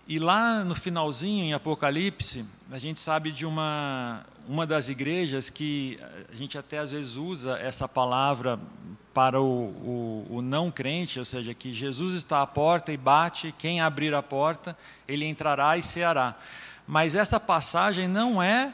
e 0.07 0.17
lá 0.17 0.63
no 0.63 0.73
finalzinho, 0.73 1.43
em 1.43 1.53
Apocalipse, 1.53 2.45
a 2.71 2.79
gente 2.79 2.99
sabe 2.99 3.31
de 3.33 3.45
uma, 3.45 4.25
uma 4.47 4.65
das 4.65 4.87
igrejas 4.87 5.49
que 5.49 5.99
a 6.31 6.35
gente 6.35 6.57
até 6.57 6.77
às 6.77 6.91
vezes 6.91 7.17
usa 7.17 7.57
essa 7.59 7.89
palavra 7.89 8.57
para 9.13 9.41
o, 9.41 9.45
o, 9.45 10.27
o, 10.37 10.41
não 10.41 10.71
crente, 10.71 11.19
ou 11.19 11.25
seja, 11.25 11.53
que 11.53 11.73
Jesus 11.73 12.15
está 12.15 12.41
à 12.41 12.47
porta 12.47 12.93
e 12.93 12.97
bate, 12.97 13.53
quem 13.57 13.81
abrir 13.81 14.13
a 14.13 14.23
porta, 14.23 14.77
ele 15.07 15.25
entrará 15.25 15.77
e 15.77 15.83
ceará. 15.83 16.35
Mas 16.87 17.15
essa 17.15 17.39
passagem 17.39 18.07
não 18.07 18.41
é 18.41 18.73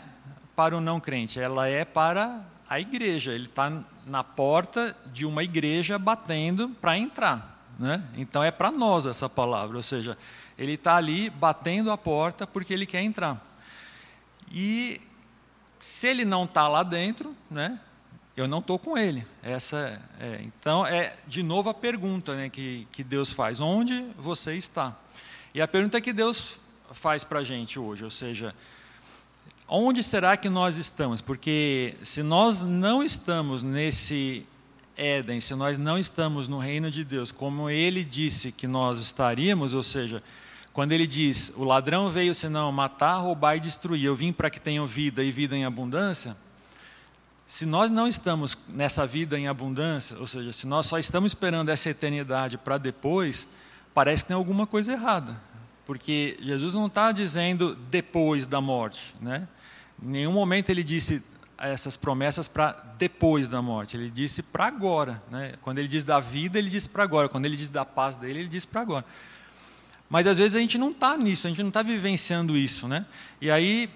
para 0.55 0.77
o 0.77 0.81
não 0.81 0.99
crente, 0.99 1.39
ela 1.39 1.67
é 1.67 1.83
para 1.83 2.43
a 2.69 2.79
igreja. 2.79 3.33
Ele 3.33 3.45
está 3.45 3.83
na 4.05 4.23
porta 4.23 4.95
de 5.07 5.25
uma 5.25 5.43
igreja 5.43 5.97
batendo 5.99 6.69
para 6.69 6.97
entrar. 6.97 7.51
Né? 7.77 8.03
Então 8.15 8.43
é 8.43 8.51
para 8.51 8.71
nós 8.71 9.05
essa 9.05 9.29
palavra, 9.29 9.77
ou 9.77 9.83
seja, 9.83 10.17
ele 10.57 10.73
está 10.73 10.95
ali 10.95 11.29
batendo 11.29 11.91
a 11.91 11.97
porta 11.97 12.45
porque 12.45 12.73
ele 12.73 12.85
quer 12.85 13.01
entrar. 13.01 13.43
E 14.51 15.01
se 15.79 16.07
ele 16.07 16.25
não 16.25 16.43
está 16.43 16.67
lá 16.67 16.83
dentro, 16.83 17.35
né, 17.49 17.79
eu 18.35 18.47
não 18.47 18.59
estou 18.59 18.77
com 18.77 18.97
ele. 18.97 19.25
Essa 19.41 20.01
é, 20.19 20.41
então 20.43 20.85
é 20.85 21.15
de 21.27 21.41
novo 21.41 21.69
a 21.69 21.73
pergunta 21.73 22.35
né, 22.35 22.49
que, 22.49 22.87
que 22.91 23.03
Deus 23.03 23.31
faz: 23.31 23.59
onde 23.59 24.05
você 24.17 24.55
está? 24.55 24.95
E 25.53 25.61
a 25.61 25.67
pergunta 25.67 25.99
que 25.99 26.13
Deus 26.13 26.59
faz 26.93 27.23
para 27.23 27.39
a 27.39 27.43
gente 27.43 27.79
hoje, 27.79 28.03
ou 28.03 28.11
seja, 28.11 28.53
onde 29.71 30.03
será 30.03 30.35
que 30.35 30.49
nós 30.49 30.75
estamos? 30.75 31.21
Porque 31.21 31.95
se 32.03 32.21
nós 32.21 32.61
não 32.61 33.01
estamos 33.01 33.63
nesse 33.63 34.45
Éden, 34.97 35.39
se 35.39 35.55
nós 35.55 35.77
não 35.77 35.97
estamos 35.97 36.49
no 36.49 36.59
reino 36.59 36.91
de 36.91 37.05
Deus, 37.05 37.31
como 37.31 37.69
ele 37.69 38.03
disse 38.03 38.51
que 38.51 38.67
nós 38.67 38.99
estaríamos, 38.99 39.73
ou 39.73 39.81
seja, 39.81 40.21
quando 40.73 40.91
ele 40.91 41.07
diz: 41.07 41.53
O 41.55 41.63
ladrão 41.63 42.09
veio 42.09 42.35
senão 42.35 42.69
matar, 42.71 43.15
roubar 43.15 43.55
e 43.55 43.61
destruir, 43.61 44.03
eu 44.03 44.15
vim 44.15 44.33
para 44.33 44.49
que 44.49 44.59
tenham 44.59 44.85
vida 44.85 45.23
e 45.23 45.31
vida 45.31 45.55
em 45.55 45.63
abundância. 45.63 46.35
Se 47.47 47.65
nós 47.65 47.89
não 47.89 48.07
estamos 48.07 48.57
nessa 48.73 49.07
vida 49.07 49.39
em 49.39 49.47
abundância, 49.47 50.17
ou 50.19 50.27
seja, 50.27 50.53
se 50.53 50.67
nós 50.67 50.85
só 50.85 50.99
estamos 50.99 51.31
esperando 51.31 51.69
essa 51.69 51.89
eternidade 51.89 52.57
para 52.57 52.77
depois, 52.77 53.47
parece 53.93 54.23
que 54.23 54.29
tem 54.29 54.35
alguma 54.35 54.67
coisa 54.67 54.91
errada. 54.91 55.35
Porque 55.85 56.37
Jesus 56.41 56.73
não 56.73 56.87
está 56.87 57.11
dizendo 57.11 57.75
depois 57.89 58.45
da 58.45 58.61
morte. 58.61 59.13
Né? 59.19 59.47
Em 60.01 60.07
nenhum 60.07 60.31
momento 60.31 60.69
ele 60.69 60.83
disse 60.83 61.23
essas 61.57 61.95
promessas 61.95 62.47
para 62.47 62.71
depois 62.97 63.47
da 63.47 63.61
morte. 63.61 63.95
Ele 63.95 64.09
disse 64.09 64.41
para 64.41 64.65
agora. 64.65 65.21
Né? 65.29 65.53
Quando 65.61 65.77
ele 65.77 65.87
diz 65.87 66.03
da 66.03 66.19
vida, 66.19 66.57
ele 66.57 66.69
diz 66.69 66.87
para 66.87 67.03
agora. 67.03 67.29
Quando 67.29 67.45
ele 67.45 67.55
diz 67.55 67.69
da 67.69 67.85
paz 67.85 68.15
dele, 68.15 68.39
ele 68.39 68.49
diz 68.49 68.65
para 68.65 68.81
agora. 68.81 69.05
Mas 70.09 70.27
às 70.27 70.37
vezes 70.37 70.55
a 70.55 70.59
gente 70.59 70.77
não 70.77 70.91
está 70.91 71.15
nisso, 71.17 71.47
a 71.47 71.49
gente 71.49 71.61
não 71.61 71.69
está 71.69 71.83
vivenciando 71.83 72.57
isso. 72.57 72.87
Né? 72.87 73.05
E 73.39 73.49
aí 73.51 73.89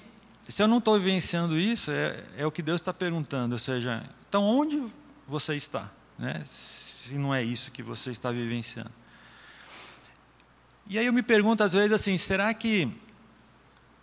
se 0.47 0.61
eu 0.61 0.67
não 0.67 0.77
estou 0.77 0.97
vivenciando 0.99 1.57
isso, 1.57 1.89
é, 1.89 2.23
é 2.37 2.45
o 2.45 2.51
que 2.51 2.61
Deus 2.61 2.79
está 2.79 2.93
perguntando. 2.93 3.53
Ou 3.53 3.59
seja, 3.59 4.03
então 4.29 4.43
onde 4.43 4.83
você 5.27 5.55
está? 5.55 5.89
Né? 6.17 6.43
Se 6.45 7.15
não 7.15 7.33
é 7.33 7.43
isso 7.43 7.71
que 7.71 7.81
você 7.81 8.11
está 8.11 8.31
vivenciando. 8.31 8.91
E 10.87 10.99
aí 10.99 11.05
eu 11.05 11.13
me 11.13 11.23
pergunto 11.23 11.63
às 11.63 11.73
vezes 11.73 11.91
assim: 11.91 12.15
será 12.17 12.53
que, 12.53 12.91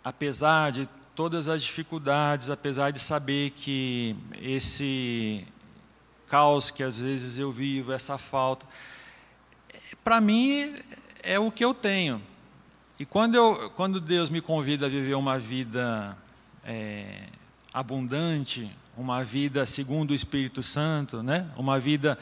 apesar 0.03 0.71
de 0.71 0.89
todas 1.15 1.47
as 1.47 1.61
dificuldades, 1.63 2.49
apesar 2.49 2.91
de 2.91 2.99
saber 2.99 3.51
que 3.51 4.15
esse 4.41 5.45
caos 6.27 6.71
que 6.71 6.81
às 6.81 6.97
vezes 6.97 7.37
eu 7.37 7.51
vivo, 7.51 7.91
essa 7.91 8.17
falta, 8.17 8.65
para 10.03 10.19
mim 10.19 10.73
é 11.21 11.37
o 11.37 11.51
que 11.51 11.63
eu 11.63 11.73
tenho. 11.73 12.21
E 12.99 13.05
quando, 13.05 13.35
eu, 13.35 13.69
quando 13.75 13.99
Deus 14.01 14.29
me 14.29 14.41
convida 14.41 14.87
a 14.87 14.89
viver 14.89 15.13
uma 15.13 15.37
vida 15.37 16.17
é, 16.65 17.27
abundante, 17.71 18.71
uma 18.97 19.23
vida 19.23 19.65
segundo 19.65 20.11
o 20.11 20.15
Espírito 20.15 20.63
Santo, 20.63 21.21
né? 21.21 21.47
uma 21.55 21.79
vida 21.79 22.17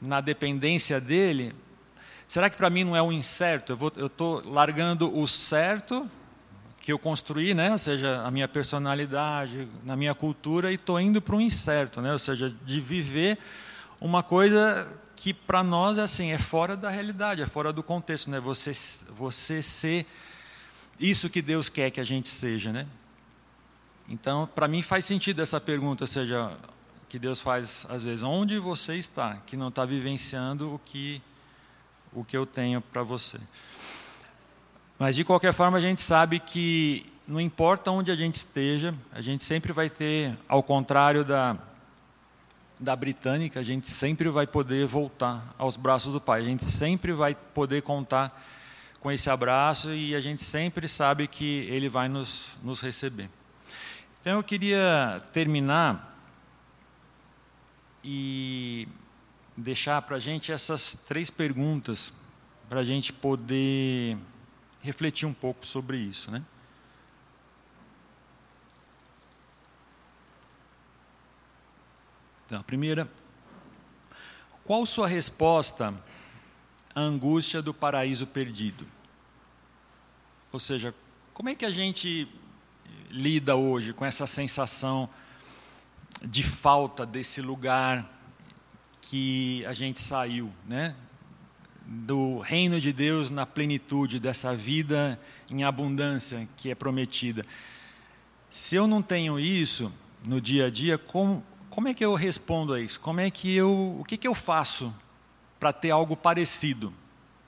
na 0.00 0.20
dependência 0.20 1.00
dele, 1.00 1.54
será 2.26 2.50
que 2.50 2.56
para 2.56 2.70
mim 2.70 2.82
não 2.82 2.96
é 2.96 3.02
um 3.02 3.12
incerto? 3.12 3.78
Eu 3.96 4.06
estou 4.06 4.42
largando 4.44 5.16
o 5.16 5.26
certo 5.28 6.10
que 6.82 6.92
eu 6.92 6.98
construí, 6.98 7.54
né? 7.54 7.70
ou 7.70 7.78
seja, 7.78 8.22
a 8.22 8.30
minha 8.30 8.48
personalidade, 8.48 9.68
na 9.84 9.96
minha 9.96 10.14
cultura, 10.14 10.72
e 10.72 10.74
estou 10.74 11.00
indo 11.00 11.22
para 11.22 11.36
um 11.36 11.40
incerto, 11.40 12.02
né? 12.02 12.12
ou 12.12 12.18
seja, 12.18 12.54
de 12.64 12.80
viver 12.80 13.38
uma 14.00 14.20
coisa 14.20 14.88
que 15.14 15.32
para 15.32 15.62
nós 15.62 15.96
assim 15.96 16.32
é 16.32 16.38
fora 16.38 16.76
da 16.76 16.90
realidade, 16.90 17.40
é 17.40 17.46
fora 17.46 17.72
do 17.72 17.80
contexto, 17.80 18.28
né? 18.28 18.40
Você 18.40 18.72
você 19.16 19.62
ser 19.62 20.04
isso 20.98 21.30
que 21.30 21.40
Deus 21.40 21.68
quer 21.68 21.92
que 21.92 22.00
a 22.00 22.04
gente 22.04 22.28
seja, 22.28 22.72
né? 22.72 22.88
Então, 24.08 24.48
para 24.52 24.66
mim 24.66 24.82
faz 24.82 25.04
sentido 25.04 25.40
essa 25.40 25.60
pergunta, 25.60 26.02
ou 26.02 26.08
seja, 26.08 26.58
que 27.08 27.20
Deus 27.20 27.40
faz 27.40 27.86
às 27.88 28.02
vezes, 28.02 28.24
onde 28.24 28.58
você 28.58 28.96
está, 28.96 29.36
que 29.46 29.56
não 29.56 29.68
está 29.68 29.84
vivenciando 29.84 30.74
o 30.74 30.78
que 30.80 31.22
o 32.12 32.24
que 32.24 32.36
eu 32.36 32.44
tenho 32.44 32.80
para 32.80 33.04
você. 33.04 33.38
Mas 35.02 35.16
de 35.16 35.24
qualquer 35.24 35.52
forma 35.52 35.78
a 35.78 35.80
gente 35.80 36.00
sabe 36.00 36.38
que 36.38 37.04
não 37.26 37.40
importa 37.40 37.90
onde 37.90 38.12
a 38.12 38.14
gente 38.14 38.36
esteja, 38.36 38.94
a 39.10 39.20
gente 39.20 39.42
sempre 39.42 39.72
vai 39.72 39.90
ter, 39.90 40.38
ao 40.48 40.62
contrário 40.62 41.24
da 41.24 41.56
da 42.78 42.94
britânica, 42.94 43.58
a 43.58 43.64
gente 43.64 43.90
sempre 43.90 44.28
vai 44.28 44.46
poder 44.46 44.86
voltar 44.86 45.54
aos 45.58 45.76
braços 45.76 46.12
do 46.12 46.20
Pai. 46.20 46.42
A 46.42 46.44
gente 46.44 46.64
sempre 46.64 47.12
vai 47.12 47.34
poder 47.34 47.82
contar 47.82 48.40
com 49.00 49.10
esse 49.10 49.28
abraço 49.28 49.92
e 49.92 50.14
a 50.14 50.20
gente 50.20 50.44
sempre 50.44 50.86
sabe 50.86 51.26
que 51.26 51.66
Ele 51.68 51.88
vai 51.88 52.08
nos, 52.08 52.50
nos 52.62 52.80
receber. 52.80 53.28
Então 54.20 54.36
eu 54.36 54.44
queria 54.44 55.20
terminar 55.32 56.16
e 58.04 58.86
deixar 59.56 60.00
para 60.02 60.14
a 60.14 60.20
gente 60.20 60.52
essas 60.52 60.94
três 60.94 61.28
perguntas 61.28 62.12
para 62.68 62.78
a 62.78 62.84
gente 62.84 63.12
poder 63.12 64.16
refletir 64.82 65.26
um 65.26 65.32
pouco 65.32 65.64
sobre 65.64 65.96
isso, 65.96 66.30
né? 66.30 66.42
Então, 72.46 72.60
a 72.60 72.64
primeira, 72.64 73.10
qual 74.64 74.84
sua 74.84 75.08
resposta 75.08 75.94
à 76.94 77.00
angústia 77.00 77.62
do 77.62 77.72
paraíso 77.72 78.26
perdido? 78.26 78.86
Ou 80.52 80.60
seja, 80.60 80.94
como 81.32 81.48
é 81.48 81.54
que 81.54 81.64
a 81.64 81.70
gente 81.70 82.28
lida 83.08 83.56
hoje 83.56 83.94
com 83.94 84.04
essa 84.04 84.26
sensação 84.26 85.08
de 86.22 86.42
falta 86.42 87.06
desse 87.06 87.40
lugar 87.40 88.10
que 89.00 89.64
a 89.66 89.72
gente 89.72 90.00
saiu, 90.00 90.52
né? 90.66 90.94
Do 91.86 92.38
reino 92.38 92.80
de 92.80 92.92
Deus 92.92 93.30
na 93.30 93.46
plenitude, 93.46 94.18
dessa 94.18 94.54
vida 94.54 95.18
em 95.50 95.64
abundância 95.64 96.48
que 96.56 96.70
é 96.70 96.74
prometida. 96.74 97.44
Se 98.50 98.76
eu 98.76 98.86
não 98.86 99.02
tenho 99.02 99.38
isso 99.38 99.92
no 100.24 100.40
dia 100.40 100.66
a 100.66 100.70
dia, 100.70 100.98
como, 100.98 101.44
como 101.70 101.88
é 101.88 101.94
que 101.94 102.04
eu 102.04 102.14
respondo 102.14 102.72
a 102.72 102.80
isso? 102.80 103.00
Como 103.00 103.20
é 103.20 103.30
que 103.30 103.54
eu, 103.54 103.98
o 104.00 104.04
que, 104.04 104.16
que 104.16 104.28
eu 104.28 104.34
faço 104.34 104.94
para 105.58 105.72
ter 105.72 105.90
algo 105.90 106.16
parecido? 106.16 106.92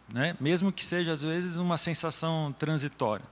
Né? 0.08 0.36
Mesmo 0.40 0.72
que 0.72 0.84
seja, 0.84 1.12
às 1.12 1.22
vezes, 1.22 1.56
uma 1.56 1.78
sensação 1.78 2.54
transitória. 2.58 3.24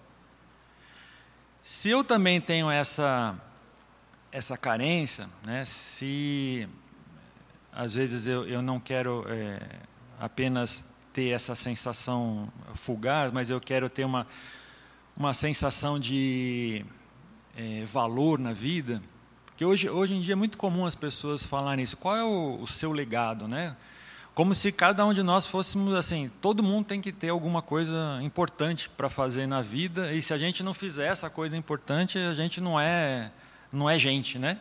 Se 1.62 1.88
eu 1.88 2.02
também 2.02 2.40
tenho 2.40 2.70
essa, 2.70 3.40
essa 4.32 4.56
carência, 4.56 5.28
né, 5.46 5.64
se 5.64 6.68
às 7.72 7.94
vezes 7.94 8.26
eu, 8.26 8.46
eu 8.46 8.60
não 8.60 8.80
quero 8.80 9.24
é, 9.28 9.60
apenas 10.18 10.91
ter 11.12 11.30
essa 11.30 11.54
sensação 11.54 12.50
fugaz, 12.74 13.32
mas 13.32 13.50
eu 13.50 13.60
quero 13.60 13.88
ter 13.88 14.04
uma, 14.04 14.26
uma 15.16 15.34
sensação 15.34 15.98
de 15.98 16.84
é, 17.56 17.84
valor 17.84 18.38
na 18.38 18.52
vida, 18.52 19.02
porque 19.46 19.64
hoje, 19.64 19.88
hoje 19.88 20.14
em 20.14 20.20
dia 20.20 20.32
é 20.32 20.36
muito 20.36 20.56
comum 20.56 20.86
as 20.86 20.94
pessoas 20.94 21.44
falarem 21.44 21.84
isso. 21.84 21.96
Qual 21.96 22.16
é 22.16 22.24
o, 22.24 22.58
o 22.62 22.66
seu 22.66 22.92
legado, 22.92 23.46
né? 23.46 23.76
como 24.34 24.54
se 24.54 24.72
cada 24.72 25.04
um 25.04 25.12
de 25.12 25.22
nós 25.22 25.44
fôssemos 25.44 25.94
assim, 25.94 26.30
todo 26.40 26.62
mundo 26.62 26.86
tem 26.86 27.00
que 27.00 27.12
ter 27.12 27.28
alguma 27.28 27.60
coisa 27.60 28.18
importante 28.22 28.88
para 28.88 29.10
fazer 29.10 29.46
na 29.46 29.60
vida, 29.60 30.12
e 30.12 30.22
se 30.22 30.32
a 30.32 30.38
gente 30.38 30.62
não 30.62 30.72
fizer 30.72 31.06
essa 31.06 31.28
coisa 31.28 31.54
importante, 31.56 32.18
a 32.18 32.34
gente 32.34 32.60
não 32.60 32.80
é 32.80 33.30
não 33.70 33.88
é 33.88 33.98
gente, 33.98 34.38
né? 34.38 34.58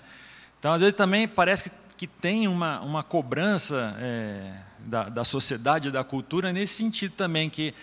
Então, 0.60 0.74
às 0.74 0.80
vezes 0.80 0.96
também 0.96 1.28
parece 1.28 1.70
que, 1.70 1.72
que 1.98 2.08
tem 2.08 2.48
uma, 2.48 2.80
uma 2.82 3.04
cobrança 3.04 3.96
é, 4.00 4.54
da, 4.86 5.10
da 5.10 5.26
sociedade, 5.26 5.92
da 5.92 6.04
cultura, 6.04 6.52
nesse 6.52 6.76
sentido 6.76 7.14
também, 7.14 7.50
que 7.50 7.74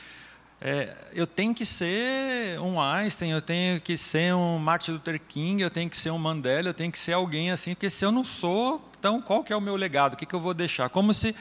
é, 0.61 0.95
eu 1.13 1.27
tenho 1.27 1.55
que 1.55 1.65
ser 1.65 2.59
um 2.61 2.81
Einstein, 2.81 3.31
eu 3.31 3.41
tenho 3.41 3.81
que 3.81 3.97
ser 3.97 4.35
um 4.35 4.59
Martin 4.59 4.93
Luther 4.93 5.21
King, 5.21 5.63
eu 5.63 5.71
tenho 5.71 5.89
que 5.89 5.97
ser 5.97 6.11
um 6.11 6.19
Mandela, 6.19 6.69
eu 6.69 6.75
tenho 6.75 6.91
que 6.91 6.99
ser 6.99 7.13
alguém 7.13 7.51
assim, 7.51 7.75
porque 7.75 7.89
se 7.89 8.05
eu 8.05 8.11
não 8.11 8.25
sou, 8.25 8.91
então 8.99 9.23
qual 9.23 9.45
que 9.45 9.53
é 9.53 9.57
o 9.57 9.61
meu 9.61 9.77
legado? 9.77 10.15
O 10.15 10.17
que, 10.17 10.27
que 10.27 10.35
eu 10.35 10.41
vou 10.41 10.53
deixar? 10.53 10.89
Como 10.89 11.15
se 11.15 11.35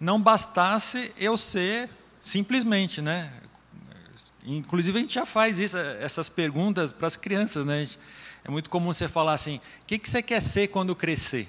não 0.00 0.20
bastasse 0.20 1.12
eu 1.18 1.36
ser 1.36 1.90
simplesmente, 2.22 3.02
né? 3.02 3.32
Inclusive 4.46 4.98
a 4.98 5.02
gente 5.02 5.14
já 5.14 5.26
faz 5.26 5.58
isso, 5.58 5.76
essas 5.76 6.28
perguntas 6.28 6.92
para 6.92 7.08
as 7.08 7.16
crianças, 7.16 7.66
né? 7.66 7.86
É 8.44 8.50
muito 8.50 8.70
comum 8.70 8.92
você 8.92 9.08
falar 9.08 9.34
assim: 9.34 9.56
o 9.56 9.86
que, 9.86 9.98
que 9.98 10.08
você 10.08 10.22
quer 10.22 10.40
ser 10.40 10.68
quando 10.68 10.94
crescer? 10.94 11.48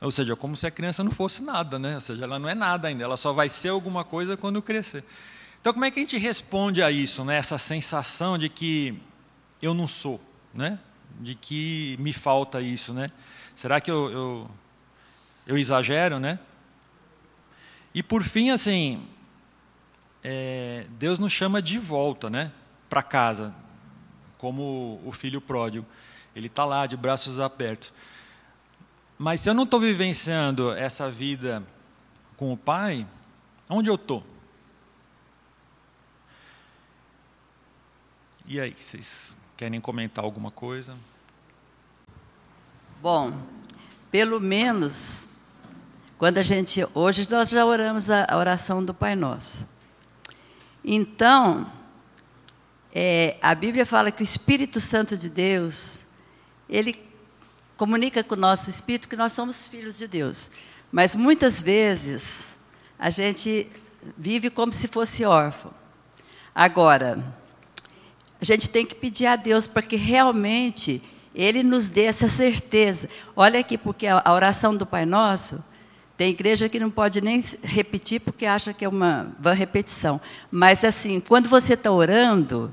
Ou 0.00 0.10
seja, 0.10 0.36
como 0.36 0.56
se 0.56 0.66
a 0.66 0.70
criança 0.70 1.02
não 1.02 1.10
fosse 1.10 1.42
nada, 1.42 1.78
né? 1.78 1.94
Ou 1.94 2.00
seja, 2.00 2.24
ela 2.24 2.38
não 2.38 2.48
é 2.48 2.54
nada 2.54 2.88
ainda, 2.88 3.04
ela 3.04 3.16
só 3.16 3.32
vai 3.32 3.48
ser 3.48 3.70
alguma 3.70 4.04
coisa 4.04 4.36
quando 4.36 4.60
crescer. 4.60 5.04
Então, 5.60 5.72
como 5.72 5.84
é 5.84 5.90
que 5.90 5.98
a 5.98 6.02
gente 6.02 6.16
responde 6.18 6.82
a 6.82 6.90
isso, 6.90 7.24
né? 7.24 7.36
Essa 7.36 7.58
sensação 7.58 8.38
de 8.38 8.48
que 8.48 9.00
eu 9.60 9.74
não 9.74 9.86
sou, 9.86 10.20
né? 10.52 10.78
De 11.20 11.34
que 11.34 11.96
me 11.98 12.12
falta 12.12 12.60
isso, 12.60 12.92
né? 12.92 13.10
Será 13.56 13.80
que 13.80 13.90
eu, 13.90 14.10
eu, 14.10 14.50
eu 15.46 15.58
exagero, 15.58 16.20
né? 16.20 16.38
E 17.94 18.02
por 18.02 18.22
fim, 18.22 18.50
assim, 18.50 19.02
é, 20.22 20.84
Deus 20.98 21.18
nos 21.18 21.32
chama 21.32 21.62
de 21.62 21.78
volta, 21.78 22.28
né, 22.28 22.52
para 22.90 23.02
casa, 23.02 23.54
como 24.36 25.00
o 25.04 25.12
filho 25.12 25.40
pródigo. 25.40 25.86
Ele 26.34 26.48
está 26.48 26.64
lá 26.64 26.86
de 26.86 26.96
braços 26.96 27.40
abertos. 27.40 27.92
Mas 29.18 29.40
se 29.40 29.48
eu 29.48 29.54
não 29.54 29.64
estou 29.64 29.80
vivenciando 29.80 30.72
essa 30.72 31.10
vida 31.10 31.62
com 32.36 32.52
o 32.52 32.56
Pai, 32.56 33.06
onde 33.68 33.88
eu 33.88 33.94
estou? 33.94 34.22
E 38.46 38.60
aí, 38.60 38.74
vocês 38.76 39.34
querem 39.56 39.80
comentar 39.80 40.24
alguma 40.24 40.50
coisa? 40.50 40.96
Bom, 43.00 43.32
pelo 44.10 44.38
menos 44.38 45.28
Quando 46.18 46.38
a 46.38 46.42
gente, 46.42 46.82
hoje 46.94 47.28
nós 47.30 47.50
já 47.50 47.66
oramos 47.66 48.08
a, 48.08 48.26
oração 48.34 48.82
do 48.82 48.94
Pai 48.94 49.14
Nosso. 49.14 49.66
Então, 50.82 51.70
é, 52.90 53.36
a 53.42 53.54
Bíblia 53.54 53.84
fala 53.84 54.10
que 54.10 54.22
o 54.22 54.24
Espírito 54.24 54.80
Santo 54.80 55.14
de 55.14 55.28
Deus, 55.28 55.98
ele 56.70 56.94
comunica 57.76 58.24
com 58.24 58.34
o 58.34 58.38
nosso 58.38 58.70
espírito 58.70 59.08
que 59.08 59.16
nós 59.16 59.32
somos 59.32 59.68
filhos 59.68 59.98
de 59.98 60.08
Deus. 60.08 60.50
Mas 60.90 61.14
muitas 61.14 61.60
vezes 61.60 62.46
a 62.98 63.10
gente 63.10 63.70
vive 64.16 64.50
como 64.50 64.72
se 64.72 64.88
fosse 64.88 65.24
órfão. 65.24 65.72
Agora, 66.54 67.22
a 68.40 68.44
gente 68.44 68.70
tem 68.70 68.86
que 68.86 68.94
pedir 68.94 69.26
a 69.26 69.36
Deus 69.36 69.66
para 69.66 69.82
que 69.82 69.96
realmente 69.96 71.02
Ele 71.34 71.62
nos 71.62 71.88
dê 71.88 72.04
essa 72.04 72.28
certeza. 72.28 73.08
Olha 73.34 73.60
aqui, 73.60 73.76
porque 73.76 74.06
a 74.06 74.32
oração 74.32 74.74
do 74.74 74.86
Pai 74.86 75.04
Nosso, 75.04 75.62
tem 76.16 76.30
igreja 76.30 76.68
que 76.68 76.80
não 76.80 76.90
pode 76.90 77.20
nem 77.20 77.44
repetir 77.62 78.20
porque 78.20 78.46
acha 78.46 78.72
que 78.72 78.84
é 78.84 78.88
uma 78.88 79.34
vã 79.38 79.52
repetição. 79.52 80.18
Mas 80.50 80.82
assim, 80.82 81.20
quando 81.20 81.48
você 81.48 81.74
está 81.74 81.90
orando, 81.90 82.72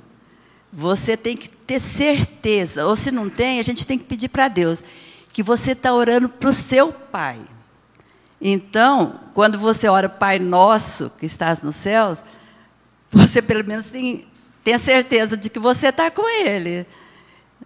você 0.76 1.16
tem 1.16 1.38
que 1.38 1.48
ter 1.48 1.80
certeza, 1.80 2.88
ou 2.88 2.96
se 2.96 3.12
não 3.12 3.30
tem, 3.30 3.60
a 3.60 3.64
gente 3.64 3.86
tem 3.86 3.98
que 3.98 4.06
pedir 4.06 4.28
para 4.28 4.48
Deus, 4.48 4.84
que 5.32 5.44
você 5.44 5.74
está 5.74 5.94
orando 5.94 6.28
para 6.28 6.50
o 6.50 6.54
seu 6.54 6.92
Pai. 6.92 7.40
Então, 8.42 9.20
quando 9.36 9.60
você 9.60 9.88
ora 9.88 10.10
Pai 10.10 10.40
Nosso, 10.40 11.12
que 11.20 11.28
estás 11.28 11.62
nos 11.62 11.76
céus, 11.76 12.24
você 13.12 13.40
pelo 13.40 13.64
menos 13.66 13.90
tem, 13.90 14.26
tem 14.64 14.74
a 14.74 14.80
certeza 14.80 15.38
de 15.38 15.48
que 15.48 15.60
você 15.60 15.90
está 15.90 16.10
com 16.10 16.28
Ele. 16.28 16.88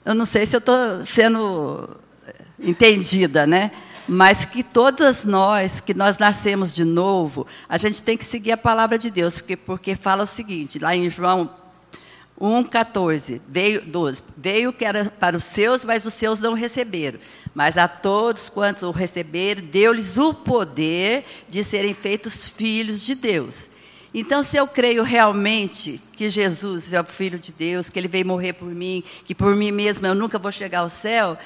Eu 0.03 0.13
não 0.13 0.25
sei 0.25 0.45
se 0.45 0.57
eu 0.57 0.59
estou 0.59 1.05
sendo 1.05 1.89
entendida, 2.59 3.47
né? 3.47 3.71
Mas 4.05 4.45
que 4.45 4.63
todas 4.63 5.23
nós, 5.23 5.79
que 5.79 5.93
nós 5.93 6.17
nascemos 6.17 6.73
de 6.73 6.83
novo, 6.83 7.47
a 7.67 7.77
gente 7.77 8.03
tem 8.03 8.17
que 8.17 8.25
seguir 8.25 8.51
a 8.51 8.57
palavra 8.57 8.97
de 8.97 9.09
Deus, 9.09 9.39
porque, 9.39 9.55
porque 9.55 9.95
fala 9.95 10.23
o 10.23 10.27
seguinte, 10.27 10.77
lá 10.77 10.95
em 10.95 11.09
João 11.09 11.49
1,14, 12.39 13.41
veio, 13.47 13.81
12, 13.81 14.23
veio 14.37 14.71
que 14.71 14.85
era 14.85 15.05
para 15.05 15.35
os 15.35 15.43
seus, 15.43 15.83
mas 15.83 16.05
os 16.05 16.13
seus 16.13 16.39
não 16.39 16.53
receberam. 16.53 17.19
Mas 17.53 17.77
a 17.77 17.87
todos 17.87 18.47
quantos 18.47 18.83
o 18.83 18.91
receberam, 18.91 19.63
deu-lhes 19.63 20.17
o 20.17 20.33
poder 20.33 21.25
de 21.49 21.63
serem 21.63 21.95
feitos 21.95 22.47
filhos 22.47 23.03
de 23.03 23.15
Deus. 23.15 23.69
Então, 24.13 24.41
se 24.41 24.55
eu 24.55 24.67
creio 24.67 25.03
realmente 25.03 26.01
que 26.13 26.29
Jesus 26.29 26.93
é 26.93 27.01
o 27.01 27.03
Filho 27.03 27.39
de 27.39 27.51
Deus, 27.51 27.89
que 27.89 27.99
Ele 27.99 28.07
veio 28.07 28.25
morrer 28.25 28.53
por 28.53 28.69
mim, 28.69 29.03
que 29.25 29.35
por 29.35 29.55
mim 29.55 29.71
mesma 29.71 30.07
eu 30.07 30.15
nunca 30.15 30.39
vou 30.39 30.51
chegar 30.51 30.79
ao 30.79 30.89
céu, 30.89 31.37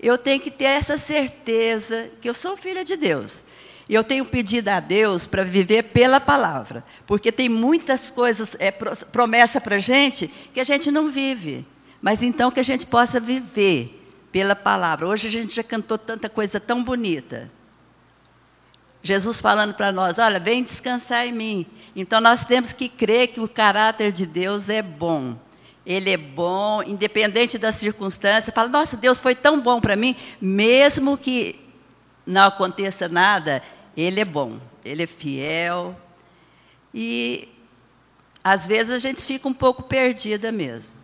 eu 0.00 0.16
tenho 0.16 0.40
que 0.40 0.50
ter 0.50 0.64
essa 0.64 0.96
certeza 0.96 2.10
que 2.20 2.28
eu 2.28 2.34
sou 2.34 2.56
filha 2.56 2.84
de 2.84 2.96
Deus. 2.96 3.44
E 3.88 3.94
eu 3.94 4.04
tenho 4.04 4.24
pedido 4.24 4.68
a 4.68 4.80
Deus 4.80 5.26
para 5.26 5.42
viver 5.42 5.84
pela 5.84 6.20
palavra, 6.20 6.84
porque 7.06 7.32
tem 7.32 7.48
muitas 7.48 8.10
coisas, 8.10 8.54
é, 8.58 8.70
promessa 8.70 9.60
para 9.60 9.76
a 9.76 9.80
gente, 9.80 10.28
que 10.52 10.60
a 10.60 10.64
gente 10.64 10.90
não 10.90 11.08
vive. 11.08 11.66
Mas 12.00 12.22
então 12.22 12.50
que 12.50 12.60
a 12.60 12.64
gente 12.64 12.84
possa 12.84 13.18
viver 13.18 13.94
pela 14.30 14.54
palavra. 14.54 15.06
Hoje 15.06 15.26
a 15.28 15.30
gente 15.30 15.54
já 15.54 15.62
cantou 15.62 15.96
tanta 15.96 16.28
coisa 16.28 16.60
tão 16.60 16.84
bonita. 16.84 17.50
Jesus 19.02 19.40
falando 19.40 19.74
para 19.74 19.90
nós: 19.90 20.18
olha, 20.18 20.38
vem 20.38 20.62
descansar 20.62 21.26
em 21.26 21.32
mim. 21.32 21.66
Então 21.96 22.20
nós 22.20 22.44
temos 22.44 22.72
que 22.72 22.88
crer 22.88 23.28
que 23.28 23.40
o 23.40 23.48
caráter 23.48 24.12
de 24.12 24.26
Deus 24.26 24.68
é 24.68 24.82
bom. 24.82 25.36
Ele 25.84 26.10
é 26.10 26.18
bom, 26.18 26.82
independente 26.82 27.56
das 27.56 27.76
circunstâncias. 27.76 28.54
Fala, 28.54 28.68
nossa, 28.68 28.96
Deus 28.96 29.18
foi 29.18 29.34
tão 29.34 29.58
bom 29.58 29.80
para 29.80 29.96
mim, 29.96 30.14
mesmo 30.38 31.16
que 31.16 31.58
não 32.26 32.48
aconteça 32.48 33.08
nada, 33.08 33.62
ele 34.00 34.20
é 34.20 34.24
bom, 34.24 34.60
ele 34.84 35.02
é 35.02 35.06
fiel. 35.06 35.98
E 36.94 37.48
às 38.44 38.66
vezes 38.66 38.92
a 38.92 38.98
gente 39.00 39.20
fica 39.22 39.48
um 39.48 39.52
pouco 39.52 39.82
perdida 39.82 40.52
mesmo. 40.52 40.94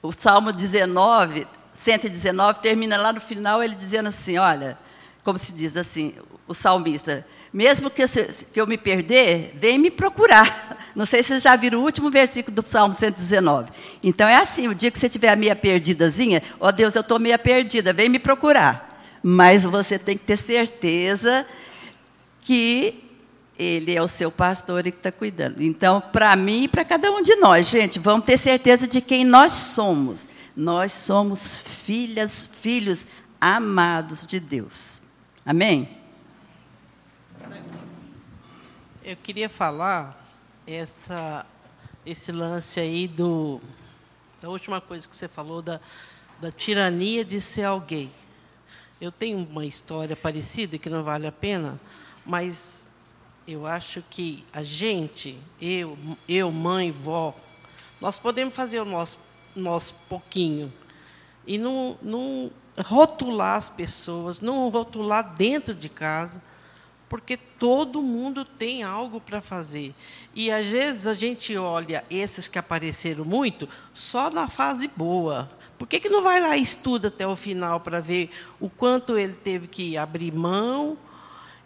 O 0.00 0.12
Salmo 0.12 0.52
19, 0.52 1.46
119 1.76 2.60
termina 2.60 2.96
lá 2.96 3.12
no 3.12 3.20
final 3.20 3.62
ele 3.62 3.74
dizendo 3.74 4.08
assim, 4.08 4.38
olha, 4.38 4.78
como 5.24 5.36
se 5.36 5.52
diz 5.52 5.76
assim, 5.76 6.14
o 6.46 6.54
salmista, 6.54 7.26
mesmo 7.52 7.90
que 7.90 8.02
eu, 8.02 8.08
que 8.52 8.60
eu 8.60 8.66
me 8.68 8.78
perder, 8.78 9.52
vem 9.56 9.76
me 9.76 9.90
procurar. 9.90 10.78
Não 10.94 11.04
sei 11.04 11.22
se 11.22 11.30
vocês 11.30 11.42
já 11.42 11.56
viram 11.56 11.80
o 11.80 11.84
último 11.84 12.08
versículo 12.08 12.54
do 12.54 12.66
Salmo 12.66 12.94
119. 12.94 13.72
Então 14.02 14.28
é 14.28 14.36
assim, 14.36 14.68
o 14.68 14.74
dia 14.74 14.92
que 14.92 14.98
você 14.98 15.08
tiver 15.08 15.30
a 15.30 15.36
meia 15.36 15.56
perdidazinha, 15.56 16.40
ó 16.60 16.68
oh, 16.68 16.72
Deus, 16.72 16.94
eu 16.94 17.00
estou 17.00 17.18
meia 17.18 17.38
perdida, 17.38 17.92
vem 17.92 18.08
me 18.08 18.20
procurar. 18.20 18.88
Mas 19.22 19.64
você 19.64 19.98
tem 19.98 20.16
que 20.16 20.24
ter 20.24 20.36
certeza 20.36 21.44
que 22.40 23.04
ele 23.58 23.94
é 23.94 24.02
o 24.02 24.08
seu 24.08 24.30
pastor 24.30 24.86
e 24.86 24.92
que 24.92 24.98
está 24.98 25.12
cuidando. 25.12 25.62
Então, 25.62 26.00
para 26.00 26.34
mim 26.34 26.64
e 26.64 26.68
para 26.68 26.84
cada 26.84 27.10
um 27.10 27.22
de 27.22 27.36
nós, 27.36 27.68
gente, 27.68 27.98
vamos 27.98 28.24
ter 28.24 28.38
certeza 28.38 28.88
de 28.88 29.00
quem 29.00 29.24
nós 29.24 29.52
somos. 29.52 30.28
Nós 30.56 30.92
somos 30.92 31.60
filhas, 31.60 32.42
filhos 32.60 33.06
amados 33.40 34.26
de 34.26 34.40
Deus. 34.40 35.02
Amém? 35.44 35.98
Eu 39.04 39.16
queria 39.16 39.48
falar 39.48 40.26
essa, 40.66 41.44
esse 42.06 42.32
lance 42.32 42.78
aí 42.78 43.08
do 43.08 43.60
da 44.40 44.48
última 44.48 44.80
coisa 44.80 45.06
que 45.06 45.14
você 45.14 45.28
falou 45.28 45.60
da, 45.60 45.80
da 46.40 46.50
tirania 46.50 47.24
de 47.24 47.40
ser 47.40 47.64
alguém. 47.64 48.10
Eu 49.00 49.12
tenho 49.12 49.38
uma 49.38 49.66
história 49.66 50.16
parecida 50.16 50.78
que 50.78 50.88
não 50.88 51.04
vale 51.04 51.26
a 51.26 51.32
pena, 51.32 51.78
mas 52.24 52.88
eu 53.46 53.66
acho 53.66 54.02
que 54.08 54.44
a 54.52 54.62
gente, 54.62 55.38
eu, 55.60 55.98
eu, 56.28 56.52
mãe, 56.52 56.90
vó, 56.92 57.34
nós 58.00 58.18
podemos 58.18 58.54
fazer 58.54 58.80
o 58.80 58.84
nosso, 58.84 59.18
nosso 59.56 59.94
pouquinho 60.08 60.72
e 61.46 61.58
não, 61.58 61.98
não 62.00 62.50
rotular 62.78 63.56
as 63.56 63.68
pessoas, 63.68 64.40
não 64.40 64.68
rotular 64.68 65.34
dentro 65.34 65.74
de 65.74 65.88
casa, 65.88 66.42
porque 67.08 67.36
todo 67.36 68.00
mundo 68.00 68.44
tem 68.44 68.84
algo 68.84 69.20
para 69.20 69.40
fazer. 69.40 69.92
E 70.32 70.50
às 70.50 70.66
vezes 70.66 71.08
a 71.08 71.14
gente 71.14 71.56
olha 71.56 72.04
esses 72.08 72.46
que 72.46 72.58
apareceram 72.58 73.24
muito 73.24 73.68
só 73.92 74.30
na 74.30 74.48
fase 74.48 74.86
boa. 74.86 75.50
Por 75.76 75.88
que, 75.88 75.98
que 75.98 76.08
não 76.08 76.22
vai 76.22 76.40
lá 76.40 76.56
e 76.56 76.62
estuda 76.62 77.08
até 77.08 77.26
o 77.26 77.34
final 77.34 77.80
para 77.80 78.00
ver 78.00 78.30
o 78.60 78.70
quanto 78.70 79.18
ele 79.18 79.32
teve 79.32 79.66
que 79.66 79.96
abrir 79.96 80.32
mão? 80.32 80.96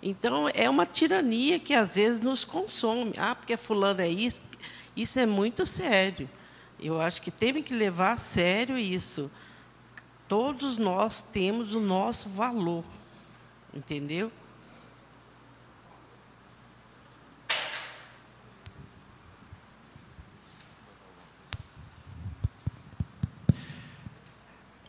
Então, 0.07 0.51
é 0.53 0.69
uma 0.69 0.85
tirania 0.85 1.59
que 1.59 1.73
às 1.73 1.95
vezes 1.95 2.21
nos 2.21 2.45
consome. 2.45 3.15
Ah, 3.17 3.35
porque 3.35 3.57
fulano 3.57 4.03
é 4.03 4.09
isso. 4.09 4.39
Isso 4.95 5.19
é 5.19 5.25
muito 5.25 5.65
sério. 5.65 6.29
Eu 6.79 7.01
acho 7.01 7.23
que 7.23 7.31
temos 7.31 7.65
que 7.65 7.75
levar 7.75 8.13
a 8.13 8.17
sério 8.19 8.77
isso. 8.77 9.31
Todos 10.29 10.77
nós 10.77 11.23
temos 11.23 11.75
o 11.75 11.81
nosso 11.81 12.29
valor. 12.29 12.85
Entendeu? 13.73 14.31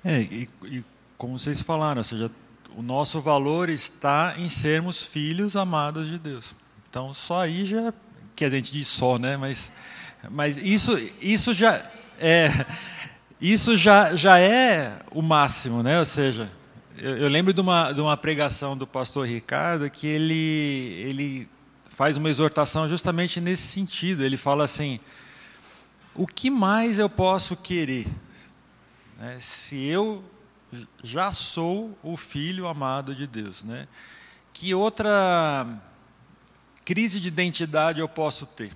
É, 0.04 0.20
e, 0.20 0.50
e 0.66 0.84
como 1.18 1.40
vocês 1.40 1.62
falaram, 1.62 2.00
ou 2.00 2.04
seja, 2.04 2.30
o 2.78 2.82
nosso 2.82 3.22
valor 3.22 3.70
está 3.70 4.36
em 4.38 4.50
sermos 4.50 5.02
filhos 5.02 5.56
amados 5.56 6.10
de 6.10 6.20
Deus. 6.20 6.54
Então, 6.90 7.14
só 7.14 7.44
aí 7.44 7.64
já, 7.64 7.94
que 8.36 8.44
a 8.44 8.50
gente 8.50 8.72
diz 8.72 8.88
só, 8.88 9.18
né? 9.18 9.38
Mas, 9.38 9.72
mas 10.30 10.58
isso, 10.58 11.00
isso 11.22 11.54
já 11.54 11.90
é, 12.20 12.66
isso 13.40 13.78
já, 13.78 14.14
já 14.16 14.40
é 14.40 15.00
o 15.12 15.22
máximo, 15.22 15.82
né? 15.82 16.00
Ou 16.00 16.06
seja, 16.06 16.50
eu, 16.98 17.18
eu 17.18 17.30
lembro 17.30 17.54
de 17.54 17.62
uma, 17.62 17.94
de 17.94 18.02
uma 18.02 18.18
pregação 18.18 18.76
do 18.78 18.86
pastor 18.86 19.26
Ricardo 19.26 19.90
que 19.90 20.06
ele, 20.06 20.34
ele 21.08 21.50
faz 21.90 22.18
uma 22.18 22.30
exortação 22.30 22.90
justamente 22.90 23.40
nesse 23.40 23.64
sentido. 23.64 24.24
Ele 24.24 24.38
fala 24.38 24.66
assim: 24.66 25.00
o 26.14 26.28
que 26.28 26.50
mais 26.50 27.00
eu 27.00 27.10
posso 27.10 27.56
querer? 27.56 28.06
Né, 29.18 29.38
se 29.40 29.82
eu 29.86 30.24
já 31.04 31.32
sou 31.32 31.98
o 32.04 32.18
filho 32.18 32.68
amado 32.68 33.14
de 33.14 33.28
Deus. 33.28 33.64
Né? 33.64 33.88
Que 34.54 34.74
outra 34.74 35.68
crise 36.84 37.20
de 37.20 37.28
identidade 37.28 38.00
eu 38.00 38.10
posso 38.10 38.46
ter? 38.46 38.76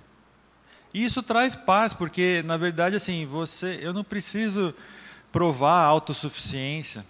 E 0.92 1.04
isso 1.04 1.22
traz 1.22 1.54
paz, 1.54 1.94
porque 1.94 2.42
na 2.44 2.56
verdade 2.56 2.96
assim, 2.96 3.24
você, 3.26 3.78
eu 3.80 3.92
não 3.92 4.02
preciso 4.02 4.74
provar 5.30 5.82
a 5.82 5.86
autossuficiência. 5.86 7.04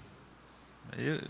Eu, 0.97 1.21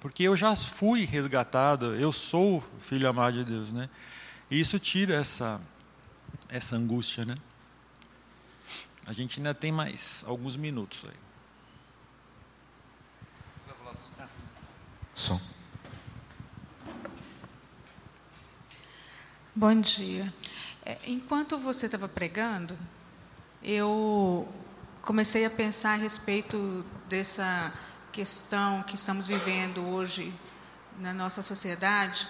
porque 0.00 0.22
eu 0.22 0.36
já 0.36 0.54
fui 0.54 1.04
resgatado, 1.04 1.96
eu 1.96 2.12
sou 2.12 2.62
filho 2.80 3.08
amado 3.08 3.38
de 3.38 3.44
Deus, 3.44 3.72
né? 3.72 3.90
E 4.50 4.60
isso 4.60 4.78
tira 4.78 5.14
essa 5.14 5.60
essa 6.48 6.76
angústia, 6.76 7.24
né? 7.24 7.34
A 9.06 9.12
gente 9.12 9.38
ainda 9.38 9.54
tem 9.54 9.70
mais 9.70 10.24
alguns 10.26 10.56
minutos 10.56 11.04
aí. 11.04 11.25
Som. 15.16 15.40
Bom 19.54 19.80
dia. 19.80 20.30
É, 20.84 20.98
enquanto 21.06 21.56
você 21.56 21.86
estava 21.86 22.06
pregando, 22.06 22.76
eu 23.62 24.46
comecei 25.00 25.46
a 25.46 25.50
pensar 25.50 25.94
a 25.94 25.96
respeito 25.96 26.84
dessa 27.08 27.72
questão 28.12 28.82
que 28.82 28.94
estamos 28.94 29.26
vivendo 29.26 29.86
hoje 29.86 30.34
na 30.98 31.14
nossa 31.14 31.42
sociedade, 31.42 32.28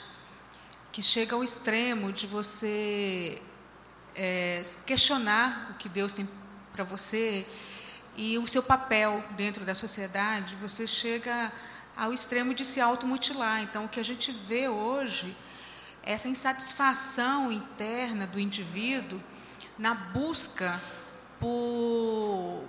que 0.93 1.03
chega 1.03 1.35
ao 1.35 1.43
extremo 1.43 2.13
de 2.13 2.29
você 2.29 3.43
é, 4.15 4.63
questionar 4.87 5.73
o 5.73 5.75
que 5.75 5.89
Deus 5.89 6.13
tem 6.13 6.29
para 6.73 6.85
você 6.85 7.45
e 8.17 8.39
o 8.39 8.47
seu 8.47 8.63
papel 8.63 9.25
dentro 9.33 9.65
da 9.65 9.75
sociedade, 9.75 10.55
você 10.63 10.87
chega 10.87 11.53
ao 11.97 12.13
extremo 12.13 12.53
de 12.55 12.65
se 12.65 12.81
automutilar. 12.81 13.63
Então, 13.63 13.87
o 13.87 13.89
que 13.89 13.99
a 13.99 14.05
gente 14.05 14.31
vê 14.31 14.69
hoje 14.69 15.37
é 16.03 16.13
essa 16.13 16.29
insatisfação 16.29 17.51
interna 17.51 18.27
do 18.27 18.39
indivíduo 18.39 19.21
na 19.79 19.95
busca 19.95 20.81
por, 21.41 22.65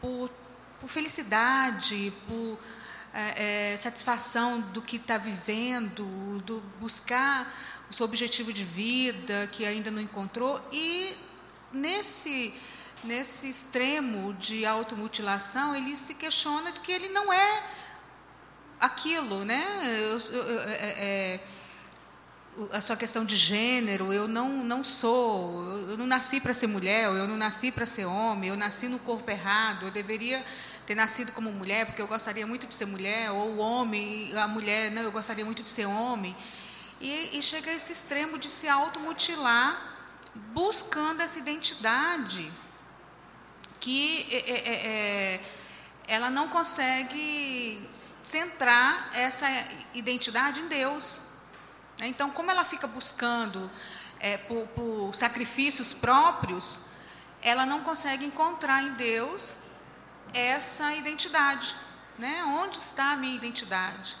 por, 0.00 0.30
por 0.78 0.88
felicidade, 0.88 2.12
por 2.28 2.58
é, 3.12 3.72
é, 3.72 3.76
satisfação 3.76 4.60
do 4.60 4.80
que 4.80 4.96
está 4.96 5.18
vivendo, 5.18 6.40
do 6.44 6.60
buscar 6.78 7.52
o 7.90 7.94
seu 7.94 8.06
objetivo 8.06 8.52
de 8.52 8.64
vida 8.64 9.48
que 9.48 9.64
ainda 9.64 9.90
não 9.90 10.00
encontrou 10.00 10.64
e 10.70 11.16
nesse 11.72 12.54
nesse 13.02 13.48
extremo 13.48 14.34
de 14.34 14.66
automutilação 14.66 15.74
ele 15.74 15.96
se 15.96 16.14
questiona 16.14 16.70
de 16.70 16.80
que 16.80 16.92
ele 16.92 17.08
não 17.08 17.32
é 17.32 17.62
aquilo, 18.80 19.44
né? 19.44 19.62
Eu, 19.98 20.18
eu, 20.18 20.60
é, 20.60 20.72
é, 20.72 21.40
a 22.72 22.80
sua 22.80 22.96
questão 22.96 23.24
de 23.24 23.36
gênero, 23.36 24.12
eu 24.12 24.26
não 24.26 24.48
não 24.64 24.82
sou, 24.82 25.62
eu 25.88 25.96
não 25.96 26.06
nasci 26.06 26.40
para 26.40 26.54
ser 26.54 26.66
mulher, 26.66 27.04
eu 27.04 27.28
não 27.28 27.36
nasci 27.36 27.70
para 27.70 27.86
ser 27.86 28.06
homem, 28.06 28.50
eu 28.50 28.56
nasci 28.56 28.88
no 28.88 28.98
corpo 28.98 29.30
errado, 29.30 29.86
eu 29.86 29.90
deveria 29.90 30.44
ter 30.86 30.94
nascido 30.94 31.32
como 31.32 31.52
mulher 31.52 31.86
porque 31.86 32.02
eu 32.02 32.08
gostaria 32.08 32.46
muito 32.46 32.66
de 32.66 32.74
ser 32.74 32.86
mulher, 32.86 33.30
ou 33.30 33.58
homem, 33.58 34.36
a 34.36 34.48
mulher, 34.48 34.90
não, 34.90 35.02
eu 35.02 35.12
gostaria 35.12 35.44
muito 35.44 35.62
de 35.62 35.68
ser 35.68 35.86
homem. 35.86 36.36
E, 37.00 37.38
e 37.38 37.42
chega 37.42 37.70
a 37.70 37.74
esse 37.74 37.92
extremo 37.92 38.38
de 38.38 38.48
se 38.48 38.68
automutilar 38.68 39.90
buscando 40.52 41.22
essa 41.22 41.38
identidade 41.38 42.52
que 43.80 44.26
é, 44.30 44.36
é, 44.36 44.54
é, 44.54 44.86
é, 44.86 45.40
ela 46.10 46.28
não 46.28 46.48
consegue 46.48 47.86
centrar 47.88 49.10
essa 49.14 49.46
identidade 49.94 50.58
em 50.58 50.66
Deus. 50.66 51.22
Né? 52.00 52.08
Então, 52.08 52.32
como 52.32 52.50
ela 52.50 52.64
fica 52.64 52.88
buscando 52.88 53.70
é, 54.18 54.36
por, 54.36 54.66
por 54.74 55.14
sacrifícios 55.14 55.92
próprios, 55.92 56.80
ela 57.40 57.64
não 57.64 57.84
consegue 57.84 58.24
encontrar 58.24 58.82
em 58.82 58.94
Deus 58.94 59.60
essa 60.34 60.92
identidade. 60.96 61.76
Né? 62.18 62.42
Onde 62.42 62.78
está 62.78 63.12
a 63.12 63.16
minha 63.16 63.36
identidade? 63.36 64.16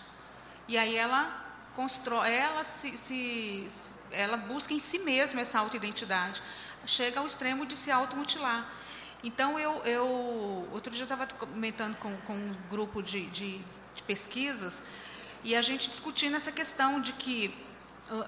E 0.68 0.78
aí 0.78 0.94
ela 0.94 1.44
constrói, 1.74 2.30
ela 2.30 2.62
se, 2.62 2.96
se 2.96 3.66
ela 4.12 4.36
busca 4.36 4.72
em 4.72 4.78
si 4.78 5.00
mesma 5.00 5.40
essa 5.40 5.58
autoidentidade. 5.58 6.40
Chega 6.86 7.18
ao 7.18 7.26
extremo 7.26 7.66
de 7.66 7.76
se 7.76 7.90
automutilar. 7.90 8.64
Então, 9.22 9.58
eu, 9.58 9.82
eu 9.84 10.68
outro 10.72 10.90
dia 10.90 11.02
eu 11.02 11.04
estava 11.04 11.26
comentando 11.26 11.96
com, 11.96 12.16
com 12.18 12.32
um 12.32 12.56
grupo 12.70 13.02
de, 13.02 13.26
de, 13.26 13.58
de, 13.94 14.02
pesquisas 14.04 14.82
e 15.44 15.54
a 15.54 15.60
gente 15.60 15.90
discutindo 15.90 16.36
essa 16.36 16.50
questão 16.50 17.00
de 17.00 17.12
que 17.12 17.54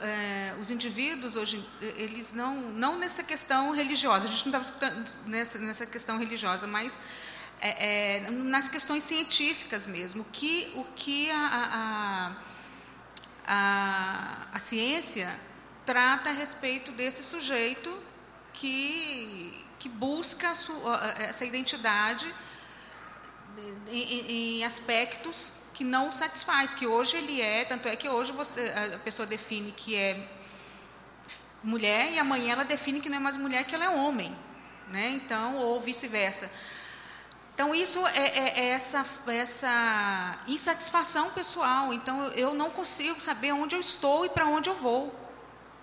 é, 0.02 0.54
os 0.60 0.70
indivíduos 0.70 1.34
hoje, 1.34 1.66
eles 1.80 2.32
não, 2.32 2.56
não 2.56 2.98
nessa 2.98 3.22
questão 3.22 3.72
religiosa, 3.72 4.28
a 4.28 4.30
gente 4.30 4.48
não 4.48 4.60
estava 4.60 5.04
nessa, 5.26 5.58
nessa 5.58 5.86
questão 5.86 6.18
religiosa, 6.18 6.66
mas 6.66 7.00
é, 7.60 8.16
é, 8.26 8.30
nas 8.30 8.68
questões 8.68 9.02
científicas 9.02 9.86
mesmo, 9.86 10.24
que, 10.30 10.72
o 10.74 10.84
que 10.94 11.30
a, 11.30 12.36
a, 13.46 13.54
a, 13.54 14.46
a 14.52 14.58
ciência 14.58 15.32
trata 15.86 16.30
a 16.30 16.32
respeito 16.32 16.92
desse 16.92 17.22
sujeito 17.24 17.98
que 18.52 19.64
que 19.82 19.88
busca 19.88 20.52
essa 21.18 21.44
identidade 21.44 22.32
em 23.90 24.64
aspectos 24.64 25.54
que 25.74 25.82
não 25.82 26.12
satisfaz, 26.12 26.72
que 26.72 26.86
hoje 26.86 27.16
ele 27.16 27.40
é, 27.40 27.64
tanto 27.64 27.88
é 27.88 27.96
que 27.96 28.08
hoje 28.08 28.30
você, 28.30 28.72
a 28.94 28.98
pessoa 29.00 29.26
define 29.26 29.72
que 29.72 29.96
é 29.96 30.28
mulher 31.64 32.12
e 32.12 32.18
amanhã 32.20 32.52
ela 32.52 32.64
define 32.64 33.00
que 33.00 33.08
não 33.08 33.16
é 33.16 33.20
mais 33.20 33.36
mulher, 33.36 33.64
que 33.64 33.74
ela 33.74 33.86
é 33.86 33.88
homem, 33.88 34.36
né? 34.88 35.08
Então, 35.08 35.56
ou 35.56 35.80
vice-versa. 35.80 36.48
Então, 37.52 37.74
isso 37.74 38.06
é, 38.06 38.26
é, 38.26 38.60
é 38.60 38.68
essa, 38.68 39.04
essa 39.26 40.38
insatisfação 40.46 41.30
pessoal. 41.30 41.92
Então, 41.92 42.28
eu 42.28 42.54
não 42.54 42.70
consigo 42.70 43.20
saber 43.20 43.50
onde 43.50 43.74
eu 43.74 43.80
estou 43.80 44.24
e 44.24 44.28
para 44.28 44.46
onde 44.46 44.70
eu 44.70 44.76
vou. 44.76 45.21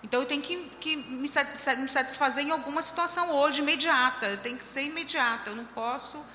Então 0.02 0.22
eu 0.22 0.26
tenho 0.26 0.42
que, 0.42 0.56
que, 0.80 0.96
me 0.96 1.28
satisfazer 1.28 2.46
em 2.46 2.52
alguma 2.52 2.82
situação 2.82 3.32
hoje, 3.32 3.60
imediata. 3.60 4.38
Tem 4.38 4.56
que 4.56 4.64
ser 4.64 4.84
imediata. 4.84 5.50
Eu 5.50 5.56
não 5.56 5.66
posso 5.66 6.26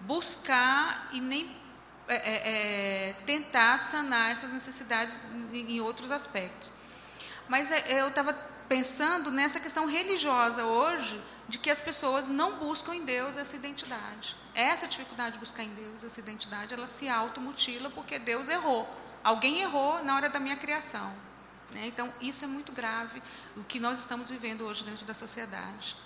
buscar 0.00 1.08
e 1.12 1.20
nem 1.20 1.50
é, 2.08 2.14
é, 2.14 3.08
é 3.08 3.12
tentar 3.26 3.78
sanar 3.78 4.30
essas 4.30 4.52
necessidades 4.52 5.22
em, 5.52 5.80
outros 5.80 6.10
aspectos. 6.10 6.72
Mas 7.48 7.70
é, 7.70 8.00
eu 8.00 8.08
estava 8.08 8.32
pensando 8.68 9.30
nessa 9.30 9.60
questão 9.60 9.86
religiosa 9.86 10.64
hoje, 10.64 11.20
de 11.48 11.58
que 11.58 11.70
as 11.70 11.80
pessoas 11.80 12.28
não 12.28 12.54
buscam 12.56 12.94
em 12.94 13.04
Deus 13.04 13.36
essa 13.36 13.56
identidade. 13.56 14.36
Essa 14.54 14.86
dificuldade 14.86 15.32
de 15.32 15.38
buscar 15.38 15.64
em 15.64 15.74
Deus 15.74 16.04
essa 16.04 16.20
identidade, 16.20 16.72
ela 16.72 16.86
se 16.86 17.08
automutila 17.08 17.90
porque 17.90 18.18
Deus 18.18 18.48
errou. 18.48 18.88
Alguém 19.22 19.60
errou 19.60 20.02
na 20.02 20.16
hora 20.16 20.28
da 20.28 20.40
minha 20.40 20.56
criação. 20.56 21.12
Né? 21.74 21.86
Então, 21.86 22.12
isso 22.20 22.44
é 22.44 22.48
muito 22.48 22.72
grave, 22.72 23.22
o 23.56 23.64
que 23.64 23.80
nós 23.80 23.98
estamos 23.98 24.30
vivendo 24.30 24.62
hoje 24.62 24.84
dentro 24.84 25.04
da 25.04 25.14
sociedade. 25.14 25.96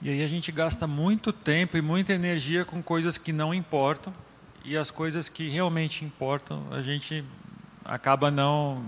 E 0.00 0.08
aí 0.10 0.22
a 0.22 0.28
gente 0.28 0.52
gasta 0.52 0.86
muito 0.86 1.32
tempo 1.32 1.76
e 1.76 1.82
muita 1.82 2.12
energia 2.12 2.64
com 2.64 2.82
coisas 2.82 3.18
que 3.18 3.32
não 3.32 3.52
importam, 3.52 4.14
e 4.64 4.76
as 4.76 4.90
coisas 4.90 5.28
que 5.28 5.48
realmente 5.48 6.04
importam, 6.04 6.66
a 6.70 6.82
gente 6.82 7.24
acaba 7.84 8.30
não 8.30 8.84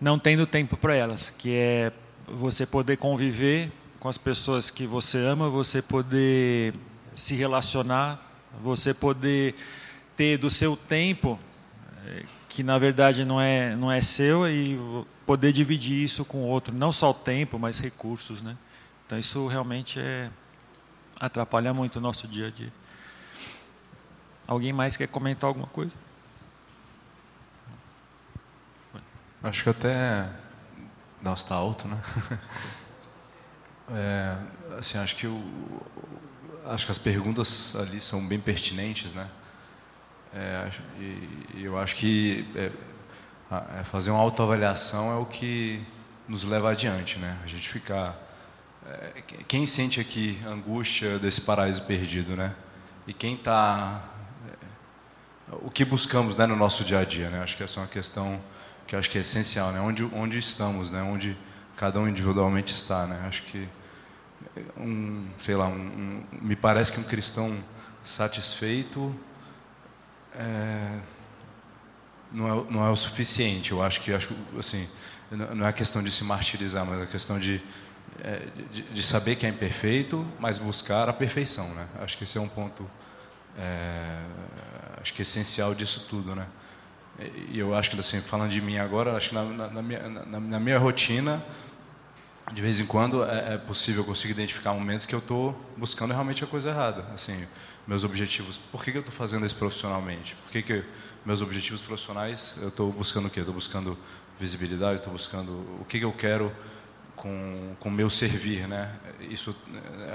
não 0.00 0.18
tendo 0.18 0.46
tempo 0.46 0.76
para 0.76 0.94
elas, 0.94 1.30
que 1.30 1.54
é 1.54 1.92
você 2.26 2.66
poder 2.66 2.98
conviver 2.98 3.72
com 3.98 4.08
as 4.08 4.18
pessoas 4.18 4.70
que 4.70 4.86
você 4.86 5.16
ama, 5.18 5.48
você 5.48 5.80
poder 5.80 6.74
se 7.14 7.34
relacionar, 7.34 8.20
você 8.62 8.92
poder 8.92 9.54
ter 10.14 10.36
do 10.36 10.50
seu 10.50 10.76
tempo 10.76 11.38
eh, 12.06 12.24
que 12.54 12.62
na 12.62 12.78
verdade 12.78 13.24
não 13.24 13.40
é 13.40 13.74
não 13.74 13.90
é 13.90 14.00
seu 14.00 14.48
e 14.48 14.78
poder 15.26 15.52
dividir 15.52 16.04
isso 16.04 16.24
com 16.24 16.42
outro, 16.42 16.72
não 16.72 16.92
só 16.92 17.10
o 17.10 17.14
tempo, 17.14 17.58
mas 17.58 17.80
recursos, 17.80 18.42
né? 18.42 18.56
Então 19.04 19.18
isso 19.18 19.48
realmente 19.48 19.98
é 19.98 20.30
atrapalha 21.18 21.74
muito 21.74 21.96
o 21.96 22.00
nosso 22.00 22.28
dia 22.28 22.46
a 22.46 22.50
dia. 22.50 22.72
Alguém 24.46 24.72
mais 24.72 24.96
quer 24.96 25.08
comentar 25.08 25.48
alguma 25.48 25.66
coisa? 25.66 25.90
Acho 29.42 29.64
que 29.64 29.70
até 29.70 30.30
nossa 31.20 31.42
está 31.42 31.54
alto, 31.56 31.88
né? 31.88 32.00
É, 33.86 34.38
assim, 34.78 34.96
acho 34.96 35.14
que 35.14 35.26
o, 35.26 35.42
acho 36.64 36.86
que 36.86 36.90
as 36.90 36.96
perguntas 36.96 37.76
ali 37.76 38.00
são 38.00 38.26
bem 38.26 38.40
pertinentes, 38.40 39.12
né? 39.12 39.28
É, 40.34 40.68
e, 40.98 41.62
eu 41.62 41.78
acho 41.78 41.94
que 41.94 42.44
é, 42.56 42.72
é, 43.78 43.84
fazer 43.84 44.10
uma 44.10 44.18
autoavaliação 44.18 45.12
é 45.12 45.16
o 45.16 45.24
que 45.24 45.80
nos 46.28 46.42
leva 46.42 46.70
adiante, 46.70 47.18
né? 47.20 47.38
A 47.44 47.46
gente 47.46 47.68
ficar... 47.68 48.20
É, 48.84 49.22
quem 49.46 49.64
sente 49.64 50.00
aqui 50.00 50.40
angústia 50.44 51.20
desse 51.20 51.40
paraíso 51.40 51.82
perdido, 51.82 52.36
né? 52.36 52.52
E 53.06 53.12
quem 53.12 53.34
está... 53.34 54.02
É, 54.50 55.54
o 55.62 55.70
que 55.70 55.84
buscamos 55.84 56.34
né, 56.34 56.46
no 56.46 56.56
nosso 56.56 56.82
dia 56.82 56.98
a 56.98 57.04
dia, 57.04 57.30
né? 57.30 57.40
Acho 57.40 57.56
que 57.56 57.62
essa 57.62 57.78
é 57.78 57.82
uma 57.82 57.88
questão 57.88 58.40
que 58.88 58.96
acho 58.96 59.08
que 59.08 59.18
é 59.18 59.20
essencial, 59.20 59.70
né? 59.70 59.80
Onde, 59.80 60.04
onde 60.12 60.36
estamos, 60.36 60.90
né? 60.90 61.00
Onde 61.00 61.36
cada 61.76 62.00
um 62.00 62.08
individualmente 62.08 62.74
está, 62.74 63.06
né? 63.06 63.24
Acho 63.28 63.44
que 63.44 63.68
um, 64.76 65.28
sei 65.38 65.54
lá, 65.54 65.68
um, 65.68 65.72
um, 65.72 66.24
me 66.42 66.56
parece 66.56 66.92
que 66.92 66.98
um 66.98 67.04
cristão 67.04 67.56
satisfeito 68.02 69.14
é, 70.36 71.00
não, 72.32 72.46
é, 72.46 72.72
não 72.72 72.86
é 72.86 72.90
o 72.90 72.96
suficiente. 72.96 73.72
Eu 73.72 73.82
acho 73.82 74.00
que 74.00 74.12
acho 74.12 74.34
assim 74.58 74.88
não 75.30 75.66
é 75.66 75.72
questão 75.72 76.02
de 76.02 76.12
se 76.12 76.22
martirizar, 76.22 76.84
mas 76.84 77.02
é 77.02 77.06
questão 77.06 77.38
de, 77.38 77.60
é, 78.22 78.46
de, 78.72 78.82
de, 78.82 79.02
saber 79.02 79.36
que 79.36 79.46
é 79.46 79.48
imperfeito, 79.48 80.24
mas 80.38 80.58
buscar 80.58 81.08
a 81.08 81.12
perfeição, 81.12 81.68
né? 81.74 81.88
Acho 82.00 82.16
que 82.16 82.24
esse 82.24 82.38
é 82.38 82.40
um 82.40 82.48
ponto 82.48 82.88
é, 83.58 84.22
acho 85.00 85.12
que 85.12 85.22
essencial 85.22 85.74
disso 85.74 86.06
tudo, 86.08 86.34
né? 86.34 86.46
e 87.48 87.60
eu 87.60 87.72
acho 87.76 87.90
que 87.90 88.00
assim 88.00 88.20
falando 88.20 88.50
de 88.50 88.60
mim 88.60 88.76
agora, 88.76 89.16
acho 89.16 89.28
que 89.28 89.34
na, 89.36 89.44
na, 89.44 89.68
na, 89.68 89.82
minha, 89.82 90.08
na 90.08 90.58
minha, 90.58 90.78
rotina 90.78 91.44
de 92.52 92.60
vez 92.60 92.80
em 92.80 92.86
quando 92.86 93.24
é, 93.24 93.54
é 93.54 93.58
possível 93.58 94.04
conseguir 94.04 94.32
identificar 94.32 94.72
momentos 94.72 95.06
que 95.06 95.14
eu 95.14 95.20
estou 95.20 95.56
buscando 95.76 96.10
realmente 96.10 96.42
a 96.42 96.46
coisa 96.46 96.70
errada, 96.70 97.06
assim 97.14 97.46
meus 97.86 98.04
objetivos. 98.04 98.56
Por 98.56 98.84
que, 98.84 98.92
que 98.92 98.98
eu 98.98 99.00
estou 99.00 99.14
fazendo 99.14 99.44
isso 99.44 99.56
profissionalmente? 99.56 100.34
Por 100.36 100.50
que, 100.50 100.62
que 100.62 100.84
meus 101.24 101.40
objetivos 101.42 101.80
profissionais 101.80 102.56
eu 102.60 102.68
estou 102.68 102.92
buscando 102.92 103.26
o 103.26 103.30
quê? 103.30 103.40
Estou 103.40 103.54
buscando 103.54 103.98
visibilidade, 104.38 104.96
estou 104.96 105.12
buscando 105.12 105.50
o 105.80 105.84
que, 105.88 105.98
que 105.98 106.04
eu 106.04 106.12
quero 106.12 106.54
com 107.16 107.76
o 107.80 107.90
meu 107.90 108.10
servir, 108.10 108.68
né? 108.68 108.94
Isso, 109.30 109.56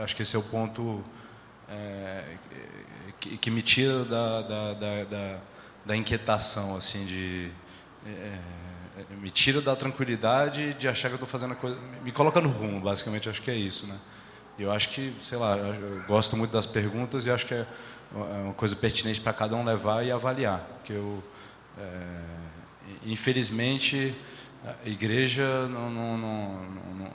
acho 0.03 0.15
que 0.15 0.21
esse 0.21 0.35
é 0.35 0.39
o 0.39 0.43
ponto 0.43 1.03
é, 1.67 2.37
que, 3.19 3.37
que, 3.37 3.49
me 3.49 3.61
tira 3.61 4.03
da, 4.03 4.41
da, 4.41 4.73
da, 4.73 5.03
da, 5.05 5.39
da 5.85 5.95
inquietação, 5.95 6.75
assim, 6.75 7.05
de 7.05 7.51
é, 8.05 8.37
me 9.19 9.31
tira 9.31 9.61
da 9.61 9.75
tranquilidade 9.75 10.73
de 10.73 10.87
achar 10.87 11.07
que 11.09 11.13
eu 11.13 11.17
estou 11.17 11.27
fazendo 11.27 11.53
a 11.53 11.55
coisa, 11.55 11.79
me 12.03 12.11
coloca 12.11 12.41
no 12.41 12.49
rumo, 12.49 12.79
basicamente, 12.79 13.29
acho 13.29 13.41
que 13.41 13.49
é 13.51 13.55
isso, 13.55 13.87
né? 13.87 13.97
Eu 14.59 14.71
acho 14.71 14.89
que, 14.89 15.13
sei 15.21 15.37
lá, 15.37 15.57
eu 15.57 16.03
gosto 16.05 16.35
muito 16.35 16.51
das 16.51 16.65
perguntas 16.65 17.25
e 17.25 17.31
acho 17.31 17.45
que 17.45 17.53
é 17.53 17.65
uma 18.11 18.53
coisa 18.53 18.75
pertinente 18.75 19.21
para 19.21 19.31
cada 19.31 19.55
um 19.55 19.63
levar 19.63 20.05
e 20.05 20.11
avaliar, 20.11 20.59
porque 20.75 20.93
eu, 20.93 21.23
é, 21.77 21.85
infelizmente, 23.05 24.13
a 24.65 24.89
igreja 24.89 25.67
não, 25.67 25.89
não, 25.89 26.17
não, 26.17 26.61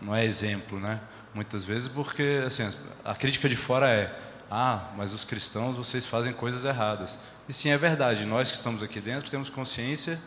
não, 0.00 0.14
é 0.14 0.24
exemplo, 0.24 0.80
né? 0.80 1.00
Muitas 1.34 1.64
vezes 1.64 1.88
porque 1.88 2.42
assim, 2.46 2.68
a 3.04 3.14
crítica 3.14 3.48
de 3.48 3.56
fora 3.56 3.90
é 3.90 4.16
ah, 4.50 4.90
mas 4.96 5.12
os 5.12 5.24
cristãos 5.24 5.76
vocês 5.76 6.06
fazem 6.06 6.32
coisas 6.32 6.64
erradas. 6.64 7.18
E 7.48 7.52
sim, 7.52 7.70
é 7.70 7.76
verdade. 7.76 8.24
Nós 8.24 8.50
que 8.50 8.56
estamos 8.56 8.82
aqui 8.82 9.00
dentro 9.00 9.30
temos 9.30 9.50
consciência, 9.50 10.18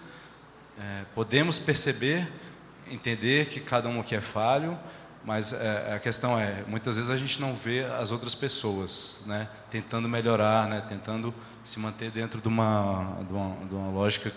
é, 0.78 1.04
podemos 1.16 1.58
perceber, 1.58 2.28
entender 2.92 3.48
que 3.48 3.60
cada 3.60 3.88
um 3.88 4.00
aqui 4.00 4.16
é 4.16 4.22
falho, 4.22 4.78
mas 5.28 5.52
é, 5.52 5.94
a 5.94 6.00
questão 6.00 6.40
é 6.40 6.64
muitas 6.66 6.96
vezes 6.96 7.12
a 7.12 7.18
gente 7.18 7.42
não 7.42 7.54
vê 7.54 7.84
as 7.84 8.12
outras 8.12 8.34
pessoas, 8.34 9.20
né, 9.26 9.50
tentando 9.70 10.08
melhorar, 10.08 10.70
né, 10.70 10.82
tentando 10.88 11.34
se 11.66 11.78
manter 11.80 12.10
dentro 12.10 12.40
de 12.40 12.48
uma, 12.48 13.18
de 13.28 13.34
uma, 13.34 13.66
de 13.66 13.76
uma 13.76 13.92
lógica 13.92 14.32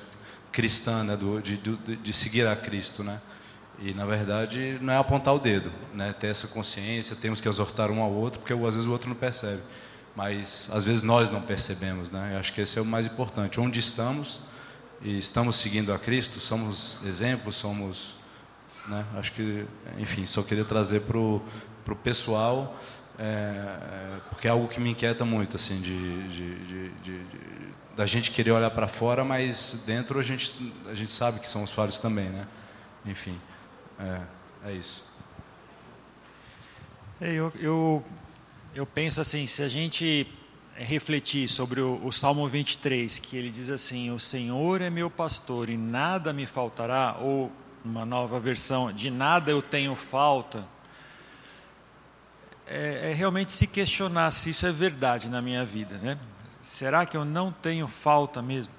cristã, 0.51 1.05
né, 1.05 1.16
do, 1.16 1.41
de, 1.41 1.57
de, 1.59 1.97
de 1.97 2.12
seguir 2.12 2.45
a 2.45 2.57
Cristo, 2.57 3.05
né. 3.05 3.20
E 3.78 3.95
na 3.95 4.05
verdade 4.05 4.78
não 4.82 4.93
é 4.93 4.97
apontar 4.97 5.32
o 5.32 5.38
dedo, 5.38 5.72
né? 5.95 6.12
Ter 6.12 6.26
essa 6.26 6.47
consciência, 6.47 7.16
temos 7.16 7.41
que 7.41 7.49
exortar 7.49 7.91
um 7.91 8.03
ao 8.03 8.12
outro, 8.12 8.41
porque 8.41 8.53
às 8.53 8.74
vezes 8.74 8.86
o 8.86 8.93
outro 8.93 9.09
não 9.09 9.16
percebe. 9.16 9.62
Mas 10.14 10.68
às 10.70 10.84
vezes 10.84 11.03
nós 11.03 11.30
não 11.30 11.41
percebemos, 11.41 12.11
né? 12.11 12.32
Eu 12.34 12.41
acho 12.41 12.53
que 12.53 12.61
esse 12.61 12.78
é 12.78 12.82
o 12.82 12.84
mais 12.84 13.07
importante. 13.07 13.59
Onde 13.59 13.78
estamos 13.78 14.41
e 15.01 15.16
estamos 15.16 15.57
seguindo 15.57 15.95
a 15.95 15.99
Cristo, 15.99 16.38
somos 16.41 16.99
exemplos, 17.07 17.57
somos, 17.57 18.16
né? 18.91 19.07
Acho 19.16 19.32
que, 19.32 19.66
enfim, 19.99 20.26
só 20.26 20.43
queria 20.43 20.64
trazer 20.64 21.01
para 21.03 21.16
o 21.16 21.43
pessoal, 22.03 22.76
é, 23.18 24.18
porque 24.28 24.49
é 24.49 24.51
algo 24.51 24.68
que 24.68 24.80
me 24.80 24.91
inquieta 24.91 25.24
muito, 25.24 25.57
assim, 25.57 25.80
de, 25.80 26.28
de, 26.28 26.64
de 26.66 27.20
da 27.97 28.07
gente 28.07 28.30
querer 28.30 28.53
olhar 28.53 28.70
para 28.70 28.88
fora, 28.88 29.24
mas 29.24 29.82
dentro 29.86 30.18
a 30.18 30.22
gente 30.22 30.72
a 30.86 30.95
gente 30.95 31.11
sabe 31.11 31.38
que 31.38 31.47
são 31.47 31.62
os 31.62 31.70
falhos 31.70 31.99
também, 31.99 32.30
né? 32.30 32.47
Enfim. 33.05 33.38
É, 33.99 34.70
é 34.70 34.72
isso. 34.72 35.05
É, 37.20 37.32
eu, 37.32 37.53
eu, 37.59 38.05
eu 38.74 38.86
penso 38.86 39.20
assim, 39.20 39.47
se 39.47 39.62
a 39.62 39.68
gente 39.68 40.26
refletir 40.74 41.47
sobre 41.47 41.80
o, 41.80 42.01
o, 42.03 42.11
Salmo 42.11 42.49
23, 42.49 43.18
que 43.18 43.36
ele 43.36 43.51
diz 43.51 43.68
assim: 43.68 44.11
O 44.11 44.18
Senhor 44.18 44.80
é 44.80 44.88
meu 44.88 45.11
pastor 45.11 45.68
e 45.68 45.76
nada 45.76 46.32
me 46.32 46.47
faltará, 46.47 47.18
ou 47.20 47.53
uma 47.85 48.05
nova 48.05 48.39
versão, 48.39 48.93
de 48.93 49.11
nada 49.11 49.51
eu 49.51 49.62
tenho 49.62 49.95
falta, 49.95 50.64
é, 52.66 53.11
é 53.11 53.12
realmente 53.12 53.53
se 53.53 53.66
questionar 53.66 54.31
se 54.31 54.51
isso 54.51 54.66
é 54.66 54.72
verdade 54.72 55.28
na 55.28 55.43
minha 55.43 55.64
vida. 55.64 55.99
Né? 55.99 56.18
Será 56.62 57.05
que 57.05 57.16
eu 57.16 57.24
não 57.24 57.51
tenho 57.51 57.89
falta 57.89 58.41
mesmo? 58.41 58.72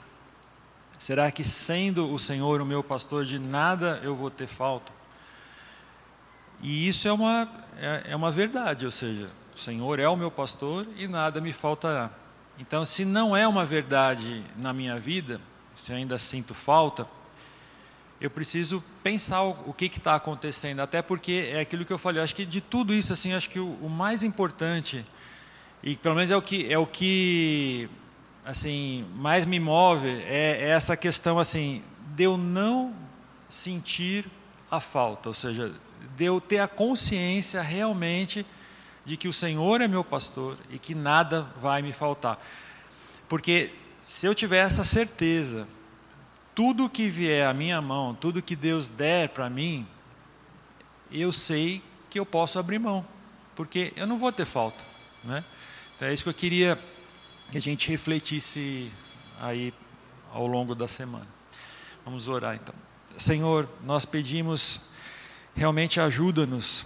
Será 0.97 1.32
que 1.32 1.43
sendo 1.43 2.14
o 2.14 2.20
Senhor 2.20 2.62
o 2.62 2.66
meu 2.66 2.84
pastor, 2.84 3.26
de 3.26 3.39
nada 3.39 3.99
eu 4.04 4.16
vou 4.16 4.30
ter 4.30 4.47
falta? 4.47 4.91
E 6.62 6.88
isso 6.88 7.08
é 7.08 7.12
uma, 7.12 7.49
é, 7.78 8.12
é 8.12 8.16
uma 8.16 8.32
verdade, 8.32 8.86
ou 8.86 8.91
seja, 8.91 9.30
o 9.54 9.60
Senhor 9.60 9.99
é 9.99 10.08
o 10.08 10.16
meu 10.16 10.30
pastor 10.30 10.88
e 10.95 11.08
nada 11.08 11.41
me 11.41 11.52
faltará. 11.52 12.12
Então, 12.60 12.86
se 12.86 13.04
não 13.04 13.36
é 13.36 13.47
uma 13.47 13.66
verdade 13.66 14.43
na 14.56 14.72
minha 14.72 14.99
vida, 14.99 15.41
se 15.76 15.91
ainda 15.91 16.20
sinto 16.20 16.54
falta, 16.54 17.08
eu 18.22 18.30
preciso 18.30 18.84
pensar 19.02 19.42
o, 19.42 19.74
que 19.74 19.86
está 19.86 20.14
acontecendo, 20.14 20.80
até 20.80 21.02
porque 21.02 21.50
é 21.52 21.62
aquilo 21.62 21.84
que 21.84 21.92
eu 21.92 21.98
falei. 21.98 22.20
Eu 22.20 22.24
acho 22.24 22.36
que 22.36 22.46
de 22.46 22.62
tudo 22.62 22.94
isso, 22.94 23.12
assim, 23.12 23.34
acho 23.34 23.50
que 23.50 23.60
o, 23.60 23.74
o, 23.82 23.90
mais 23.90 24.22
importante 24.22 25.04
e 25.82 25.96
pelo 25.96 26.14
menos 26.14 26.30
é 26.30 26.38
o 26.38 26.42
que 26.42 26.72
é 26.72 26.78
o 26.78 26.86
que 26.86 27.90
assim 28.46 29.04
mais 29.16 29.44
me 29.44 29.60
move 29.60 30.08
é, 30.08 30.58
é 30.62 30.70
essa 30.70 30.96
questão 30.96 31.40
assim 31.40 31.84
de 32.16 32.24
eu 32.24 32.38
não 32.38 32.94
sentir 33.50 34.30
a 34.70 34.80
falta, 34.80 35.30
ou 35.30 35.34
seja, 35.34 35.74
de 36.16 36.24
eu 36.24 36.40
ter 36.40 36.60
a 36.60 36.68
consciência 36.68 37.60
realmente 37.62 38.46
de 39.04 39.18
que 39.18 39.28
o 39.28 39.34
Senhor 39.34 39.82
é 39.82 39.88
meu 39.88 40.04
pastor 40.04 40.58
e 40.70 40.78
que 40.78 40.94
nada 40.94 41.48
vai 41.60 41.82
me 41.82 41.92
faltar. 41.92 42.40
Porque 43.28 43.72
se 44.04 44.28
eu 44.28 44.36
tiver 44.36 44.60
essa 44.60 44.84
certeza, 44.84 45.68
tudo 46.62 46.88
que 46.88 47.09
vier 47.09 47.47
à 47.47 47.55
minha 47.55 47.82
mão, 47.82 48.14
tudo 48.14 48.39
que 48.39 48.55
Deus 48.55 48.88
der 48.88 49.30
para 49.30 49.49
mim, 49.49 49.88
eu 51.12 51.34
sei 51.34 51.82
que 52.07 52.20
eu 52.20 52.26
posso 52.26 52.59
abrir 52.59 52.78
mão, 52.78 53.03
porque 53.55 53.91
eu 53.95 54.05
não 54.05 54.20
vou 54.20 54.32
ter 54.32 54.45
falta, 54.45 54.78
né? 55.24 55.43
Então 55.95 56.07
é 56.07 56.14
isso 56.14 56.22
que 56.22 56.30
eu 56.30 56.36
queria 56.36 56.78
que 57.49 57.57
a 57.57 57.62
gente 57.62 57.89
refletisse 57.89 58.91
aí 59.41 59.74
ao 60.32 60.45
longo 60.45 60.76
da 60.76 60.88
semana. 60.88 61.26
Vamos 62.05 62.28
orar 62.28 62.53
então. 62.53 62.76
Senhor, 63.18 63.68
nós 63.84 64.05
pedimos 64.05 64.82
realmente 65.55 65.99
ajuda-nos 65.99 66.86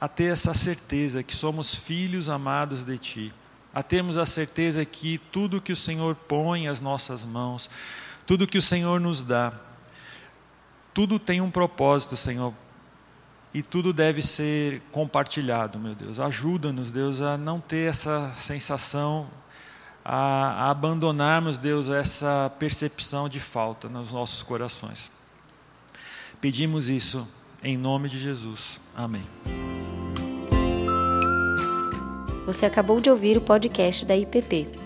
a 0.00 0.08
ter 0.08 0.32
essa 0.32 0.52
certeza 0.52 1.22
que 1.22 1.36
somos 1.36 1.72
filhos 1.72 2.28
amados 2.28 2.82
de 2.82 2.98
Ti, 2.98 3.34
a 3.72 3.84
termos 3.84 4.18
a 4.18 4.26
certeza 4.26 4.84
que 4.84 5.18
tudo 5.30 5.62
que 5.62 5.70
o 5.70 5.76
Senhor 5.76 6.16
põe 6.16 6.66
às 6.66 6.80
nossas 6.80 7.24
mãos, 7.24 7.70
tudo 8.26 8.46
que 8.46 8.58
o 8.58 8.62
Senhor 8.62 9.00
nos 9.00 9.22
dá, 9.22 9.52
tudo 10.92 11.18
tem 11.18 11.40
um 11.40 11.50
propósito, 11.50 12.16
Senhor, 12.16 12.52
e 13.54 13.62
tudo 13.62 13.92
deve 13.92 14.20
ser 14.20 14.82
compartilhado, 14.90 15.78
meu 15.78 15.94
Deus. 15.94 16.18
Ajuda-nos, 16.18 16.90
Deus, 16.90 17.20
a 17.20 17.38
não 17.38 17.60
ter 17.60 17.88
essa 17.88 18.32
sensação, 18.36 19.28
a, 20.04 20.70
abandonarmos, 20.70 21.56
Deus, 21.56 21.88
essa 21.88 22.52
percepção 22.58 23.28
de 23.28 23.40
falta 23.40 23.88
nos 23.88 24.12
nossos 24.12 24.42
corações. 24.42 25.10
Pedimos 26.40 26.88
isso 26.88 27.26
em 27.62 27.76
nome 27.76 28.08
de 28.08 28.18
Jesus. 28.18 28.80
Amém. 28.94 29.26
Você 32.46 32.64
acabou 32.64 33.00
de 33.00 33.10
ouvir 33.10 33.36
o 33.36 33.40
podcast 33.40 34.06
da 34.06 34.16
IPP. 34.16 34.85